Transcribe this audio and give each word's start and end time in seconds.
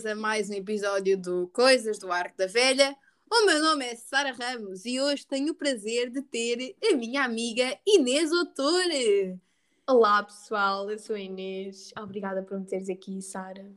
Bem-vindos 0.00 0.06
a 0.06 0.14
mais 0.14 0.48
um 0.48 0.54
episódio 0.54 1.18
do 1.18 1.48
Coisas 1.48 1.98
do 1.98 2.10
Arco 2.10 2.34
da 2.36 2.46
Velha. 2.46 2.96
O 3.30 3.44
meu 3.44 3.60
nome 3.60 3.84
é 3.84 3.94
Sara 3.94 4.32
Ramos 4.32 4.86
e 4.86 4.98
hoje 4.98 5.26
tenho 5.26 5.52
o 5.52 5.54
prazer 5.54 6.08
de 6.10 6.22
ter 6.22 6.74
a 6.82 6.96
minha 6.96 7.22
amiga 7.22 7.78
Inês 7.86 8.32
Otore. 8.32 9.38
Olá, 9.86 10.22
pessoal, 10.22 10.90
eu 10.90 10.98
sou 10.98 11.16
a 11.16 11.20
Inês. 11.20 11.92
Obrigada 11.98 12.42
por 12.42 12.58
me 12.58 12.64
teres 12.64 12.88
aqui, 12.88 13.20
Sara. 13.20 13.70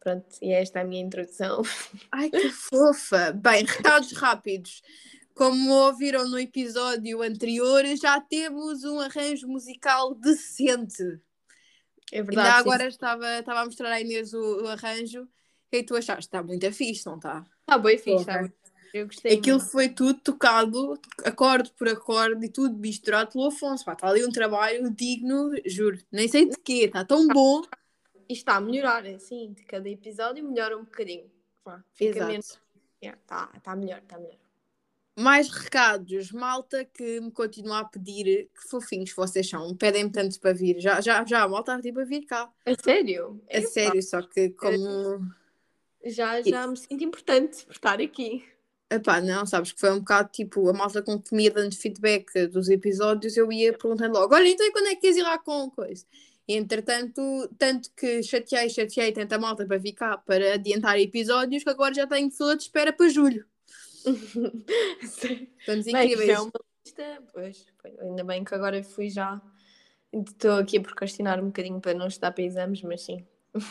Pronto, 0.00 0.26
e 0.40 0.52
esta 0.52 0.78
é 0.78 0.82
a 0.82 0.86
minha 0.86 1.02
introdução. 1.02 1.60
Ai, 2.10 2.30
que 2.30 2.48
fofa! 2.48 3.32
Bem, 3.32 3.64
recados 3.64 4.12
rápidos. 4.12 4.82
Como 5.34 5.70
ouviram 5.70 6.26
no 6.28 6.38
episódio 6.38 7.20
anterior, 7.20 7.84
já 8.00 8.18
temos 8.20 8.84
um 8.84 9.00
arranjo 9.00 9.46
musical 9.46 10.14
decente. 10.14 11.20
É 12.10 12.22
verdade. 12.22 12.48
Ainda 12.48 12.52
sim. 12.52 12.60
agora 12.60 12.88
estava, 12.88 13.38
estava 13.38 13.60
a 13.60 13.64
mostrar 13.66 13.90
à 13.90 14.00
Inês 14.00 14.32
o, 14.32 14.62
o 14.62 14.68
arranjo. 14.68 15.28
Que 15.70 15.76
é 15.76 15.80
que 15.80 15.86
tu 15.86 15.96
achaste? 15.96 16.26
Está 16.26 16.42
muito 16.42 16.72
fixe, 16.72 17.06
não 17.06 17.16
está? 17.16 17.46
Está 17.60 17.78
bem 17.78 17.98
fixe, 17.98 18.20
está. 18.20 18.50
Eu 18.92 19.06
gostei. 19.06 19.36
Aquilo 19.36 19.58
muito. 19.58 19.70
foi 19.70 19.88
tudo 19.88 20.18
tocado, 20.20 20.98
acorde 21.24 21.70
por 21.76 21.88
acorde 21.88 22.46
e 22.46 22.48
tudo 22.48 22.76
misturado 22.78 23.32
pelo 23.32 23.46
Afonso. 23.46 23.84
Pá, 23.84 23.92
está 23.92 24.08
ali 24.08 24.24
um 24.24 24.30
trabalho 24.30 24.90
digno, 24.90 25.50
juro. 25.66 25.98
Nem 26.10 26.26
sei 26.26 26.46
de 26.48 26.56
quê, 26.58 26.84
está 26.86 27.04
tão 27.04 27.26
bom. 27.28 27.62
E 28.28 28.32
está 28.32 28.56
a 28.56 28.60
melhorar, 28.60 29.06
assim, 29.06 29.52
de 29.52 29.62
cada 29.64 29.88
episódio 29.88 30.44
melhora 30.44 30.76
um 30.76 30.84
bocadinho. 30.84 31.30
Fica 31.92 32.18
Exato. 32.18 32.30
menos. 32.30 32.60
Yeah, 33.02 33.20
Está 33.20 33.50
está 33.56 33.76
melhor, 33.76 33.98
está 33.98 34.18
melhor. 34.18 34.36
Mais 35.16 35.50
recados, 35.50 36.30
malta 36.30 36.84
que 36.84 37.20
me 37.20 37.30
continua 37.30 37.80
a 37.80 37.84
pedir 37.84 38.48
que 38.54 38.68
fofinhos 38.68 39.12
vocês 39.12 39.48
são, 39.48 39.76
pedem-me 39.76 40.10
tanto 40.10 40.38
para 40.38 40.52
vir. 40.52 40.80
Já, 40.80 41.00
já, 41.00 41.24
já, 41.24 41.42
a 41.42 41.48
malta 41.48 41.72
está 41.72 41.82
tipo 41.82 42.00
a 42.00 42.04
vir 42.04 42.24
cá. 42.24 42.48
É 42.64 42.74
sério? 42.74 43.42
É 43.48 43.58
Epá, 43.58 43.68
sério, 43.68 44.02
só 44.02 44.22
que 44.22 44.50
como. 44.50 45.28
Já, 46.10 46.40
já 46.42 46.66
me 46.66 46.76
sinto 46.76 47.04
importante 47.04 47.64
por 47.64 47.72
estar 47.72 48.00
aqui. 48.00 48.44
Epá, 48.90 49.20
não, 49.20 49.44
sabes 49.44 49.72
que 49.72 49.80
foi 49.80 49.90
um 49.90 49.98
bocado 49.98 50.30
tipo 50.32 50.66
a 50.68 50.72
malta 50.72 51.02
com 51.02 51.20
que 51.20 51.34
me 51.34 51.44
ia 51.44 51.50
dando 51.50 51.76
feedback 51.76 52.46
dos 52.46 52.70
episódios, 52.70 53.36
eu 53.36 53.52
ia 53.52 53.72
perguntando 53.72 54.14
logo: 54.14 54.34
olha, 54.34 54.48
então 54.48 54.70
quando 54.72 54.86
é 54.86 54.94
que 54.94 55.02
queres 55.02 55.16
ir 55.18 55.22
lá 55.22 55.38
com 55.38 55.70
coisa? 55.70 56.06
E 56.48 56.54
entretanto, 56.54 57.20
tanto 57.58 57.90
que 57.94 58.22
chateei, 58.22 58.70
chateei 58.70 59.12
tanta 59.12 59.38
malta 59.38 59.66
para 59.66 59.76
vir 59.76 59.92
cá 59.92 60.16
para 60.16 60.54
adiantar 60.54 60.98
episódios 60.98 61.62
que 61.62 61.68
agora 61.68 61.92
já 61.92 62.06
tenho 62.06 62.30
fila 62.30 62.56
de 62.56 62.62
espera 62.62 62.90
para 62.90 63.10
julho. 63.10 63.44
Estamos 65.02 65.44
Bem, 65.66 65.76
isto 65.76 65.90
incríveis. 65.90 66.30
é 66.30 66.40
uma 66.40 66.52
lista. 66.82 67.22
Pois, 67.34 67.66
pois, 67.82 67.98
ainda 68.00 68.24
bem 68.24 68.42
que 68.42 68.54
agora 68.54 68.82
fui 68.82 69.10
já. 69.10 69.38
Estou 70.10 70.52
aqui 70.52 70.78
a 70.78 70.80
procrastinar 70.80 71.38
um 71.38 71.48
bocadinho 71.48 71.80
para 71.82 71.92
não 71.92 72.06
estudar 72.06 72.32
para 72.32 72.44
exames, 72.44 72.80
mas 72.80 73.02
sim. 73.02 73.26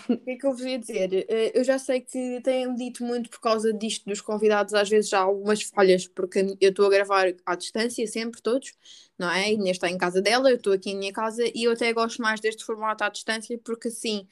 O 0.09 0.17
que 0.17 0.31
é 0.31 0.35
que 0.37 0.45
eu 0.45 0.51
vos 0.51 0.61
ia 0.61 0.77
dizer? 0.79 1.13
Eh, 1.29 1.51
Eu 1.55 1.63
já 1.63 1.77
sei 1.79 2.01
que 2.01 2.41
têm 2.41 2.73
dito 2.75 3.03
muito 3.03 3.29
por 3.29 3.39
causa 3.39 3.71
disto 3.73 4.05
dos 4.05 4.21
convidados, 4.21 4.73
às 4.73 4.89
vezes 4.89 5.13
há 5.13 5.19
algumas 5.19 5.61
falhas, 5.63 6.07
porque 6.07 6.39
eu 6.59 6.69
estou 6.69 6.85
a 6.87 6.89
gravar 6.89 7.33
à 7.45 7.55
distância, 7.55 8.05
sempre, 8.07 8.41
todos, 8.41 8.73
não 9.17 9.29
é? 9.31 9.51
Inês 9.53 9.77
está 9.77 9.89
em 9.89 9.97
casa 9.97 10.21
dela, 10.21 10.49
eu 10.49 10.57
estou 10.57 10.73
aqui 10.73 10.91
em 10.91 10.97
minha 10.97 11.13
casa 11.13 11.43
e 11.53 11.63
eu 11.65 11.71
até 11.71 11.91
gosto 11.93 12.21
mais 12.21 12.39
deste 12.39 12.63
formato 12.65 13.03
à 13.03 13.09
distância, 13.09 13.57
porque 13.63 13.87
assim 13.89 14.27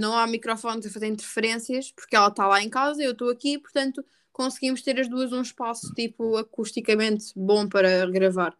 não 0.00 0.16
há 0.16 0.26
microfones 0.26 0.86
a 0.86 0.90
fazer 0.90 1.06
interferências, 1.08 1.92
porque 1.92 2.16
ela 2.16 2.28
está 2.28 2.46
lá 2.48 2.62
em 2.62 2.70
casa, 2.70 3.02
eu 3.02 3.12
estou 3.12 3.28
aqui, 3.30 3.58
portanto 3.58 4.02
conseguimos 4.32 4.82
ter 4.82 4.98
as 4.98 5.08
duas 5.08 5.32
um 5.32 5.40
espaço 5.42 5.92
tipo 5.94 6.36
acusticamente 6.36 7.26
bom 7.36 7.68
para 7.68 8.06
gravar. 8.10 8.56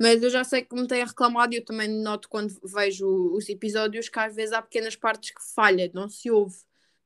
Mas 0.00 0.22
eu 0.22 0.30
já 0.30 0.42
sei 0.42 0.62
que 0.62 0.74
me 0.74 0.86
têm 0.86 1.04
reclamado 1.04 1.52
e 1.52 1.58
eu 1.58 1.64
também 1.64 1.86
noto 1.88 2.28
quando 2.28 2.58
vejo 2.64 3.06
os 3.34 3.46
episódios 3.50 4.08
que 4.08 4.18
às 4.18 4.34
vezes 4.34 4.52
há 4.54 4.62
pequenas 4.62 4.96
partes 4.96 5.30
que 5.30 5.42
falha, 5.54 5.90
não 5.92 6.08
se 6.08 6.30
ouve. 6.30 6.56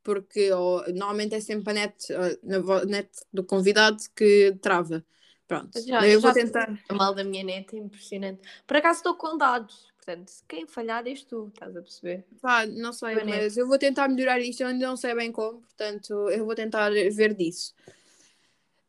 Porque 0.03 0.50
normalmente 0.94 1.34
é 1.34 1.41
sempre 1.41 1.71
a 1.71 1.75
net, 1.75 2.06
na 2.43 2.84
net 2.84 3.09
do 3.32 3.43
convidado 3.43 3.97
que 4.15 4.55
trava. 4.60 5.05
Pronto. 5.49 5.81
Já- 5.81 6.06
eu 6.06 6.21
vou 6.21 6.31
já- 6.31 6.34
tentar. 6.34 6.78
A 6.88 6.94
mal 6.94 7.15
da 7.15 7.25
minha 7.25 7.43
neta 7.43 7.75
é 7.75 7.81
impressionante. 7.81 8.41
Por 8.66 8.77
acaso 8.77 8.99
estou 8.99 9.15
com 9.15 9.37
dados, 9.37 9.87
portanto, 9.97 10.32
quem 10.49 10.66
falhar 10.66 11.06
és 11.06 11.25
tu, 11.25 11.49
estás 11.53 11.76
a 11.76 11.81
perceber? 11.82 12.25
Pá, 12.41 12.65
não 12.66 12.93
sei, 12.93 13.16
net. 13.16 13.26
mas 13.26 13.56
eu 13.56 13.66
vou 13.66 13.78
tentar 13.78 14.09
melhorar 14.09 14.38
isto. 14.41 14.61
Eu 14.62 14.69
ainda 14.69 14.87
não 14.87 14.97
sei 14.97 15.15
bem 15.15 15.32
como, 15.32 15.61
portanto, 15.62 16.12
eu 16.31 16.44
vou 16.44 16.55
tentar 16.55 16.91
ver 16.91 17.34
disso. 17.34 17.75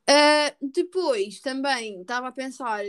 Ah, 0.07 0.53
depois 0.61 1.39
também 1.39 2.01
estava 2.01 2.27
a 2.27 2.31
pensar, 2.31 2.83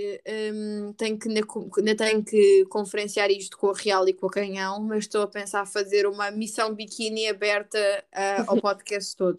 hum, 0.53 0.93
tenho 0.99 1.19
que, 1.19 1.29
ainda, 1.29 1.95
tenho 1.97 2.23
que 2.23 2.67
conferenciar 2.67 3.31
isto 3.31 3.57
com 3.57 3.71
a 3.71 3.75
Real 3.75 4.07
e 4.07 4.13
com 4.13 4.27
a 4.27 4.31
Canhão, 4.31 4.83
mas 4.83 5.05
estou 5.05 5.23
a 5.23 5.27
pensar 5.27 5.67
fazer 5.67 6.07
uma 6.07 6.31
missão 6.31 6.75
biquíni 6.75 7.27
aberta 7.27 7.79
ah, 8.13 8.45
ao 8.47 8.61
podcast 8.61 9.17
todo. 9.17 9.39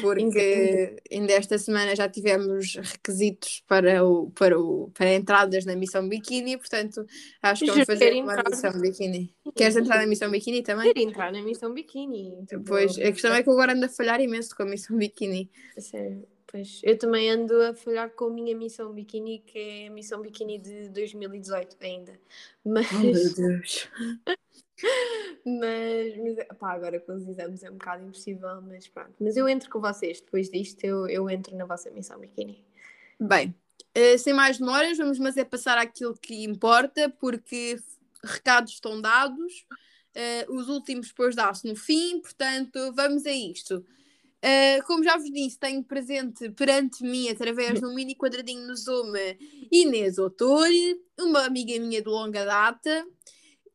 Porque 0.00 0.96
ainda 1.10 1.32
esta 1.32 1.58
semana 1.58 1.96
já 1.96 2.08
tivemos 2.08 2.76
requisitos 2.76 3.64
para, 3.66 4.04
o, 4.04 4.30
para, 4.30 4.58
o, 4.58 4.90
para 4.90 5.14
entradas 5.14 5.64
na 5.64 5.74
missão 5.74 6.08
biquíni, 6.08 6.56
portanto 6.56 7.04
acho 7.42 7.64
que 7.64 7.70
vamos 7.70 7.86
fazer 7.86 8.12
uma 8.12 8.34
entrar. 8.34 8.50
missão 8.50 8.80
biquíni. 8.80 9.34
Queres 9.56 9.76
entrar 9.76 9.98
na 9.98 10.06
missão 10.06 10.30
biquíni 10.30 10.62
também? 10.62 10.92
Quero 10.92 11.08
entrar 11.08 11.32
na 11.32 11.42
missão 11.42 11.72
biquíni. 11.72 12.44
tipo, 12.46 12.64
Pois, 12.64 12.96
a 12.98 13.10
questão 13.12 13.34
é 13.34 13.42
que 13.42 13.48
eu 13.48 13.54
agora 13.54 13.72
ando 13.72 13.86
a 13.86 13.88
falhar 13.88 14.20
imenso 14.20 14.54
com 14.54 14.62
a 14.62 14.66
missão 14.66 14.96
biquíni. 14.96 15.50
Sério, 15.78 16.28
pois, 16.46 16.80
eu 16.82 16.98
também 16.98 17.30
ando 17.30 17.60
a 17.62 17.74
falhar 17.74 18.10
com 18.10 18.26
a 18.26 18.30
minha 18.30 18.56
missão 18.56 18.92
biquíni, 18.92 19.40
que 19.40 19.58
é 19.58 19.86
a 19.88 19.90
missão 19.90 20.20
biquíni 20.20 20.58
de 20.58 20.88
2018 20.90 21.76
ainda. 21.80 22.18
Mas, 22.64 22.86
Oh, 22.92 22.98
meu 22.98 23.34
Deus. 23.34 23.88
mas, 25.44 26.16
mas 26.18 26.58
pá, 26.58 26.72
agora 26.72 27.00
com 27.00 27.14
os 27.14 27.26
exames 27.26 27.62
é 27.62 27.70
um 27.70 27.74
bocado 27.74 28.04
impossível, 28.04 28.60
mas 28.62 28.88
pronto. 28.88 29.14
Mas 29.20 29.36
eu 29.36 29.48
entro 29.48 29.70
com 29.70 29.80
vocês, 29.80 30.20
depois 30.20 30.50
disto 30.50 30.84
eu, 30.84 31.08
eu 31.08 31.30
entro 31.30 31.56
na 31.56 31.64
vossa 31.64 31.90
missão 31.90 32.18
biquíni. 32.18 32.64
Bem, 33.18 33.54
eh, 33.94 34.18
sem 34.18 34.34
mais 34.34 34.58
demoras, 34.58 34.98
vamos 34.98 35.18
mas 35.18 35.36
é 35.36 35.44
passar 35.44 35.78
àquilo 35.78 36.14
que 36.14 36.44
importa, 36.44 37.08
porque 37.08 37.78
recados 38.22 38.72
estão 38.72 39.00
dados, 39.00 39.66
eh, 40.14 40.46
os 40.48 40.68
últimos 40.68 41.08
depois 41.08 41.34
dá-se 41.34 41.66
no 41.66 41.74
fim, 41.74 42.20
portanto, 42.20 42.92
vamos 42.94 43.24
a 43.24 43.32
isto. 43.32 43.84
Eh, 44.42 44.80
como 44.82 45.02
já 45.02 45.16
vos 45.16 45.30
disse, 45.30 45.58
tenho 45.58 45.82
presente 45.82 46.50
perante 46.50 47.02
mim, 47.02 47.28
através 47.28 47.80
de 47.80 47.86
um 47.86 47.94
mini 47.94 48.14
quadradinho 48.14 48.66
no 48.66 48.76
Zoom, 48.76 49.12
Inês 49.70 50.18
Otori, 50.18 51.00
uma 51.18 51.46
amiga 51.46 51.78
minha 51.80 52.02
de 52.02 52.08
longa 52.08 52.44
data. 52.44 53.06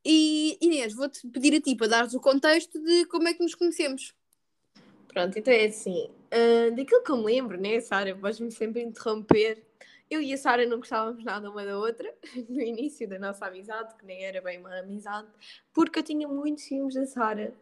E 0.04 0.58
Inês, 0.62 0.94
vou-te 0.94 1.28
pedir 1.28 1.56
a 1.56 1.62
ti 1.62 1.76
para 1.76 1.88
dares 1.88 2.14
o 2.14 2.20
contexto 2.20 2.82
de 2.82 3.06
como 3.06 3.28
é 3.28 3.34
que 3.34 3.44
nos 3.44 3.56
conhecemos. 3.56 4.14
Pronto, 5.08 5.38
então 5.38 5.54
é 5.54 5.66
assim, 5.66 6.10
ah, 6.32 6.70
daquilo 6.74 7.04
que 7.04 7.12
eu 7.12 7.18
me 7.18 7.26
lembro, 7.26 7.60
né, 7.60 7.80
Sara, 7.82 8.16
vais-me 8.16 8.50
sempre 8.52 8.82
interromper. 8.82 9.62
Eu 10.10 10.22
e 10.22 10.34
a 10.34 10.38
Sara 10.38 10.66
não 10.66 10.78
gostávamos 10.78 11.24
nada 11.24 11.50
uma 11.50 11.66
da 11.66 11.78
outra 11.78 12.14
no 12.50 12.62
início 12.62 13.08
da 13.08 13.20
nossa 13.20 13.46
amizade, 13.46 13.96
que 13.96 14.06
nem 14.06 14.24
era 14.24 14.42
bem 14.42 14.60
uma 14.60 14.80
amizade, 14.80 15.28
porque 15.74 16.00
eu 16.00 16.04
tinha 16.04 16.28
muitos 16.28 16.64
ciúmes 16.64 16.96
da 16.96 17.06
Sara. 17.06 17.54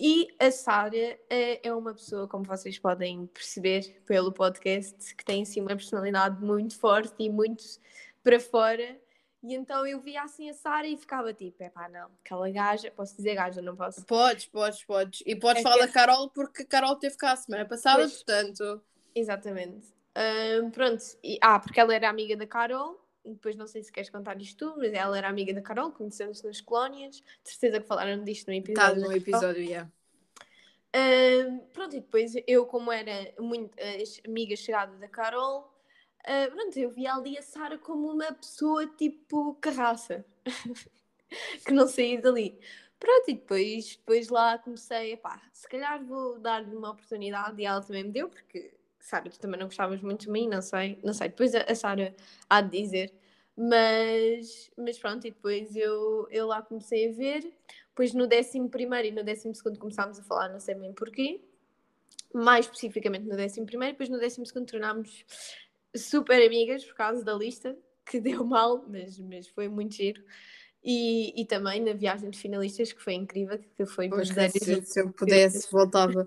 E 0.00 0.28
a 0.38 0.50
Sara 0.50 0.96
eh, 1.28 1.60
é 1.62 1.74
uma 1.74 1.92
pessoa, 1.92 2.28
como 2.28 2.44
vocês 2.44 2.78
podem 2.78 3.26
perceber 3.26 4.00
pelo 4.06 4.32
podcast, 4.32 5.14
que 5.16 5.24
tem 5.24 5.42
assim 5.42 5.60
uma 5.60 5.70
personalidade 5.74 6.40
muito 6.42 6.78
forte 6.78 7.14
e 7.18 7.28
muito 7.28 7.64
para 8.22 8.38
fora. 8.38 8.96
E 9.42 9.54
então 9.54 9.86
eu 9.86 10.00
via 10.00 10.22
assim 10.22 10.48
a 10.50 10.54
Sara 10.54 10.86
e 10.86 10.96
ficava 10.96 11.32
tipo, 11.32 11.62
é 11.62 11.68
pá, 11.68 11.88
não, 11.88 12.10
aquela 12.24 12.48
gaja, 12.50 12.90
posso 12.92 13.16
dizer 13.16 13.34
gaja, 13.34 13.60
não 13.60 13.74
posso. 13.76 14.04
Podes, 14.04 14.46
podes, 14.46 14.84
podes. 14.84 15.22
E 15.26 15.34
podes 15.34 15.60
É 15.60 15.62
falar 15.62 15.76
que- 15.78 15.86
da 15.86 15.92
Carol, 15.92 16.30
porque 16.30 16.62
a 16.62 16.66
Carol 16.66 16.96
teve 16.96 17.16
cá 17.16 17.32
a 17.32 17.36
semana 17.36 17.64
passada, 17.64 17.98
Pois. 17.98 18.16
portanto. 18.22 18.80
Exatamente. 19.14 19.88
Pronto. 20.72 21.02
E- 21.22 21.38
ah, 21.40 21.58
porque 21.60 21.78
ela 21.80 21.94
era 21.94 22.08
amiga 22.08 22.36
da 22.36 22.46
Carol. 22.46 23.00
Depois 23.34 23.56
não 23.56 23.66
sei 23.66 23.82
se 23.82 23.92
queres 23.92 24.10
contar 24.10 24.40
isto 24.40 24.72
tu, 24.72 24.78
mas 24.78 24.92
ela 24.92 25.16
era 25.16 25.28
amiga 25.28 25.52
da 25.54 25.62
Carol, 25.62 25.92
conhecemos-se 25.92 26.46
nas 26.46 26.60
colónias. 26.60 27.16
De 27.16 27.50
certeza 27.50 27.80
que 27.80 27.86
falaram 27.86 28.22
disto 28.24 28.48
no 28.48 28.54
Está 28.54 28.92
episódio. 28.92 28.94
no 28.96 29.00
da 29.00 29.06
Carol. 29.08 29.16
episódio, 29.16 29.62
yeah. 29.62 29.90
Ahm, 30.94 31.60
pronto, 31.72 31.94
e 31.96 32.00
depois 32.00 32.32
eu, 32.46 32.66
como 32.66 32.90
era 32.90 33.34
muito 33.38 33.76
as 33.80 34.20
amiga 34.26 34.56
chegada 34.56 34.96
da 34.96 35.08
Carol, 35.08 35.70
ah, 36.24 36.48
pronto, 36.50 36.76
eu 36.78 36.90
via 36.90 37.14
ali 37.14 37.38
a 37.38 37.42
Sara 37.42 37.78
como 37.78 38.10
uma 38.10 38.32
pessoa 38.32 38.86
tipo 38.86 39.54
carraça, 39.56 40.24
que 41.66 41.72
não 41.72 41.86
saía 41.86 42.20
dali. 42.20 42.58
Pronto, 42.98 43.30
e 43.30 43.34
depois, 43.34 43.96
depois 43.96 44.28
lá 44.28 44.58
comecei, 44.58 45.16
pá, 45.16 45.40
se 45.52 45.68
calhar 45.68 46.04
vou 46.04 46.38
dar-lhe 46.38 46.74
uma 46.74 46.90
oportunidade 46.90 47.60
e 47.62 47.64
ela 47.64 47.80
também 47.80 48.04
me 48.04 48.10
deu, 48.10 48.28
porque 48.28 48.74
Sara, 49.08 49.30
tu 49.30 49.40
também 49.40 49.58
não 49.58 49.66
gostavas 49.66 50.02
muito 50.02 50.26
de 50.26 50.30
mim, 50.30 50.46
não 50.46 50.60
sei, 50.60 50.98
não 51.02 51.14
sei, 51.14 51.28
depois 51.28 51.54
a, 51.54 51.74
Sara 51.74 52.14
há 52.48 52.60
de 52.60 52.82
dizer, 52.82 53.12
mas, 53.56 54.70
mas 54.76 54.98
pronto, 54.98 55.26
e 55.26 55.30
depois 55.30 55.74
eu, 55.74 56.28
eu 56.30 56.46
lá 56.46 56.60
comecei 56.60 57.08
a 57.08 57.12
ver, 57.12 57.40
depois 57.88 58.12
no 58.12 58.24
11 58.26 58.58
e 58.58 59.10
no 59.10 59.24
12 59.24 59.78
começámos 59.78 60.18
a 60.18 60.22
falar, 60.22 60.50
não 60.50 60.60
sei 60.60 60.74
bem 60.74 60.92
porquê, 60.92 61.40
mais 62.34 62.66
especificamente 62.66 63.24
no 63.24 63.34
11 63.34 63.64
depois 63.64 64.10
no 64.10 64.20
12 64.20 64.42
tornámos 64.66 65.24
super 65.96 66.46
amigas 66.46 66.84
por 66.84 66.94
causa 66.94 67.24
da 67.24 67.32
lista, 67.32 67.74
que 68.04 68.20
deu 68.20 68.44
mal, 68.44 68.84
mas, 68.86 69.18
mas 69.18 69.48
foi 69.48 69.68
muito 69.68 69.94
giro. 69.94 70.22
E, 70.90 71.38
e 71.38 71.44
também 71.44 71.82
na 71.82 71.92
viagem 71.92 72.30
de 72.30 72.38
finalistas, 72.38 72.94
que 72.94 73.02
foi 73.02 73.12
incrível, 73.12 73.58
que 73.76 73.84
foi 73.84 74.08
Pois 74.08 74.28
se, 74.28 74.82
se 74.86 75.00
eu 75.00 75.12
pudesse, 75.12 75.70
voltava. 75.70 76.26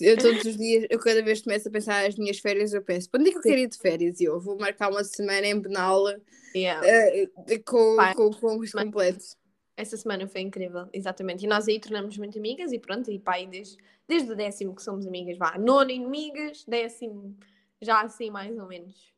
Eu 0.00 0.16
todos 0.16 0.44
os 0.44 0.56
dias, 0.56 0.86
eu 0.88 1.00
cada 1.00 1.24
vez 1.24 1.42
começo 1.42 1.66
a 1.66 1.72
pensar 1.72 2.06
as 2.06 2.14
minhas 2.14 2.38
férias, 2.38 2.72
eu 2.72 2.82
penso, 2.82 3.10
para 3.10 3.20
onde 3.20 3.30
é 3.30 3.32
que 3.32 3.38
eu 3.38 3.42
quero 3.42 3.58
ir 3.58 3.68
de 3.68 3.76
férias? 3.76 4.20
E 4.20 4.24
eu 4.24 4.38
vou 4.38 4.56
marcar 4.56 4.92
uma 4.92 5.02
semana 5.02 5.44
em 5.48 5.58
Benalla 5.58 6.20
Yeah. 6.54 6.86
uh, 6.86 7.64
com, 7.64 7.96
Vai. 7.96 8.14
com, 8.14 8.30
com 8.30 8.58
os 8.58 8.70
completos. 8.70 9.36
Essa 9.76 9.96
semana 9.96 10.26
foi 10.28 10.40
incrível, 10.40 10.88
exatamente. 10.92 11.44
E 11.44 11.48
nós 11.48 11.66
aí 11.66 11.80
tornamos 11.80 12.16
muito 12.16 12.38
amigas 12.38 12.72
e 12.72 12.78
pronto, 12.78 13.10
e 13.10 13.18
pai, 13.18 13.46
desde, 13.46 13.76
desde 14.06 14.30
o 14.30 14.36
décimo 14.36 14.74
que 14.74 14.82
somos 14.82 15.04
amigas, 15.04 15.36
vá, 15.36 15.58
nono 15.58 15.90
inimigas, 15.90 16.64
décimo 16.64 17.36
já 17.82 18.02
assim 18.02 18.30
mais 18.30 18.56
ou 18.56 18.66
menos. 18.66 19.15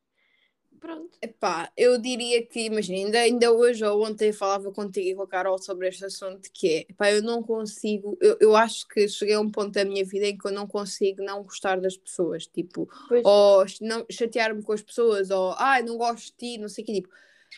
Pronto. 0.80 1.18
Epá, 1.20 1.70
eu 1.76 1.98
diria 1.98 2.44
que, 2.46 2.66
imagina, 2.66 2.98
ainda, 2.98 3.18
ainda 3.20 3.52
hoje 3.52 3.84
ou 3.84 4.04
ontem 4.04 4.32
falava 4.32 4.70
contigo 4.72 5.08
e 5.08 5.14
com 5.14 5.22
a 5.22 5.26
Carol 5.26 5.58
sobre 5.58 5.88
este 5.88 6.04
assunto 6.04 6.48
que 6.52 6.68
é, 6.68 6.80
epá, 6.88 7.10
eu 7.12 7.22
não 7.22 7.42
consigo, 7.42 8.16
eu, 8.20 8.36
eu 8.40 8.56
acho 8.56 8.86
que 8.88 9.08
cheguei 9.08 9.34
a 9.34 9.40
um 9.40 9.50
ponto 9.50 9.72
da 9.72 9.84
minha 9.84 10.04
vida 10.04 10.26
em 10.26 10.36
que 10.36 10.46
eu 10.46 10.52
não 10.52 10.66
consigo 10.66 11.22
não 11.22 11.42
gostar 11.42 11.80
das 11.80 11.96
pessoas, 11.96 12.46
tipo, 12.46 12.88
Pois, 13.08 13.22
ou 13.24 13.64
não 13.80 14.06
chatear-me 14.10 14.62
com 14.62 14.72
as 14.72 14.82
pessoas, 14.82 15.30
ou 15.30 15.54
ai, 15.58 15.82
não 15.82 15.96
gosto 15.96 16.26
de 16.26 16.32
ti, 16.36 16.58
não 16.58 16.68
sei 16.68 16.84
o 16.84 16.86
que, 16.86 16.92
tipo, 16.94 17.08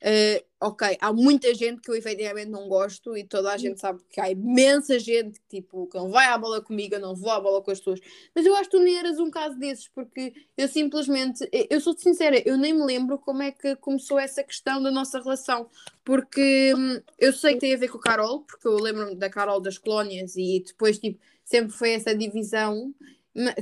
eh, 0.03 0.45
ok, 0.61 0.97
há 1.01 1.13
muita 1.13 1.55
gente 1.55 1.81
que 1.81 1.91
eu 1.91 1.95
efetivamente 1.95 2.51
não 2.51 2.69
gosto 2.69 3.17
e 3.17 3.25
toda 3.25 3.53
a 3.53 3.57
gente 3.59 3.81
sabe 3.81 4.01
que 4.11 4.21
há 4.21 4.31
imensa 4.31 4.99
gente 4.99 5.41
que 5.41 5.61
tipo, 5.61 5.87
que 5.89 5.97
não 5.99 6.11
vai 6.11 6.27
à 6.27 6.39
bola 6.39 6.61
comigo, 6.63 6.95
eu 6.95 7.01
não 7.01 7.15
vou 7.15 7.31
à 7.31 7.41
bola 7.41 7.63
com 7.63 7.71
as 7.71 7.79
pessoas, 7.79 8.01
mas 8.35 8.47
eu 8.47 8.55
acho 8.55 8.71
que 8.71 8.77
tu 8.77 8.83
nem 8.83 8.97
eras 8.99 9.19
um 9.19 9.31
caso 9.31 9.59
desses, 9.59 9.89
porque 9.89 10.33
eu 10.57 10.69
simplesmente, 10.69 11.49
eu- 11.71 11.81
sou 11.81 11.97
sincera, 11.97 12.43
eu 12.47 12.57
nem 12.57 12.73
me 12.73 12.85
lembro 12.85 13.19
como 13.19 13.43
é 13.43 13.51
que 13.53 13.77
começou 13.77 14.19
essa 14.19 14.43
questão 14.45 14.83
da 14.83 14.91
nossa 14.91 15.19
relação, 15.21 15.69
porque 16.05 16.75
hum, 16.77 17.01
eu 17.19 17.33
sei 17.33 17.55
que 17.55 17.61
tem 17.61 17.75
a 17.75 17.79
ver 17.79 17.89
com 17.89 17.99
a 17.99 18.03
Carol, 18.03 18.41
porque 18.45 18.67
eu 18.67 18.77
lembro-me 18.77 19.15
da 19.15 19.31
Carol 19.31 19.61
das 19.61 19.79
colónias 19.79 20.37
e 20.37 20.63
depois 20.67 20.99
tipo, 20.99 21.19
sempre 21.45 21.73
foi 21.73 21.93
essa 21.93 22.15
divisão, 22.15 22.95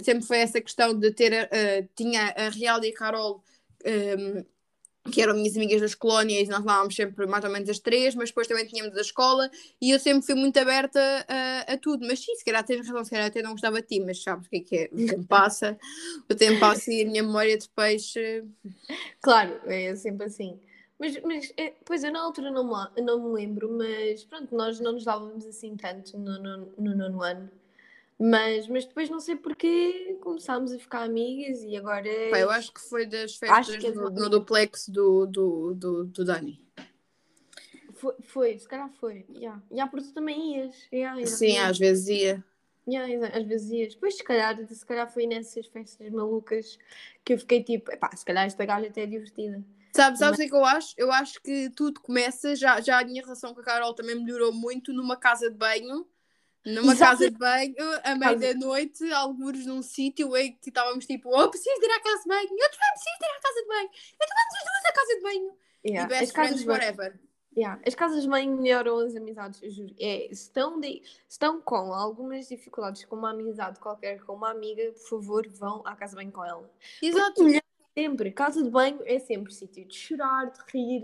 sempre 0.03 0.25
foi 0.27 0.39
essa 0.39 0.61
questão 0.61 0.95
de 0.99 1.11
ter, 1.13 1.33
eh, 1.53 1.89
tinha 1.95 2.33
a 2.37 2.49
Real 2.51 2.83
e 2.85 2.89
a 2.91 2.95
Carol 2.95 3.43
hum, 3.85 4.45
que 5.11 5.23
eram 5.23 5.35
minhas 5.35 5.57
amigas 5.57 5.81
das 5.81 5.95
colónias, 5.95 6.49
e 6.49 6.51
nós 6.51 6.63
falávamos 6.63 6.95
sempre 6.95 7.27
mais 7.27 7.45
ou 7.45 7.51
menos 7.51 7.69
as 7.69 7.79
três, 7.79 8.15
mas 8.15 8.31
depois 8.31 8.47
também 8.47 8.67
tínhamos 8.67 8.95
da 8.95 9.01
escola, 9.01 9.51
e 9.81 9.91
eu 9.91 9.99
sempre 9.99 10.27
fui 10.27 10.35
muito 10.35 10.59
aberta 10.59 11.01
a, 11.27 11.73
a 11.73 11.79
tudo. 11.79 12.07
Mas 12.07 12.21
sim, 12.21 12.35
se 12.35 12.45
calhar 12.45 12.65
tens 12.65 12.87
razão, 12.87 13.05
se 13.05 13.11
calhar 13.11 13.27
até 13.27 13.43
não 13.43 13.53
gostava 13.53 13.81
de 13.81 13.87
ti, 13.87 14.01
mas 14.01 14.23
sabes 14.23 14.47
o 14.47 14.51
que 14.51 14.57
é 14.57 14.61
que 14.61 14.77
é? 14.77 14.91
O 14.93 15.07
tempo 15.07 15.27
passa, 15.29 15.79
o 16.31 16.35
tempo 16.35 16.61
passa 16.61 16.93
e 16.93 17.03
a 17.03 17.07
minha 17.07 17.23
memória 17.23 17.57
de 17.57 17.69
peixe. 17.71 18.45
Claro, 19.21 19.59
é 19.67 19.95
sempre 19.97 20.27
assim. 20.27 20.59
Mas, 20.99 21.21
mas 21.23 21.53
é, 21.57 21.75
pois 21.85 22.03
eu 22.03 22.11
na 22.11 22.21
altura 22.21 22.51
não 22.51 22.65
me, 22.65 23.03
não 23.03 23.23
me 23.23 23.35
lembro, 23.35 23.71
mas 23.71 24.25
pronto, 24.25 24.55
nós 24.55 24.81
não 24.81 24.93
nos 24.93 25.05
dávamos 25.05 25.47
assim 25.47 25.77
tanto 25.77 26.19
no, 26.19 26.39
no, 26.39 26.73
no 26.77 26.97
nono 26.97 27.23
ano. 27.23 27.51
Mas, 28.19 28.67
mas 28.67 28.85
depois 28.85 29.09
não 29.09 29.21
sei 29.21 29.37
porque 29.37 30.19
começámos 30.21 30.73
a 30.73 30.79
ficar 30.79 31.03
amigas 31.03 31.63
e 31.63 31.77
agora. 31.77 32.09
Pá, 32.31 32.39
eu 32.41 32.51
acho 32.51 32.73
que 32.73 32.81
foi 32.81 33.07
das 33.07 33.37
festas 33.37 33.85
é 33.85 33.91
no, 33.93 34.11
de- 34.11 34.21
no 34.21 34.29
duplex 34.29 34.89
do, 34.89 35.25
do, 35.27 35.75
do, 35.75 36.05
do 36.05 36.25
Dani. 36.25 36.61
Foi, 37.95 38.15
foi, 38.23 38.59
se 38.59 38.67
calhar 38.69 38.91
foi. 39.01 39.25
Yeah. 39.31 39.63
Yeah, 39.71 39.91
porque 39.91 40.09
tu 40.09 40.15
também 40.15 40.57
ias. 40.57 40.77
Yeah, 40.93 41.25
Sim, 41.27 41.59
às 41.59 41.79
vezes 41.79 42.09
ia. 42.09 42.45
Yeah, 42.89 43.37
às 43.37 43.45
vezes 43.47 43.71
ias. 43.71 43.95
Depois, 43.95 44.17
se 44.17 44.25
calhar, 44.25 44.57
se 44.67 44.87
calhar 44.87 45.13
foi 45.13 45.27
nessas 45.27 45.67
festas 45.67 46.11
malucas 46.11 46.79
que 47.25 47.35
eu 47.35 47.39
fiquei 47.39 47.63
tipo, 47.63 47.93
epá, 47.93 48.11
se 48.17 48.25
calhar 48.25 48.47
esta 48.47 48.65
gaja 48.65 48.89
até 48.89 49.03
é 49.03 49.07
divertida. 49.07 49.63
Sabes, 49.95 50.19
sabes 50.21 50.35
o 50.35 50.41
que 50.41 50.47
é 50.47 50.49
que 50.49 50.55
eu 50.55 50.65
acho? 50.65 50.95
Eu 50.97 51.13
acho 51.13 51.41
que 51.43 51.71
tudo 51.71 52.01
começa, 52.01 52.55
já, 52.55 52.81
já 52.81 53.01
a 53.01 53.05
minha 53.05 53.23
relação 53.23 53.55
com 53.55 53.61
a 53.61 53.65
Carol 53.65 53.95
também 53.95 54.15
melhorou 54.15 54.53
muito 54.53 54.93
numa 54.93 55.17
casa 55.17 55.51
de 55.51 55.57
banho. 55.57 56.07
Numa 56.75 56.93
Exato. 56.93 57.11
casa 57.19 57.31
de 57.31 57.39
banho, 57.39 57.75
à 58.05 58.15
meia 58.15 58.37
da 58.37 58.55
noite, 58.55 59.13
alguns 59.13 59.65
num 59.67 59.83
sítio 59.83 60.37
em 60.37 60.53
que 60.57 60.69
estávamos 60.69 61.07
tipo, 61.07 61.29
oh, 61.31 61.49
preciso 61.49 61.79
de 61.81 61.87
ir 61.87 61.91
à 61.93 62.01
casa 62.01 62.23
de 62.23 62.29
banho, 62.29 62.49
eu 62.51 62.71
também 62.71 62.91
preciso 62.93 63.19
de 63.19 63.25
ir 63.25 63.31
à 63.31 63.41
casa 63.41 63.63
de 63.63 63.69
banho, 63.69 63.91
então 64.15 64.29
vamos 64.29 64.55
as 64.55 64.65
duas 64.65 64.85
à 64.85 64.93
casa 64.93 65.15
de 65.15 65.23
banho. 65.23 65.53
Yeah. 65.87 66.05
E 66.05 66.09
best 66.09 66.23
As 66.25 66.33
casas 66.33 66.33
friends 66.33 66.61
de 66.61 66.67
banho- 66.67 66.81
forever. 66.97 67.21
Yeah, 67.57 67.83
As 67.87 67.95
casas 67.95 68.23
de 68.23 68.29
banho 68.29 68.57
melhoram 68.57 68.99
as 68.99 69.17
amizades, 69.17 69.61
eu 69.63 69.71
juro. 69.71 69.95
É, 69.99 70.29
se 70.29 70.33
estão, 70.45 70.79
de- 70.79 71.03
estão 71.29 71.61
com 71.61 71.93
algumas 71.93 72.47
dificuldades 72.49 73.05
com 73.05 73.17
uma 73.17 73.31
amizade 73.31 73.81
qualquer, 73.81 74.21
com 74.23 74.35
uma 74.35 74.51
amiga, 74.51 74.93
por 74.93 75.09
favor, 75.09 75.49
vão 75.49 75.83
à 75.85 75.97
casa 75.97 76.11
de 76.11 76.17
banho 76.17 76.31
com 76.33 76.45
ela. 76.45 76.71
Exato. 77.03 77.43
Melhor 77.43 77.63
sempre. 77.97 78.31
Casa 78.31 78.63
de 78.63 78.71
banho 78.71 79.01
é 79.05 79.19
sempre 79.19 79.53
sítio 79.53 79.85
de 79.87 79.97
chorar, 79.97 80.47
de 80.53 80.59
rir, 80.73 81.01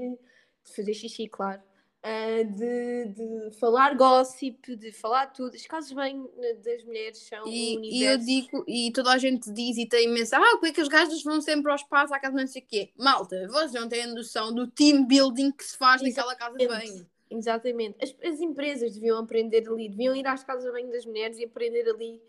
de 0.62 0.76
fazer 0.76 0.94
xixi, 0.94 1.26
claro. 1.28 1.60
Ah, 2.05 2.43
de, 2.45 3.06
de 3.51 3.56
falar 3.59 3.97
gossip, 3.97 4.77
de 4.77 4.93
falar 4.93 5.29
tudo. 5.29 5.56
Casas 5.69 5.89
de 5.89 5.95
banho 5.95 6.31
eh, 6.39 6.55
das 6.55 6.85
mulheres 6.85 7.19
são 7.19 7.45
um 7.45 7.49
E, 7.49 7.73
e 7.73 8.05
eu 8.05 8.12
universo. 8.19 8.27
digo, 8.27 8.65
e 8.69 8.93
toda 8.93 9.11
a 9.12 9.19
gente 9.19 9.51
diz 9.53 9.79
e 9.79 9.89
tem 9.89 10.05
imensa, 10.05 10.37
ah, 10.37 10.51
porque 10.53 10.67
é 10.69 10.73
que 10.73 10.81
as 10.83 10.89
gajas 10.89 11.23
vão 11.23 11.41
sempre 11.41 11.71
ao 11.71 11.77
espaço, 11.77 12.15
à 12.15 12.21
casa 12.21 12.37
de 12.37 12.43
não 12.43 12.47
sei 12.47 12.61
o 12.62 12.67
quê. 12.67 12.93
Malta, 12.99 13.49
vocês 13.49 13.73
não 13.73 13.89
têm 13.89 14.06
noção 14.15 14.55
do 14.55 14.67
team 14.67 15.06
building 15.06 15.51
que 15.53 15.65
se 15.65 15.79
faz 15.79 16.03
naquela 16.03 16.37
casa 16.37 16.56
de 16.59 16.65
Exatamente. 16.65 16.93
banho. 16.93 17.06
Exatamente. 17.31 17.97
As, 18.03 18.15
as 18.33 18.41
empresas 18.41 18.95
deviam 18.95 19.19
aprender 19.19 19.67
ali, 19.69 19.89
deviam 19.89 20.15
ir 20.15 20.27
às 20.27 20.45
casas 20.45 20.65
de 20.65 20.71
banho 20.73 20.93
das 20.93 21.06
mulheres 21.06 21.39
e 21.39 21.45
aprender 21.45 21.89
ali 21.89 22.23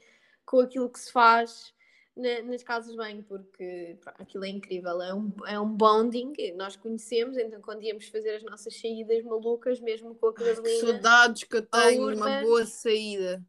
com 0.46 0.62
aquilo 0.62 0.90
que 0.90 1.00
se 1.00 1.12
faz 1.12 1.75
nas 2.16 2.64
casas 2.64 2.92
de 2.92 2.98
banho, 2.98 3.24
porque 3.24 3.98
aquilo 4.18 4.46
é 4.46 4.50
incrível, 4.50 5.02
é 5.02 5.14
um, 5.14 5.34
é 5.46 5.60
um 5.60 5.70
bonding, 5.70 6.34
nós 6.56 6.76
conhecemos, 6.78 7.38
então 7.38 7.62
quando 7.62 7.84
íamos 7.84 8.08
fazer 8.08 8.38
as 8.38 8.44
nossas 8.44 8.80
saídas 8.80 9.22
malucas, 9.24 9.82
mesmo 9.82 10.16
com 10.16 10.28
a 10.28 10.34
Que 10.34 10.44
Carolina, 10.44 10.88
saudades 10.88 11.44
que 11.44 11.58
eu 11.58 11.62
tenho 11.62 12.14
de 12.14 12.16
uma 12.16 12.42
boa 12.42 12.66
saída. 12.66 13.46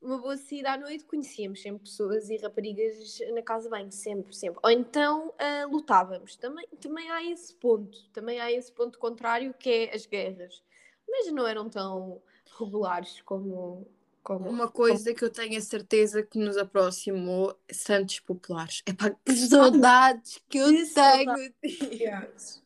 uma 0.00 0.18
boa 0.18 0.36
saída 0.38 0.72
à 0.72 0.78
noite, 0.78 1.04
conhecíamos 1.04 1.60
sempre 1.60 1.82
pessoas 1.82 2.30
e 2.30 2.38
raparigas 2.38 3.18
na 3.34 3.42
casa 3.42 3.64
de 3.64 3.70
banho, 3.70 3.92
sempre, 3.92 4.34
sempre. 4.34 4.60
Ou 4.62 4.70
então 4.70 5.34
ah, 5.38 5.66
lutávamos. 5.70 6.36
Também, 6.36 6.66
também 6.80 7.10
há 7.10 7.22
esse 7.22 7.54
ponto, 7.54 8.08
também 8.14 8.40
há 8.40 8.50
esse 8.50 8.72
ponto 8.72 8.98
contrário 8.98 9.52
que 9.52 9.68
é 9.68 9.94
as 9.94 10.06
guerras. 10.06 10.62
Mas 11.08 11.30
não 11.32 11.46
eram 11.46 11.68
tão 11.68 12.22
regulares 12.58 13.20
como. 13.22 13.86
Como 14.26 14.50
Uma 14.50 14.68
coisa 14.68 15.14
que 15.14 15.24
eu 15.24 15.30
tenho 15.30 15.56
a 15.56 15.60
certeza 15.60 16.20
que 16.20 16.36
nos 16.36 16.56
aproximou, 16.56 17.56
Santos 17.70 18.18
Populares. 18.18 18.82
Epá, 18.84 19.10
que 19.24 19.32
saudades 19.32 20.42
que 20.48 20.58
eu 20.58 20.66
Que 20.66 20.92
tenho. 20.92 21.32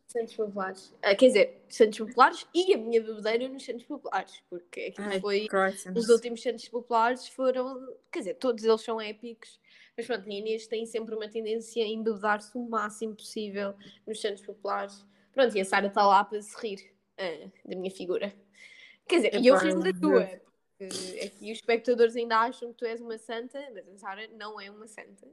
Santos 0.07 0.35
Populares. 0.35 0.95
Ah, 1.02 1.14
quer 1.14 1.26
dizer, 1.26 1.62
Santos 1.69 1.99
Populares 1.99 2.47
e 2.55 2.73
a 2.73 2.79
minha 2.79 3.02
bebedeira 3.02 3.47
nos 3.47 3.62
Santos 3.62 3.85
Populares, 3.85 4.43
porque 4.49 4.87
aquilo 4.87 5.07
Ai, 5.07 5.21
foi. 5.21 5.49
Os 5.95 6.09
últimos 6.09 6.43
Santos 6.43 6.67
Populares 6.67 7.29
foram. 7.29 7.95
Quer 8.11 8.21
dizer, 8.21 8.35
todos 8.37 8.64
eles 8.64 8.81
são 8.81 8.99
épicos. 8.99 9.61
Mas 9.95 10.07
pronto, 10.07 10.26
a 10.26 10.33
Inês 10.33 10.67
tem 10.67 10.87
sempre 10.87 11.14
uma 11.14 11.29
tendência 11.29 11.85
a 11.85 11.87
embebedar-se 11.87 12.57
o 12.57 12.67
máximo 12.67 13.14
possível 13.14 13.75
nos 14.07 14.19
Santos 14.19 14.43
Populares. 14.43 15.05
Pronto, 15.35 15.55
e 15.55 15.61
a 15.61 15.64
Sara 15.67 15.88
está 15.88 16.07
lá 16.07 16.25
para 16.25 16.40
se 16.40 16.57
rir 16.59 16.90
ah, 17.19 17.50
da 17.67 17.76
minha 17.76 17.90
figura. 17.90 18.35
Quer 19.07 19.17
dizer, 19.17 19.35
e 19.35 19.47
eu 19.47 19.57
rio 19.59 19.79
da 19.81 19.93
tua. 19.93 20.50
Porque 20.80 21.20
Aqui 21.20 21.52
os 21.52 21.58
espectadores 21.58 22.16
ainda 22.16 22.38
acham 22.38 22.72
que 22.72 22.78
tu 22.78 22.87
és 22.87 23.00
uma 23.02 23.18
santa, 23.18 23.60
mas 23.75 23.87
a 23.87 23.99
Sara 23.99 24.26
não 24.38 24.58
é 24.58 24.70
uma 24.70 24.87
santa. 24.87 25.28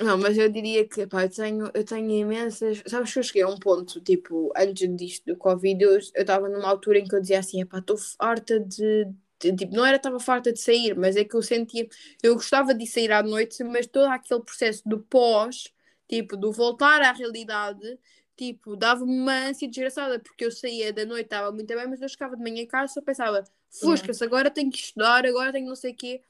Não, 0.00 0.16
mas 0.16 0.38
eu 0.38 0.48
diria 0.48 0.88
que 0.88 1.06
pá, 1.06 1.24
eu, 1.24 1.30
tenho, 1.30 1.70
eu 1.74 1.84
tenho 1.84 2.10
imensas. 2.10 2.82
Sabes 2.86 3.12
que 3.12 3.18
eu 3.18 3.22
cheguei 3.22 3.42
a 3.42 3.48
um 3.48 3.58
ponto, 3.58 4.00
tipo, 4.00 4.50
antes 4.56 4.96
disto 4.96 5.26
do 5.26 5.36
Covid, 5.36 5.84
eu 5.84 5.98
estava 5.98 6.48
numa 6.48 6.66
altura 6.68 6.98
em 6.98 7.04
que 7.04 7.14
eu 7.14 7.20
dizia 7.20 7.40
assim: 7.40 7.60
epá, 7.60 7.78
estou 7.78 7.98
farta 7.98 8.58
de. 8.58 9.06
Tipo, 9.38 9.74
não 9.74 9.84
era 9.84 9.98
estava 9.98 10.18
farta 10.18 10.50
de 10.50 10.58
sair, 10.60 10.96
mas 10.96 11.16
é 11.16 11.24
que 11.24 11.36
eu 11.36 11.42
sentia. 11.42 11.86
Eu 12.22 12.34
gostava 12.34 12.74
de 12.74 12.86
sair 12.86 13.12
à 13.12 13.22
noite, 13.22 13.62
mas 13.62 13.86
todo 13.86 14.06
aquele 14.06 14.40
processo 14.40 14.82
do 14.88 15.00
pós, 15.00 15.70
tipo, 16.08 16.36
do 16.38 16.50
voltar 16.50 17.02
à 17.02 17.12
realidade, 17.12 17.98
tipo, 18.36 18.76
dava-me 18.76 19.12
uma 19.12 19.48
ânsia 19.48 19.68
desgraçada, 19.68 20.18
porque 20.18 20.46
eu 20.46 20.50
saía 20.50 20.92
da 20.92 21.04
noite, 21.04 21.26
estava 21.26 21.52
muito 21.52 21.68
bem, 21.68 21.86
mas 21.86 22.00
eu 22.00 22.08
chegava 22.08 22.34
de 22.36 22.42
manhã 22.42 22.62
em 22.62 22.66
casa 22.66 22.94
só 22.94 23.02
pensava: 23.02 23.44
fusca-se, 23.80 24.22
agora 24.24 24.50
tenho 24.50 24.70
que 24.70 24.78
estudar, 24.78 25.24
agora 25.26 25.52
tenho 25.52 25.66
não 25.68 25.76
sei 25.76 25.92
o 25.92 25.96
quê. 25.96 26.22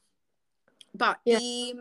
Pá, 0.97 1.19
Yeah. 1.27 1.45
e, 1.45 1.75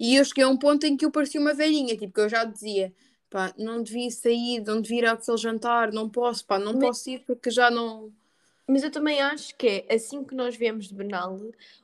e 0.00 0.16
eu 0.16 0.24
cheguei 0.24 0.44
a 0.44 0.48
um 0.48 0.56
ponto 0.56 0.84
em 0.86 0.96
que 0.96 1.04
eu 1.04 1.10
parecia 1.10 1.40
uma 1.40 1.52
velhinha, 1.52 1.96
tipo, 1.96 2.12
que 2.14 2.20
eu 2.20 2.28
já 2.28 2.42
dizia, 2.44 2.92
pá, 3.28 3.52
não 3.58 3.82
devia 3.82 4.10
sair, 4.10 4.60
não 4.64 4.80
devia 4.80 5.00
ir 5.00 5.06
àquele 5.06 5.36
jantar, 5.36 5.92
não 5.92 6.08
posso, 6.08 6.44
pá, 6.46 6.58
não 6.58 6.72
Mas- 6.72 6.80
posso 6.82 7.10
ir 7.10 7.20
porque 7.26 7.50
já 7.50 7.70
não... 7.70 8.12
Mas 8.68 8.82
eu 8.82 8.90
também 8.90 9.20
acho 9.20 9.54
que 9.56 9.84
é 9.88 9.94
assim 9.94 10.24
que 10.24 10.34
nós 10.34 10.56
viemos 10.56 10.88
de 10.88 10.94
Benal, 10.94 11.38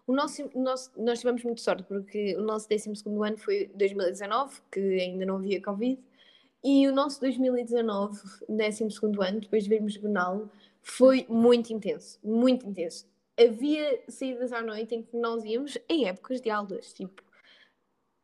o 0.07 0.13
nosso, 0.13 0.51
o 0.53 0.61
nosso- 0.61 0.91
nós 0.97 1.21
tivemos 1.21 1.45
muita 1.45 1.63
sorte, 1.63 1.85
porque 1.85 2.35
o 2.37 2.43
nosso 2.43 2.67
12 2.69 3.03
ano 3.25 3.37
foi 3.39 3.71
2019, 3.75 4.61
que 4.71 4.81
ainda 4.81 5.25
não 5.27 5.37
havia 5.37 5.61
Covid, 5.63 6.01
e 6.65 6.89
o 6.89 6.93
nosso 6.93 7.21
2019, 7.21 8.19
12 8.49 8.85
ano, 9.29 9.41
depois 9.41 9.63
de 9.65 9.69
vermos 9.69 9.97
Benal, 9.97 10.49
foi 10.81 11.25
muito 11.29 11.73
intenso, 11.73 12.19
muito 12.25 12.67
intenso. 12.67 13.07
Havia 13.45 14.03
saídas 14.09 14.53
à 14.53 14.63
noite 14.63 14.95
em 14.95 15.03
que 15.03 15.17
nós 15.17 15.45
íamos 15.45 15.79
em 15.89 16.07
épocas 16.09 16.41
de 16.41 16.51
aulas, 16.51 16.93
tipo, 16.93 17.23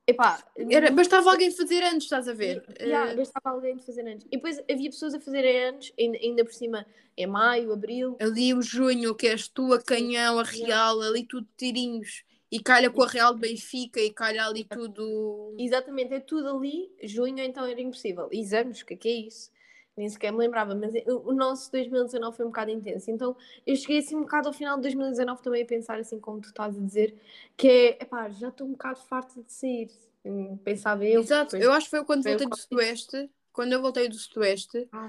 Epá, 0.09 0.43
Era, 0.71 0.91
bastava 0.91 1.31
alguém 1.31 1.51
fazer 1.51 1.83
antes, 1.85 2.05
estás 2.05 2.27
a 2.27 2.33
ver? 2.33 2.65
Yeah, 2.81 3.13
Eh, 3.13 3.15
bastava 3.15 3.55
alguém 3.55 3.77
de 3.77 3.85
fazer 3.85 4.09
antes. 4.09 4.27
E 4.33 4.37
depois 4.37 4.59
havia 4.59 4.89
pessoas 4.89 5.13
a 5.13 5.21
fazerem 5.21 5.65
antes, 5.65 5.93
ainda, 6.01 6.17
ainda 6.17 6.45
por 6.47 6.55
cima, 6.55 6.87
em 7.15 7.27
maio, 7.27 7.71
abril. 7.75 8.17
ali 8.19 8.55
o 8.55 8.63
junho, 8.63 9.15
que 9.15 9.27
és 9.27 9.49
tu, 9.49 9.71
a 9.75 9.83
canhão, 9.83 10.39
a 10.39 10.45
real, 10.45 11.03
ali 11.03 11.27
tudo 11.27 11.47
tirinhos. 11.59 12.25
E 12.51 12.59
calha 12.59 12.89
com 12.89 13.03
a 13.03 13.07
Real 13.07 13.35
de 13.35 13.41
Benfica 13.41 14.01
e 14.01 14.11
calha 14.11 14.47
ali 14.47 14.65
tudo. 14.65 15.55
Exatamente, 15.59 16.15
é 16.15 16.21
tudo 16.21 16.57
ali. 16.57 16.91
Junho 17.03 17.41
então 17.41 17.67
era 17.67 17.79
impossível. 17.79 18.31
Exames, 18.33 18.81
o 18.81 18.87
que 18.87 18.95
é 18.95 18.97
que 18.97 19.09
é 19.09 19.13
isso? 19.13 19.51
Nem 19.99 20.09
sequer 20.09 20.31
me 20.33 20.39
lembrava, 20.39 20.75
mas 20.75 20.95
o 21.07 21.31
o 21.31 21.35
nosso 21.35 21.71
2019 21.73 22.37
foi 22.37 22.47
um 22.47 22.51
bocado 22.51 22.71
intenso. 22.71 23.11
Então 23.11 23.37
eu 23.67 23.75
cheguei 23.77 23.99
assim 23.99 24.15
um 24.17 24.21
bocado 24.23 24.49
ao 24.49 24.55
final 24.55 24.77
de 24.77 24.83
2019 24.83 25.43
também 25.43 25.63
a 25.63 25.67
pensar 25.67 25.99
assim 25.99 26.19
como 26.21 26.41
tu 26.41 26.49
estás 26.49 26.77
a 26.77 26.81
dizer, 26.81 27.15
que 27.57 27.69
é, 27.69 27.89
epá, 28.03 28.29
já 28.31 28.49
estou 28.49 28.67
um 28.67 28.71
bocado 28.73 29.01
farta 29.01 29.43
de 29.43 29.53
sair. 29.53 29.91
Hum, 30.25 30.57
Pensava 30.65 31.05
eu. 31.05 31.21
Exato, 31.21 31.53
Depois- 31.53 31.65
eu 31.65 31.73
acho 31.73 31.87
que 31.87 31.91
foi 31.91 32.05
quando 32.05 32.23
foi 32.23 32.33
voltei 32.33 32.47
do. 32.49 32.57
Sudoeste. 32.57 33.31
Quando 33.53 33.73
eu 33.73 33.83
voltei 33.83 34.09
do 34.09 34.15
Sudoeste, 34.15 34.89
Ah, 34.93 35.09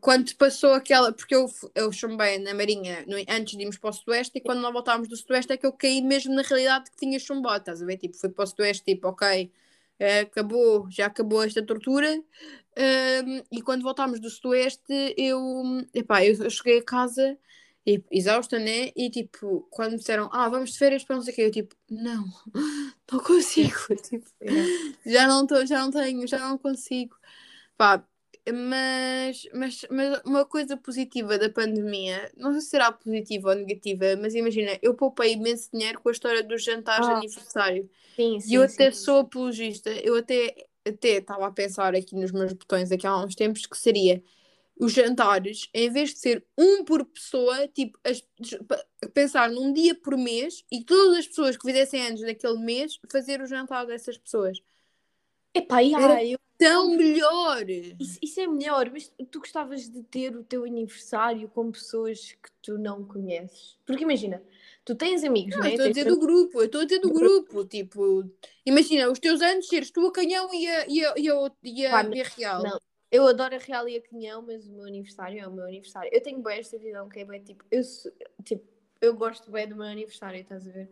quando 0.00 0.34
passou 0.34 0.72
aquela. 0.74 1.12
Porque 1.12 1.34
eu, 1.34 1.46
eu 1.76 1.92
chumbei 1.92 2.38
na 2.38 2.52
Marinha 2.52 3.04
no- 3.06 3.16
antes 3.28 3.56
de 3.56 3.62
irmos 3.62 3.78
para 3.78 3.90
o 3.90 3.92
Sudoeste 3.92 4.38
e 4.38 4.40
quando 4.40 4.60
nós 4.60 4.72
voltámos 4.72 5.06
do 5.08 5.16
Sudoeste 5.16 5.52
é 5.52 5.56
que 5.56 5.64
eu 5.66 5.72
caí 5.72 6.02
mesmo 6.02 6.34
na 6.34 6.42
realidade 6.42 6.90
que 6.90 6.96
tinha 6.96 7.18
chumbado, 7.20 7.58
estás 7.60 7.80
a 7.80 7.86
ver? 7.86 7.96
Tipo, 7.98 8.16
fui 8.16 8.30
para 8.30 8.42
o 8.42 8.46
Sudoeste, 8.46 8.84
tipo, 8.84 9.06
ok, 9.08 9.48
acabou, 10.22 10.88
já 10.90 11.06
acabou 11.06 11.42
esta 11.42 11.62
tortura. 11.64 12.08
Ahm, 12.76 13.42
e 13.50 13.62
quando 13.62 13.82
voltámos 13.82 14.20
do 14.20 14.30
Sudoeste, 14.30 15.14
eu, 15.16 15.40
epá, 15.94 16.24
eu, 16.24 16.34
eu 16.44 16.50
cheguei 16.50 16.78
a 16.78 16.84
casa 16.84 17.36
e, 17.86 18.02
exausta, 18.10 18.58
né? 18.58 18.92
E 18.94 19.10
tipo, 19.10 19.66
quando 19.70 19.92
me 19.92 19.98
disseram, 19.98 20.28
ah, 20.32 20.48
vamos 20.48 20.72
de 20.72 20.78
férias 20.78 21.04
para 21.04 21.16
não 21.16 21.22
sei 21.22 21.32
o 21.32 21.36
quê, 21.36 21.42
eu 21.42 21.50
tipo, 21.50 21.74
não, 21.90 22.24
não 23.10 23.20
consigo. 23.20 23.74
Tipo, 24.02 24.28
já 25.06 25.26
não 25.26 25.46
tô, 25.46 25.64
já 25.66 25.80
não 25.80 25.90
tenho, 25.90 26.26
já 26.26 26.38
não 26.38 26.58
consigo. 26.58 27.16
Pá, 27.76 28.04
mas, 28.52 29.46
mas, 29.54 29.86
mas 29.90 30.22
uma 30.24 30.44
coisa 30.44 30.76
positiva 30.76 31.38
da 31.38 31.50
pandemia, 31.50 32.30
não 32.36 32.52
sei 32.52 32.60
se 32.62 32.68
será 32.68 32.92
positiva 32.92 33.50
ou 33.50 33.54
negativa, 33.56 34.16
mas 34.20 34.34
imagina, 34.34 34.78
eu 34.82 34.94
poupei 34.94 35.32
imenso 35.34 35.70
dinheiro 35.72 36.00
com 36.00 36.08
a 36.08 36.12
história 36.12 36.42
dos 36.42 36.62
jantares 36.64 37.06
de 37.06 37.12
Ah. 37.12 37.16
aniversário. 37.18 37.90
Sim, 38.16 38.38
E 38.38 38.40
sim, 38.40 38.56
eu 38.56 38.62
até 38.62 38.90
sim. 38.90 39.00
sou 39.04 39.18
apologista, 39.20 39.90
eu 39.90 40.16
até 40.16 40.54
até 40.86 41.08
estava 41.18 41.46
a 41.46 41.50
pensar 41.52 41.94
aqui 41.94 42.14
nos 42.16 42.32
meus 42.32 42.52
botões 42.54 42.90
aqui 42.90 43.06
há 43.06 43.16
uns 43.18 43.34
tempos 43.34 43.66
que 43.66 43.76
seria 43.76 44.22
os 44.80 44.92
jantares, 44.92 45.68
em 45.74 45.90
vez 45.90 46.10
de 46.14 46.18
ser 46.20 46.44
um 46.56 46.84
por 46.84 47.04
pessoa, 47.04 47.66
tipo, 47.68 47.98
as- 48.04 48.22
pa- 48.66 48.84
pensar 49.12 49.50
num 49.50 49.72
dia 49.72 49.94
por 49.94 50.16
mês 50.16 50.64
e 50.70 50.84
todas 50.84 51.18
as 51.18 51.26
pessoas 51.26 51.56
que 51.56 51.66
fizessem 51.66 52.00
anos 52.06 52.20
naquele 52.22 52.58
mês 52.58 52.98
fazer 53.10 53.40
o 53.42 53.46
jantar 53.46 53.84
dessas 53.86 54.16
pessoas. 54.16 54.60
Epá, 55.54 55.82
e, 55.82 55.92
Era- 55.94 56.24
eu- 56.24 56.38
Tão 56.58 56.88
melhor! 56.96 57.68
isso, 58.00 58.18
isso 58.20 58.40
é 58.40 58.46
melhor, 58.48 58.90
mas 58.90 59.12
tu 59.30 59.38
gostavas 59.38 59.88
de 59.88 60.02
ter 60.02 60.36
o 60.36 60.42
teu 60.42 60.64
aniversário 60.64 61.48
com 61.48 61.70
pessoas 61.70 62.32
que 62.32 62.50
tu 62.62 62.76
não 62.78 63.04
conheces. 63.04 63.78
Porque 63.86 64.02
imagina, 64.02 64.42
tu 64.84 64.94
tens 64.96 65.22
amigos, 65.22 65.54
Não, 65.56 65.62
né? 65.64 65.70
eu 65.70 65.70
estou 65.70 65.84
a 65.84 65.86
Tens 65.86 65.96
dizer 65.98 66.10
do 66.10 66.18
grupo, 66.18 66.60
eu 66.60 66.64
estou 66.66 66.80
a 66.80 66.84
dizer 66.84 66.98
do 66.98 67.12
grupo, 67.12 67.64
tipo, 67.64 68.24
imagina, 68.66 69.08
os 69.10 69.18
teus 69.20 69.40
anos 69.40 69.68
seres 69.68 69.90
tu 69.90 70.04
a 70.06 70.12
canhão 70.12 70.52
e 70.52 70.66
a, 70.68 70.86
e 70.88 71.04
a, 71.04 71.14
e 71.16 71.30
a, 71.30 71.50
e 71.62 71.86
a, 71.86 71.90
Pá, 71.90 72.10
e 72.16 72.20
a 72.20 72.24
real. 72.24 72.62
não. 72.62 72.80
Eu 73.10 73.26
adoro 73.26 73.54
a 73.54 73.58
Real 73.58 73.88
e 73.88 73.96
a 73.96 74.02
Canhão, 74.02 74.42
mas 74.42 74.66
o 74.68 74.72
meu 74.72 74.84
aniversário 74.84 75.40
é 75.40 75.46
o 75.48 75.50
meu 75.50 75.64
aniversário. 75.64 76.10
Eu 76.12 76.22
tenho 76.22 76.42
bem 76.42 76.58
esta 76.58 76.76
visão 76.76 77.08
que 77.08 77.20
é 77.20 77.24
bem 77.24 77.42
tipo, 77.42 77.64
eu, 77.70 77.82
sou- 77.82 78.12
tipo, 78.44 78.62
eu 79.00 79.14
gosto 79.14 79.50
bem 79.50 79.66
do 79.66 79.74
meu 79.76 79.86
aniversário, 79.86 80.38
estás 80.38 80.68
a 80.68 80.70
ver? 80.70 80.90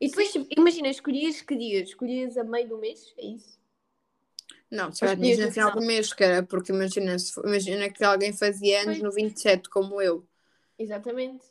E 0.00 0.06
depois, 0.08 0.30
tipo, 0.30 0.46
imagina, 0.56 0.86
escolhias 0.88 1.40
que 1.42 1.56
dia? 1.56 1.80
Escolhias 1.82 2.36
a 2.38 2.44
meio 2.44 2.68
do 2.68 2.78
mês? 2.78 3.12
É 3.18 3.26
isso? 3.26 3.58
Não, 4.70 4.92
se 4.92 5.00
calhar 5.00 5.14
Os 5.16 5.22
tinhas 5.22 5.36
dias 5.36 5.48
no 5.48 5.52
final 5.54 5.72
do 5.72 5.80
mês, 5.80 6.12
cara, 6.12 6.42
porque 6.42 6.72
imagina, 6.72 7.18
se, 7.18 7.38
imagina 7.40 7.88
que 7.88 8.04
alguém 8.04 8.32
fazia 8.32 8.82
anos 8.82 9.00
no 9.00 9.12
27, 9.12 9.68
como 9.68 10.00
eu. 10.02 10.26
Exatamente. 10.78 11.44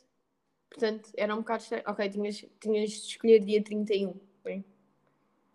Portanto, 0.68 1.10
era 1.16 1.34
um 1.34 1.38
bocado 1.38 1.62
estranho. 1.62 1.84
Ok, 1.86 2.08
tinhas, 2.10 2.44
tinhas 2.60 2.90
de 2.90 2.96
escolher 2.96 3.40
dia 3.40 3.62
31. 3.62 4.14
Bem. 4.44 4.64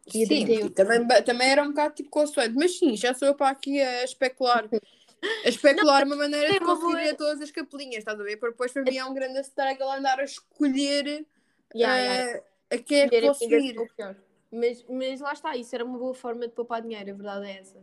Dia 0.08 0.26
Sim, 0.26 0.46
31. 0.46 0.66
e 0.66 0.70
também, 0.72 1.08
também 1.24 1.50
era 1.50 1.64
um 1.64 1.70
bocado 1.70 1.94
tipo 1.94 2.10
consoante, 2.10 2.56
mas 2.56 2.78
sim, 2.78 2.98
já 2.98 3.14
sou 3.14 3.28
eu 3.28 3.36
para 3.36 3.50
aqui 3.50 3.80
a 3.80 4.04
especular. 4.04 4.68
A 5.46 5.50
especular 5.50 6.04
uma 6.04 6.16
maneira 6.16 6.48
é 6.48 6.58
de 6.58 6.66
uma 6.66 6.76
conseguir 6.80 7.10
a 7.10 7.16
todas 7.16 7.42
as 7.42 7.52
capelinhas, 7.52 8.00
estás 8.00 8.20
a 8.20 8.24
ver? 8.24 8.38
Porque 8.38 8.54
depois 8.54 8.72
para 8.72 8.82
mim 8.82 8.98
é 8.98 9.06
um 9.06 9.14
grande 9.14 9.40
struggle 9.42 9.92
andar 9.92 10.20
a 10.20 10.24
escolher 10.24 11.28
Yeah, 11.76 11.98
eh, 11.98 12.26
yeah. 12.26 12.44
a 12.70 12.78
quem 12.78 13.02
é 13.02 13.10
que 13.10 13.16
Escolher 13.16 13.76
Mas, 14.52 14.84
mas 14.90 15.22
lá 15.22 15.34
está, 15.34 15.56
isso 15.56 15.74
era 15.74 15.86
uma 15.86 15.98
boa 15.98 16.14
forma 16.14 16.48
de 16.48 16.54
poupar 16.54 16.82
dinheiro, 16.82 17.12
a 17.12 17.14
verdade 17.14 17.46
é 17.48 17.60
essa. 17.60 17.78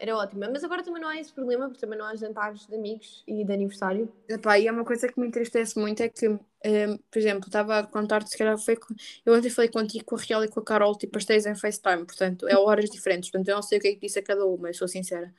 Era 0.00 0.16
ótima. 0.16 0.48
Mas 0.48 0.62
agora 0.62 0.82
também 0.82 1.02
não 1.02 1.08
há 1.08 1.18
esse 1.18 1.32
problema, 1.32 1.66
porque 1.66 1.80
também 1.80 1.98
não 1.98 2.06
há 2.06 2.14
jantares 2.14 2.66
de 2.66 2.74
amigos 2.74 3.24
e 3.26 3.44
de 3.44 3.52
aniversário. 3.52 4.12
Epá, 4.28 4.56
e 4.58 4.68
é 4.68 4.72
uma 4.72 4.84
coisa 4.84 5.08
que 5.08 5.18
me 5.18 5.26
entristece 5.26 5.76
muito 5.78 6.00
é 6.02 6.08
que, 6.08 6.26
eh, 6.62 6.96
por 7.10 7.18
exemplo, 7.18 7.46
estava 7.48 7.80
a 7.80 7.86
contar-te, 7.86 8.30
se 8.30 8.38
calhar 8.38 8.56
foi 8.58 8.76
com... 8.76 8.94
eu 9.26 9.34
ontem 9.34 9.50
falei 9.50 9.68
contigo 9.68 10.04
com 10.04 10.14
a 10.14 10.18
Real 10.18 10.44
e 10.44 10.48
com 10.48 10.60
a 10.60 10.64
Carol, 10.64 10.96
tipo 10.96 11.18
as 11.18 11.24
três 11.24 11.46
em 11.46 11.54
FaceTime, 11.56 12.04
portanto, 12.06 12.46
é 12.46 12.56
horas 12.56 12.90
diferentes, 12.90 13.28
portanto 13.30 13.48
eu 13.48 13.56
não 13.56 13.62
sei 13.62 13.78
o 13.78 13.80
que 13.80 13.88
é 13.88 13.92
que 13.94 14.00
disse 14.00 14.20
a 14.20 14.22
cada 14.22 14.46
uma, 14.46 14.68
eu 14.68 14.74
sou 14.74 14.86
sincera. 14.86 15.34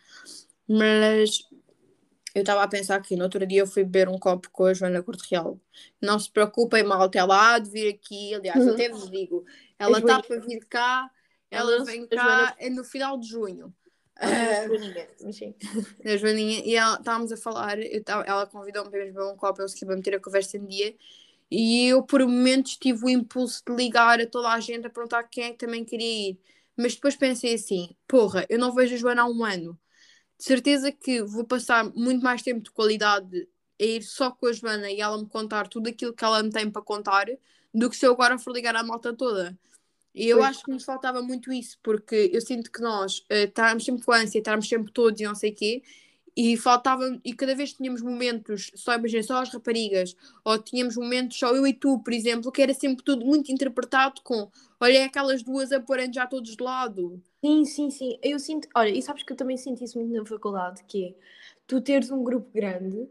Mas 0.68 1.48
eu 2.36 2.42
estava 2.42 2.64
a 2.64 2.68
pensar 2.68 3.02
que 3.02 3.16
no 3.16 3.24
outro 3.24 3.46
dia 3.46 3.62
eu 3.62 3.68
fui 3.68 3.84
beber 3.84 4.08
um 4.10 4.20
copo 4.20 4.50
com 4.52 4.66
a 4.66 4.74
Joana 4.74 5.02
Corte 5.02 5.28
Real. 5.32 5.60
Não 6.02 6.20
se 6.20 6.30
preocupem, 6.30 6.84
malta, 6.84 7.18
ela 7.18 7.56
há 7.56 7.60
de 7.60 7.70
vir 7.70 7.90
aqui, 7.94 8.36
aliás, 8.36 8.66
Uhum. 8.66 8.74
até 8.74 8.90
vos 8.90 9.10
digo, 9.10 9.46
ela 9.80 9.98
A 9.98 10.00
está 10.00 10.22
para 10.22 10.40
vir 10.42 10.60
cá, 10.68 11.10
ela 11.50 11.76
Ela- 11.76 11.86
vem 11.86 12.04
a 12.04 12.08
cá 12.08 12.16
Joana- 12.24 12.56
é 12.60 12.70
no 12.70 12.84
final 12.84 13.18
de 13.18 13.28
junho. 13.28 13.74
Ah, 14.22 14.68
Joaninha, 14.68 15.08
sim. 15.32 15.56
a 16.06 16.18
Joaninha, 16.18 16.62
e 16.66 16.76
ela, 16.76 16.98
estávamos 16.98 17.32
a 17.32 17.38
falar, 17.38 17.80
eu 17.80 18.04
ela 18.26 18.46
convidou-me 18.46 18.92
para 18.92 19.06
beber 19.06 19.24
um 19.24 19.36
copo, 19.38 19.62
eu 19.62 19.70
segui 19.70 19.86
para 19.86 19.96
meter 19.96 20.16
a 20.16 20.20
conversa 20.20 20.58
em 20.58 20.66
dia, 20.66 20.94
e 21.50 21.88
eu 21.88 22.04
por 22.04 22.20
momentos 22.22 22.76
tive 22.78 23.06
o 23.06 23.10
impulso 23.10 23.64
de 23.66 23.74
ligar 23.74 24.20
a 24.20 24.28
toda 24.28 24.50
a 24.50 24.60
gente 24.60 24.86
a 24.86 24.90
perguntar 24.90 25.24
quem 25.24 25.46
é 25.46 25.52
que 25.52 25.58
também 25.58 25.86
queria 25.86 26.32
ir. 26.32 26.40
Mas 26.78 26.96
depois 26.96 27.16
pensei 27.16 27.54
assim, 27.56 27.96
porra, 28.08 28.46
eu 28.50 28.60
não 28.60 28.74
vejo 28.74 28.96
a 28.96 28.98
Joana 28.98 29.22
há 29.24 29.26
um 29.26 29.44
ano. 29.44 29.80
De 30.38 30.46
certeza 30.46 30.92
que 30.92 31.22
vou 31.24 31.46
passar 31.46 31.86
muito 31.96 32.24
mais 32.24 32.42
tempo 32.42 32.62
de 32.62 32.72
qualidade 32.72 33.48
a 33.80 33.84
ir 33.84 34.04
só 34.04 34.32
com 34.32 34.48
a 34.48 34.54
Joana 34.54 34.90
e 34.92 35.02
ela 35.02 35.18
me 35.18 35.28
contar 35.30 35.68
tudo 35.68 35.90
aquilo 35.90 36.14
que 36.14 36.24
ela 36.26 36.44
me 36.44 36.50
tem 36.52 36.70
para 36.72 36.82
contar, 36.82 37.28
do 37.74 37.90
que 37.90 37.96
se 37.98 38.06
eu 38.06 38.14
agora 38.14 38.38
for 38.40 38.54
ligar 38.54 38.76
à 38.76 38.84
malta 38.84 39.14
toda. 39.14 39.58
E 40.13 40.28
eu 40.28 40.42
Pois. 40.42 40.44
acho 40.44 40.63
que 40.63 40.72
nos 40.72 40.84
faltava 40.84 41.22
muito 41.22 41.51
isso, 41.54 41.78
porque 41.84 42.30
eu 42.34 42.42
sinto 42.42 42.72
que 42.72 42.82
nós 42.82 43.25
eh, 43.30 43.44
estávamos 43.46 43.86
sempre 43.86 44.04
com 44.06 44.12
ânsia, 44.12 44.39
estávamos 44.39 44.68
sempre 44.68 44.92
todos 44.92 45.20
e 45.22 45.24
não 45.24 45.36
sei 45.36 45.51
o 45.51 45.56
quê, 45.56 45.84
e 46.36 46.58
faltava, 46.58 47.20
e 47.24 47.34
cada 47.34 47.56
vez 47.56 47.74
tínhamos 47.74 48.01
momentos, 48.01 48.72
só 48.75 48.96
imagina, 48.96 49.24
só 49.24 49.42
as 49.42 49.50
raparigas, 49.54 50.16
ou 50.44 50.58
tínhamos 50.58 50.96
momentos 50.96 51.38
só 51.38 51.54
eu 51.56 51.66
e 51.68 51.74
tu, 51.74 52.00
por 52.00 52.13
exemplo, 52.13 52.51
que 52.51 52.62
era 52.62 52.74
sempre 52.74 53.04
tudo 53.04 53.25
muito 53.25 53.51
interpretado 53.51 54.22
com 54.24 54.50
olha 54.80 55.06
aquelas 55.06 55.44
duas 55.44 55.72
a 55.72 55.80
porem 55.80 56.12
já 56.13 56.25
todos 56.28 56.56
de 56.56 56.63
lado. 56.63 57.22
Sim, 57.44 57.63
sim, 57.66 57.89
sim. 57.89 58.20
Eu 58.22 58.38
sinto, 58.39 58.68
olha, 58.75 58.89
e 58.89 59.01
sabes 59.01 59.24
que 59.24 59.32
eu 59.32 59.38
também 59.38 59.56
sinto 59.58 59.84
isso 59.84 59.98
muito 59.98 60.13
na 60.13 60.25
faculdade, 60.25 60.84
que 60.86 61.06
é 61.08 61.16
tu 61.68 61.80
teres 61.82 62.12
um 62.12 62.24
grupo 62.24 62.50
grande, 62.54 63.10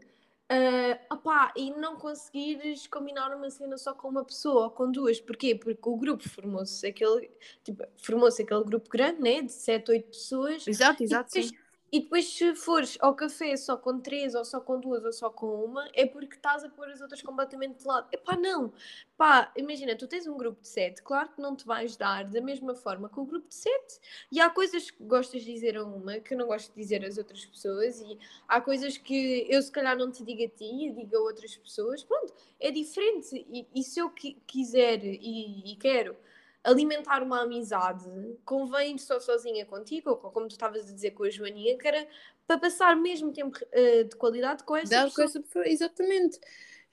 ah, 0.49 0.99
opá, 1.15 1.53
e 1.55 1.71
não 1.71 1.95
conseguires 1.95 2.87
combinar 2.87 3.35
uma 3.35 3.49
cena 3.49 3.77
só 3.77 3.93
com 3.93 4.09
uma 4.09 4.25
pessoa 4.25 4.65
ou 4.65 4.71
com 4.71 4.91
duas. 4.91 5.19
Porquê? 5.21 5.53
Porque 5.55 5.77
o 5.87 5.95
grupo 5.97 6.27
formou-se 6.27 6.85
aquele, 6.87 7.29
tipo, 7.63 7.83
formou-se 8.01 8.41
aquele 8.41 8.63
grupo 8.63 8.89
grande, 8.89 9.21
né, 9.21 9.41
de 9.41 9.51
7, 9.51 9.91
8 9.91 10.07
pessoas. 10.07 10.67
Exato, 10.67 11.03
exato, 11.03 11.29
depois- 11.33 11.49
sim. 11.49 11.57
E 11.91 12.01
depois, 12.01 12.25
se 12.25 12.53
fores 12.55 12.97
ao 12.99 13.15
café 13.15 13.55
só 13.57 13.75
com 13.75 13.99
três, 13.99 14.35
ou 14.35 14.45
só 14.45 14.59
com 14.59 14.79
duas, 14.79 15.03
ou 15.03 15.11
só 15.11 15.29
com 15.29 15.63
uma, 15.65 15.87
é 15.93 16.05
porque 16.05 16.35
estás 16.35 16.63
a 16.63 16.69
pôr 16.69 16.89
as 16.89 17.01
outras 17.01 17.21
completamente 17.21 17.79
de 17.79 17.85
lado. 17.87 18.07
Epá, 18.11 18.35
não! 18.35 18.71
Pá, 19.17 19.51
imagina, 19.57 19.95
tu 19.97 20.07
tens 20.07 20.27
um 20.27 20.37
grupo 20.37 20.61
de 20.61 20.67
sete, 20.67 21.01
claro 21.01 21.29
que 21.29 21.41
não 21.41 21.55
te 21.55 21.65
vais 21.65 21.97
dar 21.97 22.23
da 22.25 22.39
mesma 22.41 22.73
forma 22.75 23.09
que 23.09 23.19
o 23.19 23.25
grupo 23.25 23.47
de 23.47 23.55
sete. 23.55 23.99
E 24.31 24.39
há 24.39 24.49
coisas 24.49 24.89
que 24.91 25.03
gostas 25.03 25.43
de 25.43 25.51
dizer 25.53 25.75
a 25.77 25.83
uma 25.83 26.19
que 26.19 26.33
eu 26.33 26.37
não 26.37 26.47
gosto 26.47 26.69
de 26.73 26.81
dizer 26.81 27.03
às 27.03 27.17
outras 27.17 27.45
pessoas, 27.45 27.99
e 28.01 28.17
há 28.47 28.61
coisas 28.61 28.97
que 28.97 29.45
eu 29.49 29.61
se 29.61 29.71
calhar 29.71 29.97
não 29.97 30.11
te 30.11 30.23
digo 30.23 30.43
a 30.43 30.47
ti 30.49 30.87
e 30.87 30.91
digo 30.91 31.17
a 31.17 31.21
outras 31.21 31.55
pessoas. 31.57 32.03
Pronto, 32.03 32.33
é 32.59 32.71
diferente. 32.71 33.45
E, 33.51 33.67
e 33.75 33.83
se 33.83 33.99
eu 33.99 34.09
qui- 34.09 34.37
quiser 34.47 35.03
e, 35.03 35.73
e 35.73 35.75
quero 35.75 36.15
alimentar 36.63 37.23
uma 37.23 37.41
amizade, 37.43 38.05
convém 38.45 38.97
só 38.97 39.19
sozinha 39.19 39.65
contigo, 39.65 40.09
ou 40.11 40.17
com- 40.17 40.29
como 40.31 40.47
tu 40.47 40.51
estavas 40.51 40.89
a 40.89 40.93
dizer 40.93 41.11
com 41.11 41.23
a 41.23 41.29
Joaninha, 41.29 41.77
que 41.77 41.87
era 41.87 42.07
para 42.47 42.59
passar 42.59 42.95
mesmo 42.95 43.31
tempo 43.33 43.57
eh, 43.71 44.03
de 44.03 44.15
qualidade 44.15 44.63
com 44.63 44.75
essa 44.75 44.89
Dado 44.89 45.11
com 45.13 45.21
pessoa. 45.21 45.25
essa 45.25 45.39
pessoa, 45.41 45.67
exatamente. 45.67 46.39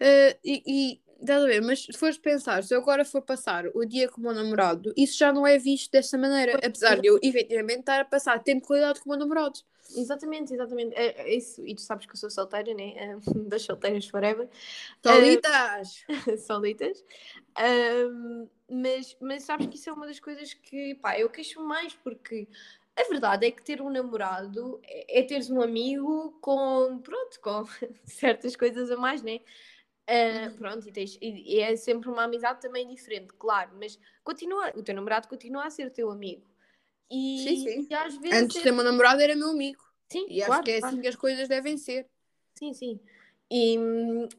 Eh, 0.00 0.38
e, 0.44 0.62
e 0.66 1.02
Estás 1.20 1.42
a 1.42 1.46
ver? 1.46 1.62
Mas 1.62 1.84
se 1.84 1.92
fores 1.92 2.18
pensar, 2.18 2.62
se 2.62 2.74
eu 2.74 2.80
agora 2.80 3.04
for 3.04 3.22
passar 3.22 3.66
o 3.74 3.84
dia 3.84 4.08
com 4.08 4.20
o 4.20 4.24
meu 4.24 4.34
namorado, 4.34 4.92
isso 4.96 5.18
já 5.18 5.32
não 5.32 5.46
é 5.46 5.58
visto 5.58 5.90
dessa 5.90 6.18
maneira. 6.18 6.58
Apesar 6.62 7.00
de 7.00 7.08
eu 7.08 7.18
efetivamente 7.22 7.80
estar 7.80 8.00
a 8.00 8.04
passar 8.04 8.42
tempo 8.42 8.62
de 8.62 8.66
qualidade 8.66 9.00
com 9.00 9.10
o 9.10 9.12
meu 9.12 9.18
namorado. 9.18 9.60
Exatamente, 9.94 10.52
exatamente. 10.52 10.94
É, 10.94 11.22
é 11.22 11.34
isso. 11.34 11.66
E 11.66 11.74
tu 11.74 11.80
sabes 11.80 12.06
que 12.06 12.12
eu 12.12 12.16
sou 12.16 12.30
solteira, 12.30 12.74
né? 12.74 12.94
É, 12.96 13.16
das 13.48 13.62
solteiras 13.62 14.06
forever. 14.06 14.48
Solitas! 15.02 16.04
Uh, 16.08 16.36
solitas. 16.38 17.04
Um, 17.58 18.48
mas, 18.68 19.16
mas 19.20 19.44
sabes 19.44 19.66
que 19.66 19.76
isso 19.76 19.88
é 19.88 19.92
uma 19.92 20.06
das 20.06 20.20
coisas 20.20 20.52
que, 20.52 20.94
pá, 20.96 21.18
eu 21.18 21.30
queixo 21.30 21.62
mais 21.62 21.94
porque 21.94 22.48
a 22.96 23.02
verdade 23.04 23.46
é 23.46 23.50
que 23.50 23.62
ter 23.62 23.80
um 23.80 23.90
namorado 23.90 24.80
é, 24.82 25.20
é 25.20 25.22
teres 25.22 25.50
um 25.50 25.60
amigo 25.60 26.36
com, 26.40 26.98
pronto, 27.02 27.40
com 27.40 27.64
certas 28.04 28.56
coisas 28.56 28.90
a 28.90 28.96
mais, 28.96 29.22
né? 29.22 29.40
Uh, 30.08 30.56
pronto, 30.56 30.88
e, 30.88 30.92
tens, 30.92 31.18
e, 31.20 31.56
e, 31.56 31.60
é 31.60 31.74
sempre 31.74 32.08
uma 32.08 32.24
amizade 32.24 32.60
também 32.60 32.86
diferente, 32.86 33.32
claro, 33.36 33.72
mas 33.76 33.98
continua, 34.22 34.72
o 34.76 34.82
teu 34.82 34.94
namorado 34.94 35.26
continua 35.26 35.64
a 35.64 35.70
ser 35.70 35.90
teu 35.90 36.10
amigo. 36.10 36.46
E, 37.10 37.38
sim, 37.42 37.56
sim. 37.56 37.86
E 37.90 37.94
às 37.94 38.16
vezes 38.16 38.42
Antes 38.42 38.56
de 38.56 38.62
ter 38.62 38.72
meu 38.72 38.84
namorado 38.84 39.20
era 39.20 39.34
meu 39.34 39.50
amigo. 39.50 39.82
Sim, 40.08 40.26
e 40.28 40.38
claro, 40.38 40.52
acho 40.52 40.62
que 40.62 40.70
é 40.70 40.78
assim 40.78 41.00
que 41.00 41.08
as 41.08 41.16
coisas 41.16 41.48
devem 41.48 41.76
ser. 41.76 42.06
Sim, 42.54 42.72
sim. 42.72 43.00
E, 43.50 43.76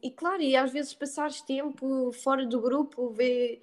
e 0.02 0.10
claro, 0.10 0.42
e 0.42 0.56
às 0.56 0.72
vezes 0.72 0.94
passares 0.94 1.42
tempo 1.42 2.12
fora 2.12 2.46
do 2.46 2.60
grupo, 2.60 3.10
ver 3.10 3.60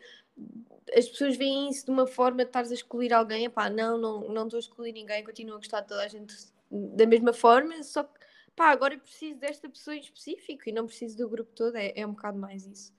as 0.95 1.07
pessoas 1.07 1.35
veem 1.35 1.69
isso 1.69 1.85
de 1.85 1.91
uma 1.91 2.05
forma 2.05 2.37
de 2.37 2.49
estares 2.49 2.71
a 2.71 2.73
excluir 2.73 3.13
alguém, 3.13 3.49
pá, 3.49 3.69
não, 3.69 3.97
não, 3.97 4.21
não 4.29 4.43
estou 4.43 4.57
a 4.57 4.59
excluir 4.59 4.91
ninguém, 4.91 5.23
continuo 5.23 5.55
a 5.55 5.57
gostar 5.57 5.81
de 5.81 5.87
toda 5.87 6.03
a 6.03 6.07
gente 6.07 6.35
da 6.69 7.05
mesma 7.05 7.31
forma, 7.31 7.81
só 7.83 8.03
que 8.03 8.19
pá, 8.55 8.69
agora 8.69 8.93
eu 8.93 8.99
preciso 8.99 9.39
desta 9.39 9.69
pessoa 9.69 9.95
em 9.95 9.99
específico 9.99 10.63
e 10.67 10.71
não 10.71 10.85
preciso 10.85 11.17
do 11.17 11.29
grupo 11.29 11.51
todo, 11.53 11.75
é, 11.75 11.93
é 11.95 12.05
um 12.05 12.11
bocado 12.11 12.37
mais 12.37 12.65
isso. 12.65 12.93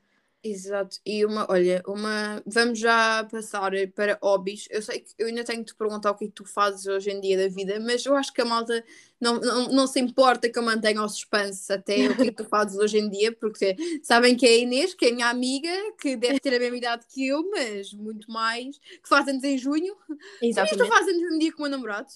Exato, 0.48 0.98
e 1.04 1.24
uma, 1.24 1.44
olha, 1.50 1.82
uma, 1.88 2.40
vamos 2.46 2.78
já 2.78 3.24
passar 3.24 3.72
para 3.96 4.16
hobbies. 4.22 4.68
Eu 4.70 4.80
sei 4.80 5.00
que 5.00 5.12
eu 5.18 5.26
ainda 5.26 5.42
tenho 5.42 5.64
que 5.64 5.72
te 5.72 5.74
perguntar 5.74 6.12
o 6.12 6.14
que 6.14 6.26
é 6.26 6.28
que 6.28 6.34
tu 6.34 6.44
fazes 6.44 6.86
hoje 6.86 7.10
em 7.10 7.20
dia 7.20 7.36
da 7.36 7.48
vida, 7.48 7.80
mas 7.80 8.06
eu 8.06 8.14
acho 8.14 8.32
que 8.32 8.40
a 8.40 8.44
malta 8.44 8.84
não, 9.20 9.40
não, 9.40 9.72
não 9.72 9.86
se 9.88 9.98
importa 9.98 10.48
que 10.48 10.56
eu 10.56 10.62
mantenha 10.62 11.02
o 11.02 11.08
suspense 11.08 11.72
até 11.72 12.08
o 12.08 12.14
que 12.14 12.22
é 12.22 12.26
que 12.26 12.32
tu 12.32 12.44
fazes 12.44 12.78
hoje 12.78 12.98
em 12.98 13.10
dia, 13.10 13.32
porque 13.32 13.74
sabem 14.04 14.36
que 14.36 14.46
é 14.46 14.50
a 14.50 14.58
Inês, 14.58 14.94
que 14.94 15.06
é 15.06 15.10
a 15.10 15.14
minha 15.14 15.28
amiga, 15.28 15.72
que 16.00 16.16
deve 16.16 16.38
ter 16.38 16.54
a 16.54 16.60
mesma 16.60 16.76
idade 16.76 17.06
que 17.08 17.26
eu, 17.26 17.50
mas 17.50 17.92
muito 17.92 18.30
mais, 18.30 18.78
que 18.78 19.08
faz 19.08 19.26
anos 19.26 19.42
em 19.42 19.58
junho. 19.58 19.96
Exatamente. 20.40 20.74
E 20.74 20.78
tu 20.78 20.86
fazes 20.86 21.08
anos 21.08 21.22
no 21.22 21.26
mesmo 21.26 21.38
dia 21.40 21.52
com 21.52 21.58
o 21.58 21.62
meu 21.62 21.70
namorado? 21.72 22.08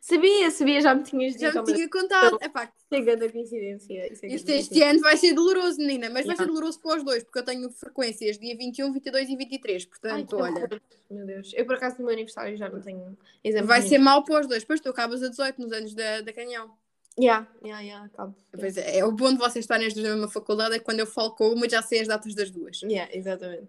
Sabia, 0.00 0.50
sabia, 0.50 0.80
já 0.80 0.94
me 0.94 1.02
tinhas 1.02 1.32
dito. 1.32 1.52
Já 1.52 1.62
me 1.62 1.72
tinha 1.72 1.88
contado. 1.88 2.36
Então, 2.36 2.38
Epá, 2.42 2.72
chega 2.92 3.16
da 3.16 3.30
coincidência. 3.30 4.12
Isso 4.12 4.24
é 4.24 4.28
Isto 4.28 4.50
este 4.50 4.82
ano 4.82 5.00
vai 5.00 5.16
ser 5.16 5.34
doloroso, 5.34 5.78
menina, 5.78 6.08
mas 6.08 6.24
yeah. 6.24 6.26
vai 6.26 6.36
ser 6.36 6.46
doloroso 6.46 6.80
para 6.80 6.96
os 6.98 7.04
dois, 7.04 7.22
porque 7.24 7.38
eu 7.38 7.44
tenho 7.44 7.70
frequências 7.70 8.38
dia 8.38 8.56
21, 8.56 8.92
22 8.92 9.28
e 9.28 9.36
23. 9.36 9.84
Portanto, 9.86 10.36
Ai, 10.36 10.42
olha. 10.42 10.64
Horror. 10.64 10.80
Meu 11.10 11.26
Deus, 11.26 11.52
eu 11.54 11.64
por 11.64 11.76
acaso 11.76 11.96
no 11.98 12.04
meu 12.04 12.12
aniversário 12.12 12.56
já 12.56 12.68
não 12.68 12.80
tenho 12.80 13.16
exame. 13.42 13.66
Vai 13.66 13.82
ser 13.82 13.98
mal 13.98 14.24
para 14.24 14.40
os 14.40 14.46
dois, 14.46 14.62
depois 14.62 14.80
tu 14.80 14.90
acabas 14.90 15.22
a 15.22 15.28
18 15.28 15.60
nos 15.60 15.72
anos 15.72 15.94
da, 15.94 16.20
da 16.20 16.32
Canhão. 16.32 16.70
Yeah, 17.18 17.48
yeah, 17.64 17.82
yeah, 17.82 18.06
acabo. 18.06 18.34
Pois 18.52 18.76
é, 18.76 18.98
é, 18.98 19.04
o 19.04 19.10
bom 19.10 19.32
de 19.32 19.38
vocês 19.38 19.64
estarem 19.64 19.88
as 19.88 19.94
duas 19.94 20.06
na 20.06 20.14
mesma 20.14 20.28
faculdade 20.28 20.76
é 20.76 20.78
que 20.78 20.84
quando 20.84 21.00
eu 21.00 21.06
falo 21.06 21.32
com 21.32 21.48
uma 21.48 21.68
já 21.68 21.82
sei 21.82 22.00
as 22.00 22.06
datas 22.06 22.32
das 22.34 22.50
duas. 22.50 22.80
Yeah, 22.82 23.12
exatamente. 23.12 23.68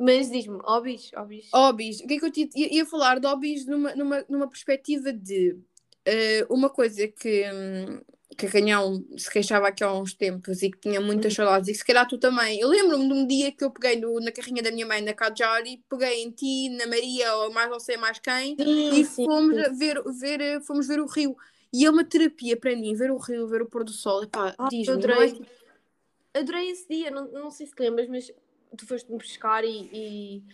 Mas 0.00 0.30
diz-me, 0.30 0.58
hobbies, 0.64 1.10
hobbies. 1.14 1.48
Hobbies. 1.52 2.00
O 2.00 2.06
que 2.06 2.14
é 2.14 2.18
que 2.18 2.24
eu 2.24 2.32
te, 2.32 2.50
ia, 2.56 2.74
ia 2.74 2.86
falar 2.86 3.20
de 3.20 3.26
hobbies 3.26 3.66
numa, 3.66 3.94
numa, 3.94 4.24
numa 4.28 4.48
perspectiva 4.48 5.12
de 5.12 5.58
Uh, 6.08 6.52
uma 6.52 6.70
coisa 6.70 7.06
que, 7.06 7.44
um, 7.52 8.00
que 8.34 8.46
a 8.46 8.50
Canhão 8.50 9.04
se 9.18 9.30
queixava 9.30 9.68
aqui 9.68 9.84
há 9.84 9.92
uns 9.92 10.14
tempos 10.14 10.62
e 10.62 10.70
que 10.70 10.78
tinha 10.78 10.98
muitas 10.98 11.32
uhum. 11.32 11.44
saudades, 11.44 11.68
e 11.68 11.74
se 11.74 11.84
calhar 11.84 12.08
tu 12.08 12.16
também. 12.16 12.58
Eu 12.58 12.68
lembro-me 12.68 13.06
de 13.06 13.12
um 13.12 13.26
dia 13.26 13.52
que 13.52 13.62
eu 13.62 13.70
peguei 13.70 14.00
no, 14.00 14.18
na 14.18 14.32
carrinha 14.32 14.62
da 14.62 14.72
minha 14.72 14.86
mãe 14.86 15.02
na 15.02 15.12
Cajari, 15.12 15.84
peguei 15.90 16.22
em 16.22 16.30
ti, 16.30 16.70
na 16.70 16.86
Maria, 16.86 17.34
ou 17.36 17.52
mais 17.52 17.68
não 17.68 17.78
sei 17.78 17.98
mais 17.98 18.18
quem, 18.18 18.56
sim, 18.56 19.00
e 19.00 19.04
fomos 19.04 19.54
sim. 19.54 19.74
ver, 19.76 20.02
ver, 20.18 20.40
eh, 20.40 20.60
fomos 20.60 20.86
ver 20.88 21.00
o 21.00 21.06
rio. 21.06 21.36
E 21.72 21.84
é 21.84 21.90
uma 21.90 22.02
terapia 22.02 22.56
para 22.56 22.74
mim, 22.74 22.94
ver 22.94 23.10
o 23.10 23.18
rio, 23.18 23.46
ver 23.46 23.60
o 23.60 23.66
pôr 23.66 23.84
do 23.84 23.92
sol. 23.92 24.22
Epá, 24.22 24.54
ah, 24.58 24.68
diz-me, 24.70 24.94
adorei, 24.94 25.38
é? 26.34 26.40
adorei 26.40 26.70
esse 26.70 26.88
dia, 26.88 27.10
não, 27.10 27.30
não 27.30 27.50
sei 27.50 27.66
se 27.66 27.74
te 27.74 27.82
lembras, 27.82 28.08
mas 28.08 28.32
tu 28.76 28.86
foste-me 28.86 29.18
pescar 29.18 29.64
e, 29.64 29.90
e, 29.92 30.44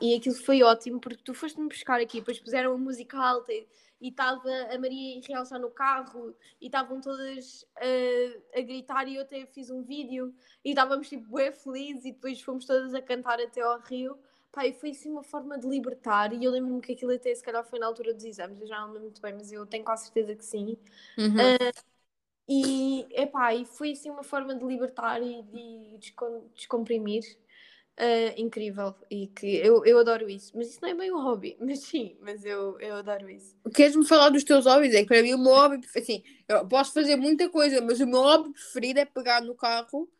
e 0.00 0.14
aquilo 0.14 0.34
foi 0.34 0.62
ótimo 0.62 1.00
porque 1.00 1.22
tu 1.22 1.34
foste-me 1.34 1.68
pescar 1.68 2.00
aqui, 2.00 2.20
depois 2.20 2.38
puseram 2.38 2.72
a 2.72 2.78
música 2.78 3.18
alta. 3.18 3.52
E, 3.52 4.08
estava 4.08 4.48
a 4.72 4.78
Maria 4.78 5.18
e 5.18 5.20
Real 5.20 5.44
já 5.44 5.58
no 5.58 5.70
carro 5.70 6.34
e 6.58 6.66
estavam 6.66 7.02
todas 7.02 7.66
a, 7.76 8.58
a 8.58 8.62
gritar 8.62 9.06
e 9.06 9.16
eu 9.16 9.22
até 9.22 9.44
fiz 9.44 9.70
um 9.70 9.82
vídeo 9.82 10.34
e 10.64 10.70
estávamos 10.70 11.06
tipo 11.06 11.34
bem 11.34 11.52
felizes 11.52 12.06
e 12.06 12.12
depois 12.12 12.40
fomos 12.40 12.64
todas 12.64 12.94
a 12.94 13.02
cantar 13.02 13.38
até 13.38 13.60
ao 13.60 13.78
rio. 13.80 14.18
Pá, 14.52 14.66
e 14.66 14.72
foi 14.72 14.90
assim 14.90 15.10
uma 15.10 15.22
forma 15.22 15.56
de 15.58 15.68
libertar 15.68 16.32
e 16.32 16.44
eu 16.44 16.50
lembro-me 16.50 16.80
que 16.80 16.92
aquilo 16.92 17.12
até 17.12 17.32
se 17.32 17.42
calhar 17.42 17.64
foi 17.64 17.78
na 17.78 17.86
altura 17.86 18.12
dos 18.12 18.24
exames, 18.24 18.60
eu 18.60 18.66
já 18.66 18.80
não 18.80 18.88
lembro 18.88 19.02
muito 19.02 19.22
bem, 19.22 19.32
mas 19.32 19.52
eu 19.52 19.64
tenho 19.64 19.84
quase 19.84 20.04
certeza 20.04 20.34
que 20.34 20.44
sim. 20.44 20.76
Uhum. 21.16 21.36
Uh, 21.36 21.89
e, 22.52 23.06
epá, 23.12 23.54
e 23.54 23.64
foi 23.64 23.92
assim 23.92 24.10
uma 24.10 24.24
forma 24.24 24.56
de 24.56 24.64
libertar 24.64 25.22
e 25.22 25.40
de 25.44 26.00
descomprimir 26.52 27.22
uh, 27.96 28.34
incrível 28.36 28.92
e 29.08 29.28
que 29.28 29.46
eu, 29.58 29.84
eu 29.86 30.00
adoro 30.00 30.28
isso. 30.28 30.50
Mas 30.56 30.70
isso 30.70 30.80
não 30.82 30.88
é 30.88 30.94
bem 30.94 31.12
um 31.12 31.22
hobby, 31.22 31.56
mas 31.62 31.78
sim, 31.78 32.16
mas 32.20 32.44
eu, 32.44 32.76
eu 32.80 32.96
adoro 32.96 33.30
isso. 33.30 33.54
Queres-me 33.72 34.04
falar 34.04 34.30
dos 34.30 34.42
teus 34.42 34.66
hobbies? 34.66 34.96
É 34.96 35.02
que 35.02 35.06
para 35.06 35.22
mim 35.22 35.34
o 35.34 35.38
meu 35.38 35.52
hobby, 35.52 35.86
assim, 35.96 36.24
eu 36.48 36.66
posso 36.66 36.92
fazer 36.92 37.14
muita 37.14 37.48
coisa, 37.48 37.80
mas 37.80 38.00
o 38.00 38.06
meu 38.06 38.20
hobby 38.20 38.52
preferido 38.52 38.98
é 38.98 39.04
pegar 39.04 39.40
no 39.42 39.54
carro. 39.54 40.10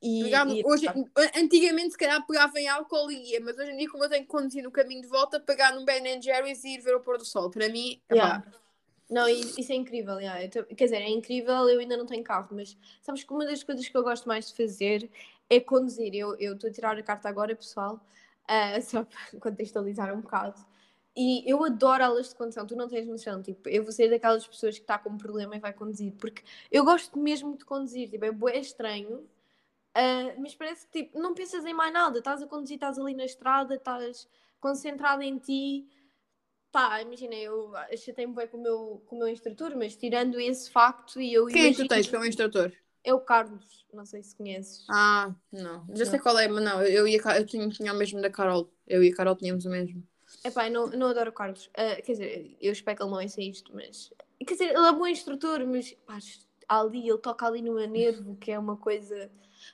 E, 0.00 0.24
pegar 0.24 0.46
no, 0.46 0.54
e 0.54 0.64
hoje, 0.64 0.86
antigamente 1.36 1.90
se 1.90 1.98
calhar 1.98 2.24
pegava 2.26 2.58
em 2.58 2.68
álcool 2.68 3.10
e 3.10 3.32
ia, 3.32 3.40
mas 3.40 3.58
hoje 3.58 3.72
em 3.72 3.76
dia 3.76 3.90
como 3.90 4.04
eu 4.04 4.08
tenho 4.08 4.22
que 4.22 4.30
conduzir 4.30 4.62
no 4.62 4.70
caminho 4.70 5.02
de 5.02 5.08
volta, 5.08 5.38
pegar 5.38 5.74
num 5.74 5.84
Ben 5.84 6.22
Jerry's 6.22 6.64
e 6.64 6.74
ir 6.74 6.80
ver 6.80 6.94
o 6.94 7.00
pôr 7.00 7.18
do 7.18 7.24
sol, 7.24 7.50
para 7.50 7.68
mim, 7.68 8.00
yeah. 8.10 8.42
Não, 9.08 9.28
isso 9.28 9.70
é 9.70 9.74
incrível, 9.76 10.18
yeah. 10.18 10.48
tô, 10.48 10.64
quer 10.64 10.84
dizer, 10.84 10.96
é 10.96 11.08
incrível, 11.08 11.68
eu 11.68 11.78
ainda 11.78 11.96
não 11.96 12.06
tenho 12.06 12.24
carro, 12.24 12.48
mas 12.50 12.76
sabes 13.00 13.22
que 13.22 13.32
uma 13.32 13.46
das 13.46 13.62
coisas 13.62 13.88
que 13.88 13.96
eu 13.96 14.02
gosto 14.02 14.26
mais 14.26 14.48
de 14.48 14.56
fazer 14.56 15.08
é 15.48 15.60
conduzir. 15.60 16.14
Eu 16.14 16.34
estou 16.34 16.68
a 16.68 16.72
tirar 16.72 16.98
a 16.98 17.02
carta 17.02 17.28
agora, 17.28 17.54
pessoal, 17.54 18.00
uh, 18.44 18.82
só 18.82 19.04
para 19.04 19.40
contextualizar 19.40 20.12
um 20.12 20.20
bocado. 20.20 20.60
E 21.16 21.42
eu 21.50 21.64
adoro 21.64 22.04
aulas 22.04 22.28
de 22.28 22.34
condução, 22.34 22.66
tu 22.66 22.76
não 22.76 22.88
tens 22.88 23.06
noção, 23.06 23.42
tipo, 23.42 23.68
eu 23.68 23.82
vou 23.82 23.90
ser 23.92 24.10
daquelas 24.10 24.46
pessoas 24.46 24.76
que 24.76 24.82
está 24.82 24.98
com 24.98 25.10
um 25.10 25.16
problema 25.16 25.56
e 25.56 25.58
vai 25.58 25.72
conduzir, 25.72 26.12
porque 26.12 26.42
eu 26.70 26.84
gosto 26.84 27.18
mesmo 27.18 27.56
de 27.56 27.64
conduzir, 27.64 28.10
tipo, 28.10 28.48
é 28.48 28.58
estranho, 28.58 29.20
uh, 29.20 30.40
mas 30.40 30.54
parece 30.54 30.86
que, 30.86 31.04
tipo, 31.04 31.18
não 31.18 31.32
pensas 31.32 31.64
em 31.64 31.72
mais 31.72 31.90
nada, 31.90 32.18
estás 32.18 32.42
a 32.42 32.46
conduzir, 32.46 32.74
estás 32.74 32.98
ali 32.98 33.14
na 33.14 33.24
estrada, 33.24 33.76
estás 33.76 34.28
concentrado 34.60 35.22
em 35.22 35.38
ti, 35.38 35.88
pá, 36.76 37.00
imagina, 37.00 37.34
eu 37.34 37.72
chatei-me 37.96 38.34
bem 38.34 38.46
com 38.48 38.58
o, 38.58 38.62
meu, 38.62 39.02
com 39.06 39.16
o 39.16 39.18
meu 39.20 39.28
instrutor, 39.28 39.74
mas 39.74 39.96
tirando 39.96 40.38
esse 40.38 40.70
facto 40.70 41.18
e 41.18 41.32
eu... 41.32 41.46
Quem 41.46 41.68
é 41.68 41.70
que 41.70 41.82
tu 41.82 41.88
tens 41.88 42.06
como 42.06 42.26
instrutor? 42.26 42.70
É 43.02 43.14
o 43.14 43.20
Carlos, 43.20 43.86
não 43.94 44.04
sei 44.04 44.22
se 44.22 44.36
conheces. 44.36 44.84
Ah, 44.90 45.34
não. 45.50 45.86
Já 45.94 46.04
sei 46.04 46.18
qual 46.18 46.38
é, 46.38 46.46
mas 46.46 46.62
não, 46.62 46.82
eu, 46.82 47.08
ia, 47.08 47.18
eu 47.38 47.46
tinha, 47.46 47.66
tinha 47.70 47.94
o 47.94 47.96
mesmo 47.96 48.20
da 48.20 48.28
Carol. 48.28 48.70
Eu 48.86 49.02
e 49.02 49.10
a 49.10 49.14
Carol 49.14 49.34
tínhamos 49.36 49.64
o 49.64 49.70
mesmo. 49.70 50.06
É 50.44 50.50
pá, 50.50 50.68
não, 50.68 50.88
não 50.88 51.06
adoro 51.06 51.30
o 51.30 51.32
Carlos. 51.32 51.66
Uh, 51.68 52.02
quer 52.04 52.12
dizer, 52.12 52.58
eu 52.60 52.72
espero 52.72 52.94
que 52.94 53.02
ele 53.02 53.10
não 53.10 53.22
ouça 53.22 53.40
isto, 53.40 53.72
mas. 53.74 54.12
Quer 54.46 54.52
dizer, 54.52 54.74
ele 54.74 54.86
é 54.86 54.92
bom 54.92 55.06
instrutor, 55.06 55.66
mas 55.66 55.92
pá, 56.04 56.18
ali, 56.68 57.08
ele 57.08 57.18
toca 57.18 57.46
ali 57.46 57.62
no 57.62 57.74
nervo, 57.86 58.36
que 58.36 58.50
é 58.50 58.58
uma 58.58 58.76
coisa. 58.76 59.30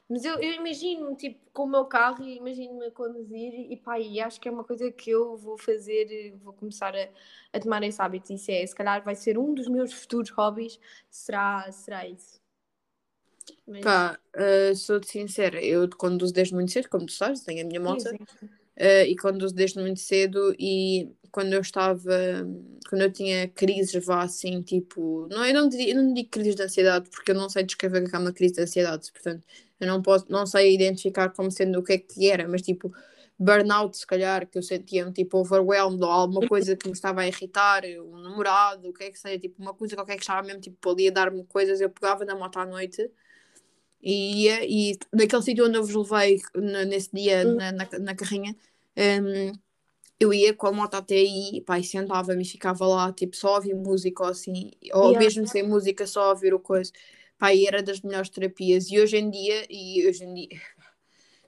Mas 0.09 0.25
eu, 0.25 0.35
eu 0.35 0.53
imagino, 0.53 1.15
tipo, 1.15 1.39
com 1.53 1.65
o 1.65 1.69
meu 1.69 1.85
carro 1.85 2.25
e 2.25 2.37
imagino-me 2.37 2.87
a 2.87 2.91
conduzir 2.91 3.53
e 3.71 3.77
pá, 3.77 3.99
e 3.99 4.21
acho 4.21 4.41
que 4.41 4.49
é 4.49 4.53
uma 4.53 4.65
coisa 4.65 4.91
que 4.91 5.11
eu 5.11 5.37
vou 5.37 5.59
fazer, 5.59 6.35
vou 6.43 6.53
começar 6.53 6.95
a, 6.95 7.09
a 7.53 7.61
tomar 7.61 7.83
esse 7.83 8.01
hábito. 8.01 8.33
Isso 8.33 8.51
é, 8.51 8.65
se 8.67 8.75
calhar 8.75 9.03
vai 9.03 9.15
ser 9.15 9.39
um 9.39 9.53
dos 9.55 9.69
meus 9.69 9.93
futuros 9.93 10.31
hobbies, 10.31 10.79
será, 11.11 11.71
será 11.73 12.07
isso. 12.07 12.41
Mas... 13.67 13.83
Pá, 13.83 14.19
uh, 14.37 14.75
sou-te 14.77 15.09
sincera, 15.09 15.63
eu 15.63 15.89
conduzo 15.97 16.33
desde 16.33 16.55
muito 16.55 16.71
cedo, 16.71 16.89
como 16.89 17.07
tu 17.07 17.13
sabes, 17.13 17.43
tenho 17.43 17.65
a 17.65 17.69
minha 17.69 17.81
moto. 17.81 18.05
Uh, 18.75 19.05
e 19.07 19.17
conduzo 19.17 19.55
desde 19.55 19.79
muito 19.81 20.01
cedo 20.01 20.55
e 20.59 21.11
quando 21.33 21.55
eu 21.55 21.62
estava, 21.62 21.99
quando 22.88 23.03
eu 23.03 23.12
tinha 23.12 23.49
crises, 23.49 24.05
vá 24.05 24.23
assim, 24.23 24.62
tipo, 24.62 25.27
não, 25.31 25.45
eu 25.45 25.55
não, 25.55 25.68
diria, 25.68 25.95
eu 25.95 26.03
não 26.03 26.12
digo 26.12 26.29
crises 26.29 26.55
de 26.55 26.62
ansiedade, 26.62 27.09
porque 27.11 27.31
eu 27.31 27.35
não 27.35 27.49
sei 27.49 27.64
descrever 27.64 28.05
o 28.05 28.09
que 28.09 28.14
é 28.14 28.18
uma 28.18 28.33
crise 28.33 28.55
de 28.55 28.61
ansiedade, 28.61 29.11
portanto, 29.11 29.47
eu 29.81 29.87
não 29.88 30.03
posso, 30.03 30.27
não 30.29 30.47
sei 30.47 30.75
identificar 30.75 31.31
como 31.31 31.51
sendo 31.51 31.79
o 31.81 31.83
que 31.83 31.95
é 31.95 31.99
que 31.99 32.31
era, 32.31 32.47
mas 32.47 32.61
tipo, 32.62 32.92
burnout, 33.38 33.97
se 33.97 34.07
calhar, 34.07 34.47
que 34.47 34.59
eu 34.59 34.62
sentia-me 34.62 35.11
tipo 35.12 35.38
overwhelmed 35.38 36.03
ou 36.05 36.11
alguma 36.11 36.47
coisa 36.47 36.77
que 36.77 36.87
me 36.87 36.92
estava 36.92 37.23
a 37.23 37.27
irritar, 37.27 37.83
um 37.85 38.18
namorado, 38.18 38.90
o 38.90 38.92
que 38.92 39.05
é 39.05 39.11
que 39.11 39.18
seja, 39.18 39.38
tipo, 39.38 39.61
uma 39.61 39.75
coisa 39.75 39.97
qualquer 39.97 40.16
que 40.16 40.23
estava 40.23 40.47
mesmo 40.47 40.61
tipo 40.61 40.90
ali 40.90 41.09
a 41.09 41.12
dar-me 41.12 41.45
coisas, 41.45 41.81
eu 41.81 41.88
pegava 41.90 42.25
na 42.27 42.37
moto 42.37 42.59
à 42.59 42.66
noite 42.66 43.11
e 44.03 44.45
ia, 44.45 44.64
e 44.64 44.99
naquele 45.12 45.42
sítio 45.42 45.66
onde 45.66 45.79
eu 45.79 45.85
vos 45.85 45.95
levei 45.95 46.40
nesse 46.88 47.11
dia 47.12 47.47
hum. 47.47 47.55
na, 47.55 47.73
na, 47.73 47.88
na 48.01 48.14
carrinha, 48.14 48.55
um, 48.97 49.53
eu 50.23 50.33
ia 50.33 50.55
com 50.55 50.67
a 50.67 50.73
moto 50.73 50.95
até 50.95 51.17
aí 51.17 51.63
pá, 51.67 51.79
e 51.79 51.85
sentava-me 51.85 52.43
e 52.43 52.47
ficava 52.47 52.87
lá, 52.87 53.13
tipo, 53.13 53.37
só 53.37 53.55
a 53.55 53.57
ouvir 53.57 53.75
música 53.75 54.23
ou 54.23 54.31
assim, 54.31 54.71
ou 54.93 55.09
yeah. 55.09 55.19
mesmo 55.19 55.47
sem 55.47 55.63
música, 55.63 56.07
só 56.07 56.25
a 56.25 56.31
ouvir 56.31 56.55
o 56.55 56.61
coisa. 56.61 56.93
Pá, 57.39 57.55
e 57.55 57.67
era 57.67 57.83
das 57.83 58.01
melhores 58.01 58.29
terapias. 58.31 58.91
E 58.91 59.01
hoje 59.01 59.17
em 59.17 59.31
dia, 59.31 59.67
e 59.69 60.07
hoje 60.09 60.25
em 60.25 60.35
dia, 60.35 60.49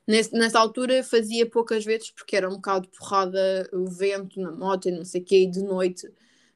Nesse, 0.07 0.35
nessa 0.35 0.59
altura 0.59 1.03
fazia 1.03 1.49
poucas 1.49 1.83
vezes 1.83 2.11
porque 2.11 2.37
era 2.37 2.47
um 2.49 2.57
bocado 2.57 2.89
porrada 2.89 3.67
o 3.73 3.87
vento 3.87 4.39
na 4.39 4.53
moto 4.53 4.87
e 4.89 4.93
não 4.93 5.05
sei 5.05 5.23
o 5.23 5.25
quê, 5.25 5.39
e 5.45 5.51
de 5.51 5.63
noite. 5.63 6.07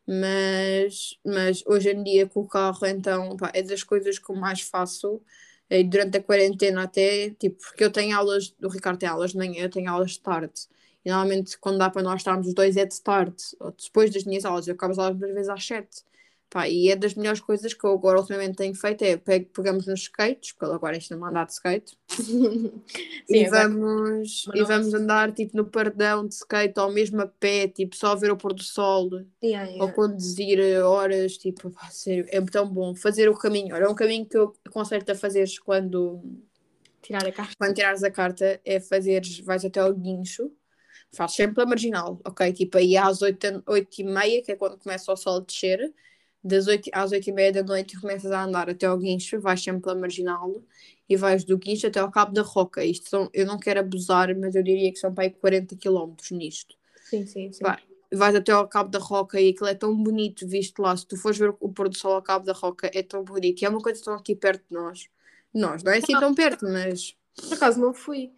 Mas, 0.06 1.18
mas 1.24 1.62
hoje 1.66 1.90
em 1.90 2.02
dia 2.02 2.26
com 2.26 2.40
o 2.40 2.48
carro, 2.48 2.86
então, 2.86 3.36
pá, 3.36 3.50
é 3.54 3.62
das 3.62 3.82
coisas 3.82 4.18
que 4.18 4.30
eu 4.30 4.36
mais 4.36 4.60
faço. 4.60 5.22
E 5.70 5.84
durante 5.84 6.18
a 6.18 6.22
quarentena 6.22 6.84
até, 6.84 7.30
tipo, 7.30 7.58
porque 7.58 7.84
eu 7.84 7.90
tenho 7.92 8.16
aulas, 8.16 8.54
o 8.62 8.68
Ricardo 8.68 8.98
tem 8.98 9.08
aulas 9.08 9.32
de 9.32 9.38
manhã, 9.38 9.64
eu 9.64 9.70
tenho 9.70 9.90
aulas 9.90 10.12
de 10.12 10.20
tarde. 10.20 10.68
E 11.04 11.10
normalmente 11.10 11.58
quando 11.58 11.78
dá 11.78 11.90
para 11.90 12.02
nós 12.02 12.20
estarmos 12.20 12.46
os 12.46 12.54
dois 12.54 12.76
é 12.76 12.84
de 12.84 13.00
tarde, 13.00 13.42
ou 13.60 13.72
depois 13.72 14.10
das 14.10 14.24
minhas 14.24 14.44
aulas, 14.44 14.66
eu 14.66 14.74
acabo 14.74 14.92
as 14.92 14.98
aulas 14.98 15.16
muitas 15.16 15.34
vezes 15.34 15.48
às 15.48 15.64
sete. 15.64 16.08
Pá, 16.50 16.66
e 16.66 16.90
é 16.90 16.96
das 16.96 17.14
melhores 17.14 17.40
coisas 17.40 17.74
que 17.74 17.84
eu 17.84 17.92
agora 17.92 18.20
ultimamente 18.20 18.56
tenho 18.56 18.74
feito 18.74 19.02
é 19.02 19.18
pegamos 19.18 19.86
nos 19.86 20.00
skates, 20.00 20.52
porque 20.52 20.74
agora 20.74 20.96
isto 20.96 21.14
não 21.14 21.26
andar 21.26 21.44
de 21.44 21.52
skate, 21.52 21.94
Sim, 22.08 22.72
e, 23.28 23.46
vamos, 23.50 24.46
e 24.54 24.64
vamos 24.64 24.94
andar 24.94 25.30
tipo 25.32 25.54
no 25.54 25.66
pardão 25.66 26.26
de 26.26 26.34
skate 26.34 26.80
ou 26.80 26.90
mesmo 26.90 27.20
a 27.20 27.26
pé, 27.26 27.68
tipo 27.68 27.94
só 27.94 28.16
ver 28.16 28.30
o 28.30 28.36
pôr 28.36 28.54
do 28.54 28.62
sol 28.62 29.10
yeah, 29.42 29.68
yeah. 29.68 29.84
ou 29.84 29.92
conduzir 29.92 30.58
horas, 30.82 31.36
tipo, 31.36 31.70
pá, 31.70 31.90
sério, 31.90 32.24
é 32.30 32.40
tão 32.40 32.66
bom 32.66 32.94
fazer 32.94 33.28
o 33.28 33.36
caminho. 33.36 33.74
Olha, 33.74 33.84
é 33.84 33.88
um 33.88 33.94
caminho 33.94 34.24
que 34.24 34.38
eu 34.38 34.54
aconselho-te 34.64 35.10
a 35.10 35.14
fazeres 35.14 35.58
quando 35.58 36.22
tirar 37.02 37.26
a 37.26 37.32
carta. 37.32 37.54
Quando 37.58 37.74
tirares 37.74 38.02
a 38.02 38.10
carta 38.10 38.58
é 38.64 38.80
fazeres, 38.80 39.38
vais 39.40 39.66
até 39.66 39.80
ao 39.80 39.92
guincho, 39.92 40.50
fazes 41.12 41.36
sempre 41.36 41.62
a 41.62 41.66
marginal, 41.66 42.20
ok? 42.24 42.52
Tipo 42.52 42.78
aí 42.78 42.96
às 42.96 43.22
8, 43.22 43.62
8 43.66 44.00
e 44.00 44.04
meia, 44.04 44.42
que 44.42 44.52
é 44.52 44.56
quando 44.56 44.78
começa 44.78 45.12
o 45.12 45.16
sol 45.16 45.38
a 45.38 45.40
descer 45.40 45.92
das 46.42 46.66
8 46.66 46.90
às 46.92 47.12
8 47.12 47.28
e 47.28 47.32
meia 47.32 47.52
da 47.52 47.62
noite 47.62 48.00
começas 48.00 48.30
a 48.30 48.44
andar 48.44 48.70
até 48.70 48.86
ao 48.86 48.96
guincho, 48.96 49.40
vais 49.40 49.62
sempre 49.62 49.82
pela 49.82 49.94
marginal 49.94 50.62
e 51.08 51.16
vais 51.16 51.44
do 51.44 51.58
guincho 51.58 51.86
até 51.86 52.00
ao 52.00 52.10
cabo 52.10 52.32
da 52.32 52.42
roca. 52.42 52.84
Isto 52.84 53.08
são, 53.08 53.30
eu 53.32 53.46
não 53.46 53.58
quero 53.58 53.80
abusar, 53.80 54.34
mas 54.36 54.54
eu 54.54 54.62
diria 54.62 54.92
que 54.92 54.98
são 54.98 55.12
para 55.12 55.24
aí 55.24 55.30
40 55.30 55.76
km 55.76 56.14
nisto. 56.32 56.74
Sim, 57.04 57.26
sim, 57.26 57.52
sim. 57.52 57.62
Vai, 57.62 57.78
vais 58.12 58.34
até 58.34 58.52
ao 58.52 58.68
cabo 58.68 58.90
da 58.90 58.98
roca 58.98 59.40
e 59.40 59.50
aquilo 59.50 59.68
é 59.68 59.74
tão 59.74 59.96
bonito 59.96 60.46
visto 60.46 60.80
lá. 60.80 60.96
Se 60.96 61.06
tu 61.06 61.16
fores 61.16 61.38
ver 61.38 61.54
o 61.60 61.68
pôr 61.68 61.88
do 61.88 61.96
sol 61.96 62.12
ao 62.12 62.22
cabo 62.22 62.44
da 62.44 62.52
roca, 62.52 62.90
é 62.92 63.02
tão 63.02 63.24
bonito. 63.24 63.62
E 63.62 63.64
é 63.64 63.68
uma 63.68 63.80
coisa 63.80 64.02
tão 64.02 64.14
aqui 64.14 64.34
perto 64.34 64.64
de 64.68 64.74
nós. 64.74 65.08
Nós, 65.52 65.82
não 65.82 65.92
é 65.92 65.98
assim 65.98 66.18
tão 66.18 66.34
perto, 66.34 66.66
mas. 66.66 67.16
Por 67.34 67.54
acaso 67.54 67.80
não 67.80 67.94
fui. 67.94 68.32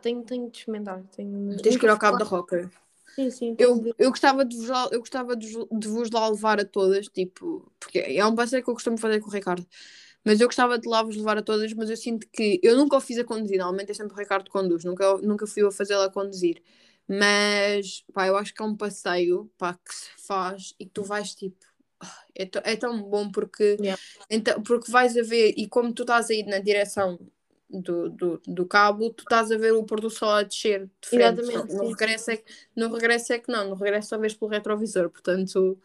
Tenho, 0.00 0.22
tenho 0.22 0.50
de 0.50 0.58
experimentar. 0.58 1.02
Tenho... 1.14 1.56
Tens 1.58 1.76
que 1.76 1.86
ir 1.86 1.88
ao 1.88 1.98
cabo 1.98 2.18
da 2.18 2.24
roca. 2.24 2.70
Sim, 3.14 3.30
sim. 3.30 3.56
Eu, 3.58 3.94
eu 3.96 4.10
gostava, 4.10 4.44
de 4.44 4.56
vos, 4.56 4.68
eu 4.90 4.98
gostava 4.98 5.36
de, 5.36 5.46
de 5.46 5.88
vos 5.88 6.10
lá 6.10 6.28
levar 6.28 6.58
a 6.58 6.64
todas, 6.64 7.06
tipo, 7.06 7.70
porque 7.78 7.98
é 7.98 8.26
um 8.26 8.34
passeio 8.34 8.62
que 8.62 8.68
eu 8.68 8.74
costumo 8.74 8.98
fazer 8.98 9.20
com 9.20 9.28
o 9.28 9.32
Ricardo. 9.32 9.64
Mas 10.24 10.40
eu 10.40 10.48
gostava 10.48 10.78
de 10.78 10.88
lá 10.88 11.02
vos 11.02 11.16
levar 11.16 11.38
a 11.38 11.42
todas, 11.42 11.72
mas 11.74 11.90
eu 11.90 11.96
sinto 11.96 12.26
que 12.32 12.58
eu 12.62 12.76
nunca 12.76 12.96
o 12.96 13.00
fiz 13.00 13.18
a 13.18 13.24
conduzir, 13.24 13.58
normalmente 13.58 13.90
é 13.90 13.94
sempre 13.94 14.14
o 14.14 14.18
Ricardo 14.18 14.46
que 14.46 14.50
conduz, 14.50 14.82
nunca, 14.82 15.18
nunca 15.18 15.46
fui 15.46 15.62
eu 15.62 15.68
a 15.68 15.72
fazê-la 15.72 16.10
conduzir. 16.10 16.60
Mas, 17.06 18.02
pá, 18.12 18.26
eu 18.26 18.36
acho 18.36 18.52
que 18.54 18.62
é 18.62 18.64
um 18.64 18.74
passeio, 18.74 19.50
pá, 19.58 19.74
que 19.74 19.94
se 19.94 20.08
faz 20.26 20.74
e 20.80 20.86
que 20.86 20.90
tu 20.90 21.04
vais, 21.04 21.34
tipo, 21.34 21.64
é, 22.34 22.48
é 22.72 22.76
tão 22.76 23.02
bom 23.02 23.30
porque, 23.30 23.76
yeah. 23.78 24.00
então, 24.30 24.62
porque 24.62 24.90
vais 24.90 25.16
a 25.16 25.22
ver, 25.22 25.54
e 25.56 25.68
como 25.68 25.92
tu 25.92 26.02
estás 26.02 26.30
aí 26.30 26.42
na 26.44 26.58
direção 26.58 27.18
do, 27.68 28.08
do, 28.10 28.42
do 28.46 28.66
cabo, 28.66 29.10
tu 29.10 29.22
estás 29.22 29.50
a 29.50 29.56
ver 29.56 29.72
o 29.72 29.84
pôr 29.84 30.00
do 30.00 30.10
sol 30.10 30.30
a 30.30 30.42
descer 30.42 30.88
de 31.00 31.08
frente. 31.08 31.40
Exatamente, 31.40 31.74
no, 31.74 31.88
regresso 31.88 32.30
é, 32.30 32.42
no 32.76 32.92
regresso 32.92 33.32
é 33.32 33.38
que 33.38 33.50
não, 33.50 33.70
no 33.70 33.74
regresso 33.74 34.08
só 34.08 34.18
vês 34.18 34.34
pelo 34.34 34.50
retrovisor, 34.50 35.10
portanto, 35.10 35.78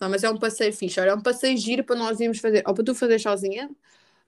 não, 0.00 0.10
mas 0.10 0.24
é 0.24 0.30
um 0.30 0.38
passeio 0.38 0.72
fixe, 0.72 1.00
é 1.00 1.14
um 1.14 1.22
passeio 1.22 1.56
giro 1.56 1.84
para 1.84 1.96
nós 1.96 2.20
irmos 2.20 2.38
fazer, 2.38 2.62
ou 2.66 2.74
para 2.74 2.84
tu 2.84 2.94
fazer 2.94 3.18
sozinha, 3.18 3.70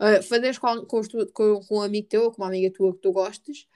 uh, 0.00 0.22
fazeres 0.22 0.58
com, 0.58 0.84
com, 0.86 1.02
com, 1.32 1.60
com 1.60 1.78
um 1.78 1.82
amigo 1.82 2.08
teu 2.08 2.24
ou 2.24 2.32
com 2.32 2.42
uma 2.42 2.48
amiga 2.48 2.70
tua 2.70 2.92
que 2.92 3.00
tu 3.00 3.12
gostes, 3.12 3.66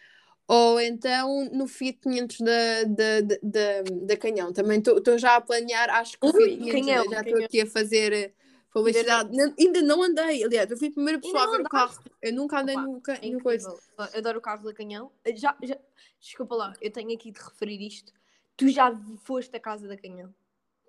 ou 0.47 0.81
então 0.81 1.51
no 1.53 1.67
Fiat 1.67 1.99
500 2.01 2.41
da, 2.41 2.85
da, 2.85 3.21
da, 3.43 3.83
da, 4.07 4.17
Canhão. 4.17 4.51
Também 4.51 4.79
estou 4.79 5.19
já 5.19 5.37
a 5.37 5.41
planear, 5.43 5.91
acho 5.91 6.19
que 6.19 6.27
o 6.27 6.33
Fiat 6.33 6.57
500 6.57 6.73
canhão, 6.73 7.05
já 7.11 7.21
estou 7.21 7.45
aqui 7.45 7.61
a 7.61 7.67
fazer 7.67 8.33
Publicidade. 8.79 9.31
Ainda 9.31 9.47
não, 9.47 9.55
ainda 9.59 9.83
não 9.83 10.03
andei, 10.03 10.45
aliás, 10.45 10.71
eu 10.71 10.77
fui 10.77 10.89
a 10.89 10.93
primeira 10.93 11.21
pessoa 11.21 11.43
a 11.43 11.51
ver 11.51 11.61
o 11.61 11.65
carro. 11.65 12.03
Eu 12.23 12.33
nunca 12.33 12.61
andei 12.61 12.77
Opa, 12.77 12.87
nunca, 12.87 13.13
é 13.15 13.31
no 13.31 13.41
coisa. 13.41 13.77
Adoro 14.15 14.39
o 14.39 14.43
carro 14.43 14.65
da 14.65 14.73
Canhão. 14.73 15.11
Já, 15.35 15.57
já, 15.63 15.77
desculpa 16.21 16.55
lá, 16.55 16.75
eu 16.81 16.91
tenho 16.91 17.13
aqui 17.13 17.31
de 17.31 17.41
referir 17.41 17.81
isto. 17.87 18.13
Tu 18.57 18.69
já 18.69 18.93
foste 19.25 19.57
à 19.57 19.61
casa 19.61 19.87
da 19.87 19.97
Canhão? 19.97 20.35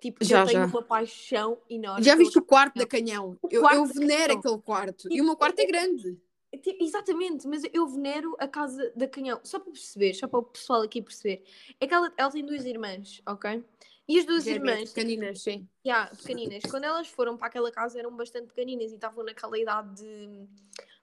Tipo, 0.00 0.24
já, 0.24 0.40
eu 0.40 0.46
tenho 0.46 0.60
já. 0.60 0.66
uma 0.66 0.82
paixão 0.82 1.58
enorme. 1.68 2.02
Já 2.02 2.16
viste 2.16 2.38
o 2.38 2.42
quarto 2.42 2.78
da 2.78 2.86
Canhão? 2.86 3.38
Eu, 3.50 3.68
eu 3.68 3.84
venero 3.84 4.38
aquele 4.38 4.58
quarto. 4.58 5.08
E, 5.10 5.18
e 5.18 5.20
o 5.20 5.24
meu 5.24 5.36
quarto 5.36 5.58
é, 5.58 5.62
é 5.62 5.66
grande. 5.66 6.18
Exatamente, 6.80 7.46
mas 7.46 7.62
eu 7.72 7.86
venero 7.86 8.34
a 8.38 8.48
casa 8.48 8.92
da 8.96 9.06
Canhão. 9.06 9.38
Só 9.44 9.60
para 9.60 9.70
perceber, 9.70 10.14
só 10.14 10.26
para 10.26 10.40
o 10.40 10.42
pessoal 10.42 10.82
aqui 10.82 11.00
perceber. 11.00 11.44
É 11.78 11.86
que 11.86 11.94
ela, 11.94 12.12
ela 12.16 12.30
tem 12.30 12.44
duas 12.44 12.64
irmãs, 12.64 13.22
ok? 13.26 13.62
E 14.10 14.18
as 14.18 14.26
duas 14.26 14.44
irmãs. 14.44 14.92
Pequeninas, 14.92 15.40
sim. 15.40 15.68
Yeah, 15.86 16.10
pequeninas. 16.16 16.64
Quando 16.68 16.82
elas 16.82 17.06
foram 17.06 17.36
para 17.36 17.46
aquela 17.46 17.70
casa 17.70 17.96
eram 17.96 18.16
bastante 18.16 18.48
pequeninas 18.48 18.90
e 18.90 18.96
estavam 18.96 19.24
naquela 19.24 19.56
idade 19.56 20.02
de. 20.02 20.48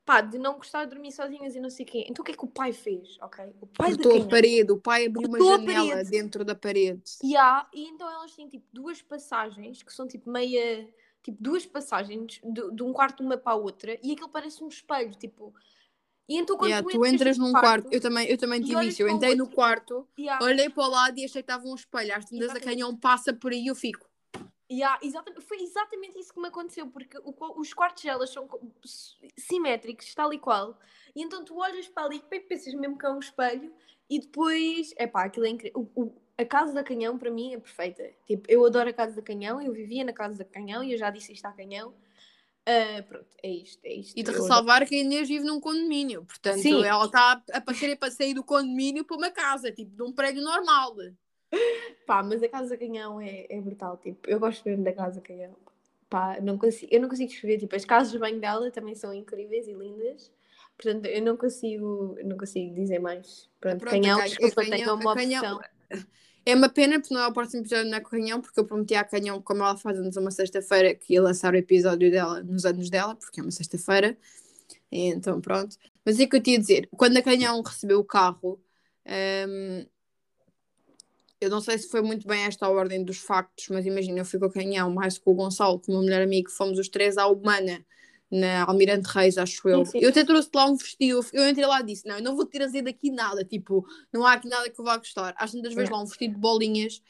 Pá, 0.06 0.20
de 0.20 0.38
não 0.38 0.56
gostar 0.56 0.84
de 0.84 0.92
dormir 0.92 1.14
sozinhas 1.14 1.56
e 1.56 1.60
não 1.62 1.70
sei 1.70 1.86
o 1.86 1.88
quê. 1.88 2.06
Então 2.10 2.22
o 2.22 2.26
que 2.26 2.34
é 2.34 2.36
que 2.36 2.44
o 2.44 2.50
pai 2.50 2.74
fez, 2.74 3.18
ok? 3.22 3.46
O 3.62 3.68
pai 3.68 3.92
Cortou 3.92 4.24
a 4.24 4.28
parede, 4.28 4.72
o 4.74 4.78
pai 4.78 5.06
abriu 5.06 5.28
uma 5.28 5.42
janela 5.42 6.04
dentro 6.04 6.44
da 6.44 6.54
parede. 6.54 7.02
Yeah, 7.24 7.66
e 7.74 7.86
então 7.88 8.10
elas 8.10 8.36
têm 8.36 8.50
tipo 8.50 8.66
duas 8.74 9.02
passagens 9.02 9.82
que 9.82 9.94
são 9.94 10.06
tipo 10.06 10.30
meia. 10.30 10.86
Tipo, 11.24 11.38
duas 11.42 11.66
passagens 11.66 12.42
de, 12.44 12.72
de 12.72 12.84
um 12.84 12.92
quarto 12.94 13.22
uma 13.24 13.38
para 13.38 13.54
a 13.54 13.56
outra 13.56 13.98
e 14.02 14.12
aquilo 14.12 14.30
parece 14.30 14.64
um 14.64 14.68
espelho, 14.68 15.14
tipo 15.16 15.54
e 16.28 16.38
então 16.38 16.58
quando 16.58 16.72
yeah, 16.72 16.88
tu, 16.88 16.98
entras, 16.98 17.14
entras 17.14 17.38
num 17.38 17.52
quarto, 17.52 17.84
quarto, 17.84 17.94
eu 17.94 18.02
também, 18.02 18.28
eu 18.28 18.38
também 18.38 18.62
tive 18.62 18.88
isso. 18.88 19.02
Eu 19.02 19.10
entrei 19.10 19.36
no 19.36 19.50
quarto, 19.50 20.08
yeah. 20.20 20.44
olhei 20.44 20.70
para 20.70 20.84
o 20.84 20.90
lado 20.90 21.18
e 21.18 21.26
achei 21.26 21.42
que 21.42 21.52
estava 21.52 21.66
um 21.66 21.76
espelho. 21.76 22.16
Às 22.16 22.26
tantas 22.26 22.50
a 22.56 22.60
canhão 22.60 22.96
passa 22.96 23.34
por 23.34 23.52
aí 23.52 23.64
e 23.64 23.68
eu 23.68 23.76
fico. 23.76 24.06
Yeah, 24.70 25.00
exatamente, 25.02 25.46
foi 25.46 25.62
exatamente 25.62 26.20
isso 26.20 26.34
que 26.34 26.42
me 26.42 26.50
aconteceu, 26.50 26.88
porque 26.88 27.18
o, 27.20 27.62
os 27.62 27.74
quartos 27.74 28.04
delas 28.04 28.30
são 28.30 28.50
simétricos, 29.38 30.14
tal 30.14 30.34
e 30.34 30.38
qual. 30.38 30.78
E 31.16 31.24
então 31.24 31.46
tu 31.46 31.58
olhas 31.58 31.88
para 31.88 32.04
ali 32.04 32.22
e 32.30 32.40
pensas 32.42 32.74
mesmo 32.74 32.98
que 32.98 33.06
é 33.06 33.10
um 33.10 33.20
espelho, 33.20 33.74
e 34.10 34.20
depois, 34.20 34.94
é 34.98 35.08
pá, 35.08 35.24
aquilo 35.24 35.46
é 35.46 35.50
incrível. 35.50 35.90
O, 35.96 36.04
o, 36.04 36.22
a 36.38 36.44
casa 36.44 36.74
da 36.74 36.84
Canhão 36.84 37.18
para 37.18 37.32
mim 37.32 37.54
é 37.54 37.60
perfeita. 37.60 38.04
Tipo, 38.26 38.44
eu 38.50 38.66
adoro 38.66 38.90
a 38.90 38.94
casa 38.94 39.16
da 39.16 39.22
Canhão, 39.22 39.62
eu 39.62 39.72
vivia 39.72 40.04
na 40.04 40.14
casa 40.14 40.38
da 40.38 40.46
Canhão 40.46 40.84
e 40.84 40.92
eu 40.92 40.98
já 40.98 41.10
disse 41.10 41.32
isto 41.32 41.46
à 41.46 41.52
Canhão. 41.52 41.94
Uh, 42.68 43.04
pronto, 43.04 43.28
é 43.42 43.50
isto, 43.50 43.80
é 43.86 43.94
isto. 43.94 44.20
E 44.20 44.22
de 44.22 44.30
ressalvar 44.30 44.86
que 44.86 44.94
a 44.94 44.98
Inês 44.98 45.30
vive 45.30 45.46
num 45.46 45.58
condomínio, 45.58 46.26
portanto 46.26 46.60
Sim. 46.60 46.84
ela 46.84 47.06
está 47.06 47.42
a, 47.54 47.74
querer 47.74 47.96
para 47.96 48.12
sair 48.12 48.34
do 48.34 48.44
condomínio 48.44 49.06
para 49.06 49.16
uma 49.16 49.32
casa, 49.32 49.72
tipo, 49.72 49.96
de 49.96 50.04
um 50.04 50.12
prédio 50.12 50.44
normal. 50.44 50.94
Pá, 52.06 52.22
mas 52.22 52.44
a 52.44 52.50
Casa 52.50 52.76
Canhão 52.76 53.22
é, 53.22 53.48
é 53.50 53.62
brutal, 53.62 53.96
tipo, 53.96 54.30
eu 54.30 54.38
gosto 54.38 54.68
mesmo 54.68 54.84
da 54.84 54.92
Casa 54.92 55.22
Canhão. 55.22 55.56
Pá, 56.10 56.42
não 56.42 56.58
consigo, 56.58 56.94
eu 56.94 57.00
não 57.00 57.08
consigo 57.08 57.32
escrever, 57.32 57.58
tipo, 57.58 57.74
as 57.74 57.86
casas 57.86 58.12
de 58.12 58.20
banho 58.20 58.40
dela 58.40 58.70
também 58.70 58.96
são 58.96 59.14
incríveis 59.14 59.66
e 59.68 59.74
lindas. 59.74 60.30
Portanto, 60.76 61.06
eu 61.06 61.22
não 61.22 61.38
consigo, 61.38 62.18
não 62.24 62.38
consigo 62.38 62.76
dizer 62.76 63.00
mais. 63.00 63.50
Pronto, 63.62 63.80
Pronto 63.80 63.94
Canhão, 63.94 64.20
desculpa, 64.20 64.64
tenho 64.66 64.94
uma 64.94 65.14
opção. 65.14 65.60
É 66.48 66.56
uma 66.56 66.70
pena 66.70 66.98
porque 66.98 67.14
não 67.14 67.20
é 67.20 67.28
o 67.28 67.34
próximo 67.34 67.60
episódio 67.62 67.92
na 67.92 68.00
Canhão, 68.00 68.40
porque 68.40 68.58
eu 68.58 68.64
prometi 68.64 68.96
à 68.96 69.04
Canhão, 69.04 69.42
como 69.42 69.62
ela 69.64 69.76
faz 69.76 70.00
anos 70.00 70.16
uma 70.16 70.32
sexta-feira, 70.32 70.96
que 70.96 71.12
ia 71.14 71.22
lançar 71.22 71.54
o 71.54 71.58
episódio 71.58 72.10
dela 72.10 72.42
nos 72.42 72.64
anos 72.64 72.90
dela, 72.90 73.16
porque 73.16 73.42
é 73.42 73.44
uma 73.44 73.52
sexta-feira. 73.52 74.18
Então, 74.90 75.42
pronto. 75.42 75.76
Mas 76.06 76.18
é 76.22 76.26
que 76.26 76.38
eu 76.38 76.42
te 76.42 76.52
ia 76.52 76.60
dizer, 76.60 76.88
quando 76.96 77.18
a 77.18 77.22
Canhão 77.22 77.62
recebeu 77.62 78.00
o 78.00 78.04
carro, 78.06 78.62
hum, 79.06 79.86
eu 81.42 81.50
não 81.50 81.60
sei 81.60 81.78
se 81.80 81.90
foi 81.90 82.02
muito 82.02 82.26
bem 82.26 82.44
esta 82.44 82.66
a 82.66 82.70
ordem 82.70 83.04
dos 83.04 83.18
factos, 83.18 83.68
mas 83.68 83.86
imagina, 83.86 84.20
eu 84.20 84.26
fui 84.26 84.40
com 84.40 84.46
a 84.46 84.52
Canhão, 84.54 84.90
mais 84.90 85.18
com 85.18 85.32
o 85.32 85.36
Gonçalo, 85.36 85.82
com 85.82 85.92
o 85.92 85.96
meu 85.96 86.06
melhor 86.06 86.22
amigo, 86.22 86.50
fomos 86.50 86.80
os 86.80 86.88
três 86.88 87.18
à 87.18 87.28
Humana 87.28 87.86
na 88.32 88.66
Almirante 88.66 89.08
Reis, 89.08 89.38
acho 89.38 89.68
eu. 89.70 89.86
Sim, 89.86 89.92
sim. 89.92 90.00
Eu 90.02 90.10
até 90.10 90.24
trouxe 90.24 90.50
lá 90.54 90.66
um 90.66 90.76
vestido, 90.76 91.26
eu 91.34 91.50
entrei 91.50 91.66
lá 91.66 91.80
e 91.82 91.86
disse: 91.86 92.08
Não, 92.08 92.18
eu 92.18 92.24
não 92.24 92.36
vou 92.36 92.46
trazer 92.46 92.82
daqui 92.82 93.12
nada, 93.12 93.44
tipo, 93.44 93.86
não 94.12 94.26
há 94.26 94.34
aqui 94.34 94.48
nada 94.48 94.70
que 94.70 94.80
eu 94.80 94.86
vá 94.86 94.98
gostar. 94.98 95.34
Às 95.38 95.52
tantas 95.52 95.74
vezes 95.74 95.90
lá 95.90 96.02
um 96.02 96.06
vestido 96.06 96.36
de 96.36 96.40
bolinhas 96.40 97.02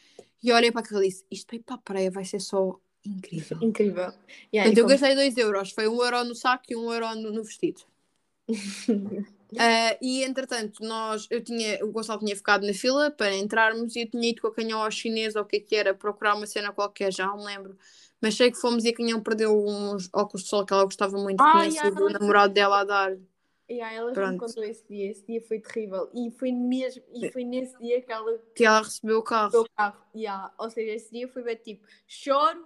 e 0.44 0.52
olhei 0.52 0.72
para 0.72 0.82
aquilo 0.82 1.04
e 1.04 1.08
disse: 1.08 1.26
Isto 1.32 1.48
para 1.48 1.56
ir 1.56 1.64
para 1.64 1.76
a 1.76 1.80
praia 1.80 2.12
vai 2.12 2.24
ser 2.24 2.40
só 2.40 2.80
incrível. 3.06 3.58
Incrível. 3.62 4.14
Yeah, 4.54 4.72
então 4.72 4.84
eu 4.84 4.88
gastei 4.88 5.16
2 5.16 5.38
euros, 5.38 5.72
foi 5.72 5.88
1 5.88 5.92
um 5.96 6.04
euro 6.04 6.24
no 6.24 6.36
saco 6.36 6.66
e 6.70 6.76
1 6.76 6.80
um 6.80 6.94
euro 6.94 7.16
no, 7.16 7.32
no 7.32 7.44
vestido. 7.44 7.82
Uh, 8.50 9.98
e 10.02 10.24
entretanto, 10.24 10.84
nós, 10.84 11.28
eu 11.30 11.44
tinha, 11.44 11.84
o 11.84 11.92
Gonçalo 11.92 12.20
tinha 12.20 12.36
ficado 12.36 12.66
na 12.66 12.74
fila 12.74 13.10
para 13.10 13.36
entrarmos 13.36 13.96
e 13.96 14.02
eu 14.02 14.10
tinha 14.10 14.30
ido 14.30 14.42
com 14.42 14.48
a 14.48 14.54
canhão 14.54 14.82
ao 14.82 14.92
chinês 14.92 15.36
ou 15.36 15.42
o 15.42 15.46
que 15.46 15.58
é 15.58 15.60
que 15.60 15.76
era, 15.76 15.94
procurar 15.94 16.36
uma 16.36 16.46
cena 16.46 16.72
qualquer, 16.72 17.12
já 17.12 17.26
não 17.28 17.38
me 17.38 17.46
lembro. 17.46 17.78
Mas 18.22 18.36
sei 18.36 18.52
que 18.52 18.58
fomos 18.58 18.84
e 18.84 18.90
a 18.90 18.96
Canhão 18.96 19.22
perdeu 19.22 19.56
uns 19.56 20.10
óculos 20.14 20.44
de 20.44 20.50
sol 20.50 20.66
que 20.66 20.74
ela 20.74 20.86
gostava 20.86 21.18
muito, 21.18 21.42
ah, 21.42 21.68
tinha 21.68 21.84
yeah, 21.84 22.02
o 22.02 22.10
namorado 22.10 22.54
dela 22.54 22.80
a 22.80 22.84
dar. 22.84 23.18
Yeah, 23.70 23.94
ela 23.94 24.14
já 24.14 24.32
me 24.32 24.38
contou 24.38 24.64
esse 24.64 24.88
dia, 24.88 25.12
esse 25.12 25.26
dia 25.26 25.42
foi 25.42 25.60
terrível. 25.60 26.10
E 26.14 26.32
foi, 26.32 26.52
mesmo, 26.52 27.04
e 27.14 27.30
foi 27.32 27.44
nesse 27.44 27.78
dia 27.80 28.02
que 28.02 28.12
ela, 28.12 28.40
que 28.56 28.66
ela 28.66 28.82
recebeu 28.82 29.20
o 29.20 29.24
carro. 29.24 29.62
O 29.62 29.70
carro. 29.76 30.02
Yeah. 30.16 30.54
Ou 30.58 30.70
seja, 30.70 30.94
esse 30.94 31.12
dia 31.12 31.28
foi 31.28 31.44
bem 31.44 31.58
tipo, 31.58 31.86
choro, 32.08 32.66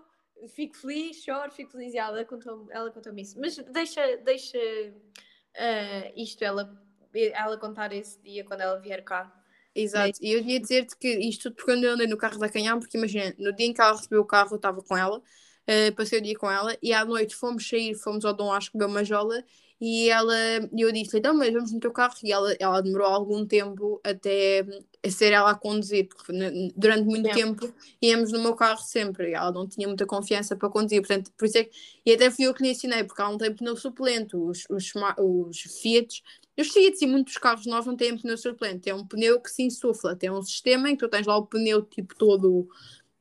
fico 0.49 0.77
feliz, 0.77 1.17
choro, 1.23 1.51
fico 1.51 1.71
feliz. 1.71 1.93
E 1.93 1.97
ela 1.97 2.23
contou-me 2.23 2.67
ela 2.71 2.91
contou 2.91 3.13
isso. 3.17 3.39
Mas 3.39 3.57
deixa, 3.57 4.17
deixa 4.17 4.57
uh, 4.57 6.13
isto 6.15 6.43
ela 6.43 6.79
ela 7.13 7.57
contar 7.57 7.91
esse 7.91 8.21
dia 8.21 8.43
quando 8.43 8.61
ela 8.61 8.79
vier 8.79 9.03
cá. 9.03 9.31
Exato, 9.73 10.19
e 10.21 10.33
eu 10.33 10.41
ia 10.41 10.59
dizer-te 10.59 10.97
que 10.97 11.07
isto 11.07 11.43
tudo 11.43 11.55
porque 11.55 11.71
eu 11.71 11.93
andei 11.93 12.07
no 12.07 12.17
carro 12.17 12.37
da 12.37 12.49
Canhão, 12.49 12.79
porque 12.79 12.97
imagina, 12.97 13.33
no 13.37 13.53
dia 13.53 13.67
em 13.67 13.73
que 13.73 13.81
ela 13.81 13.93
recebeu 13.93 14.21
o 14.21 14.25
carro, 14.25 14.51
eu 14.51 14.57
estava 14.57 14.81
com 14.81 14.97
ela, 14.97 15.21
uh, 15.67 15.95
passei 15.95 16.19
o 16.19 16.21
dia 16.21 16.37
com 16.37 16.49
ela, 16.49 16.77
e 16.81 16.93
à 16.93 17.03
noite 17.05 17.35
fomos 17.35 17.67
sair, 17.67 17.95
fomos 17.95 18.25
ao 18.25 18.33
Dom 18.33 18.51
Acho 18.51 18.71
beber 18.73 18.87
uma 18.87 19.03
jola, 19.03 19.43
e 19.83 20.09
ela, 20.09 20.35
eu 20.77 20.91
disse 20.91 21.17
então, 21.17 21.33
mas 21.33 21.51
vamos 21.51 21.71
no 21.71 21.79
teu 21.79 21.91
carro, 21.91 22.13
e 22.23 22.31
ela, 22.31 22.55
ela 22.59 22.81
demorou 22.81 23.07
algum 23.07 23.43
tempo 23.47 23.99
até 24.03 24.63
ser 25.09 25.33
ela 25.33 25.49
a 25.49 25.55
conduzir, 25.55 26.07
porque 26.07 26.31
durante 26.75 27.03
muito 27.05 27.31
tempo 27.31 27.73
íamos 27.99 28.31
no 28.31 28.39
meu 28.39 28.53
carro 28.53 28.79
sempre, 28.79 29.31
e 29.31 29.33
ela 29.33 29.51
não 29.51 29.67
tinha 29.67 29.87
muita 29.87 30.05
confiança 30.05 30.55
para 30.55 30.69
conduzir, 30.69 31.01
portanto, 31.01 31.31
por 31.35 31.45
isso 31.45 31.57
é 31.57 31.63
que, 31.63 31.71
e 32.05 32.13
até 32.13 32.29
fui 32.29 32.45
eu 32.45 32.53
que 32.53 32.61
lhe 32.61 32.69
ensinei, 32.69 33.03
porque 33.03 33.19
ela 33.19 33.31
não 33.31 33.39
tem 33.39 33.55
pneu 33.55 33.75
suplente, 33.75 34.35
os, 34.37 34.65
os, 34.69 34.93
os 35.17 35.61
Fiat, 35.81 36.21
os 36.59 36.67
Fiat 36.67 37.03
e 37.03 37.07
muitos 37.07 37.39
carros 37.39 37.65
novos 37.65 37.87
não 37.87 37.95
têm 37.95 38.15
pneu 38.15 38.37
suplente, 38.37 38.87
é 38.87 38.93
um 38.93 39.07
pneu 39.07 39.41
que 39.41 39.49
se 39.49 39.63
insufla, 39.63 40.15
tem 40.15 40.29
um 40.29 40.43
sistema 40.43 40.91
em 40.91 40.95
que 40.95 41.03
tu 41.03 41.09
tens 41.09 41.25
lá 41.25 41.35
o 41.35 41.47
pneu 41.47 41.81
tipo 41.81 42.13
todo, 42.15 42.69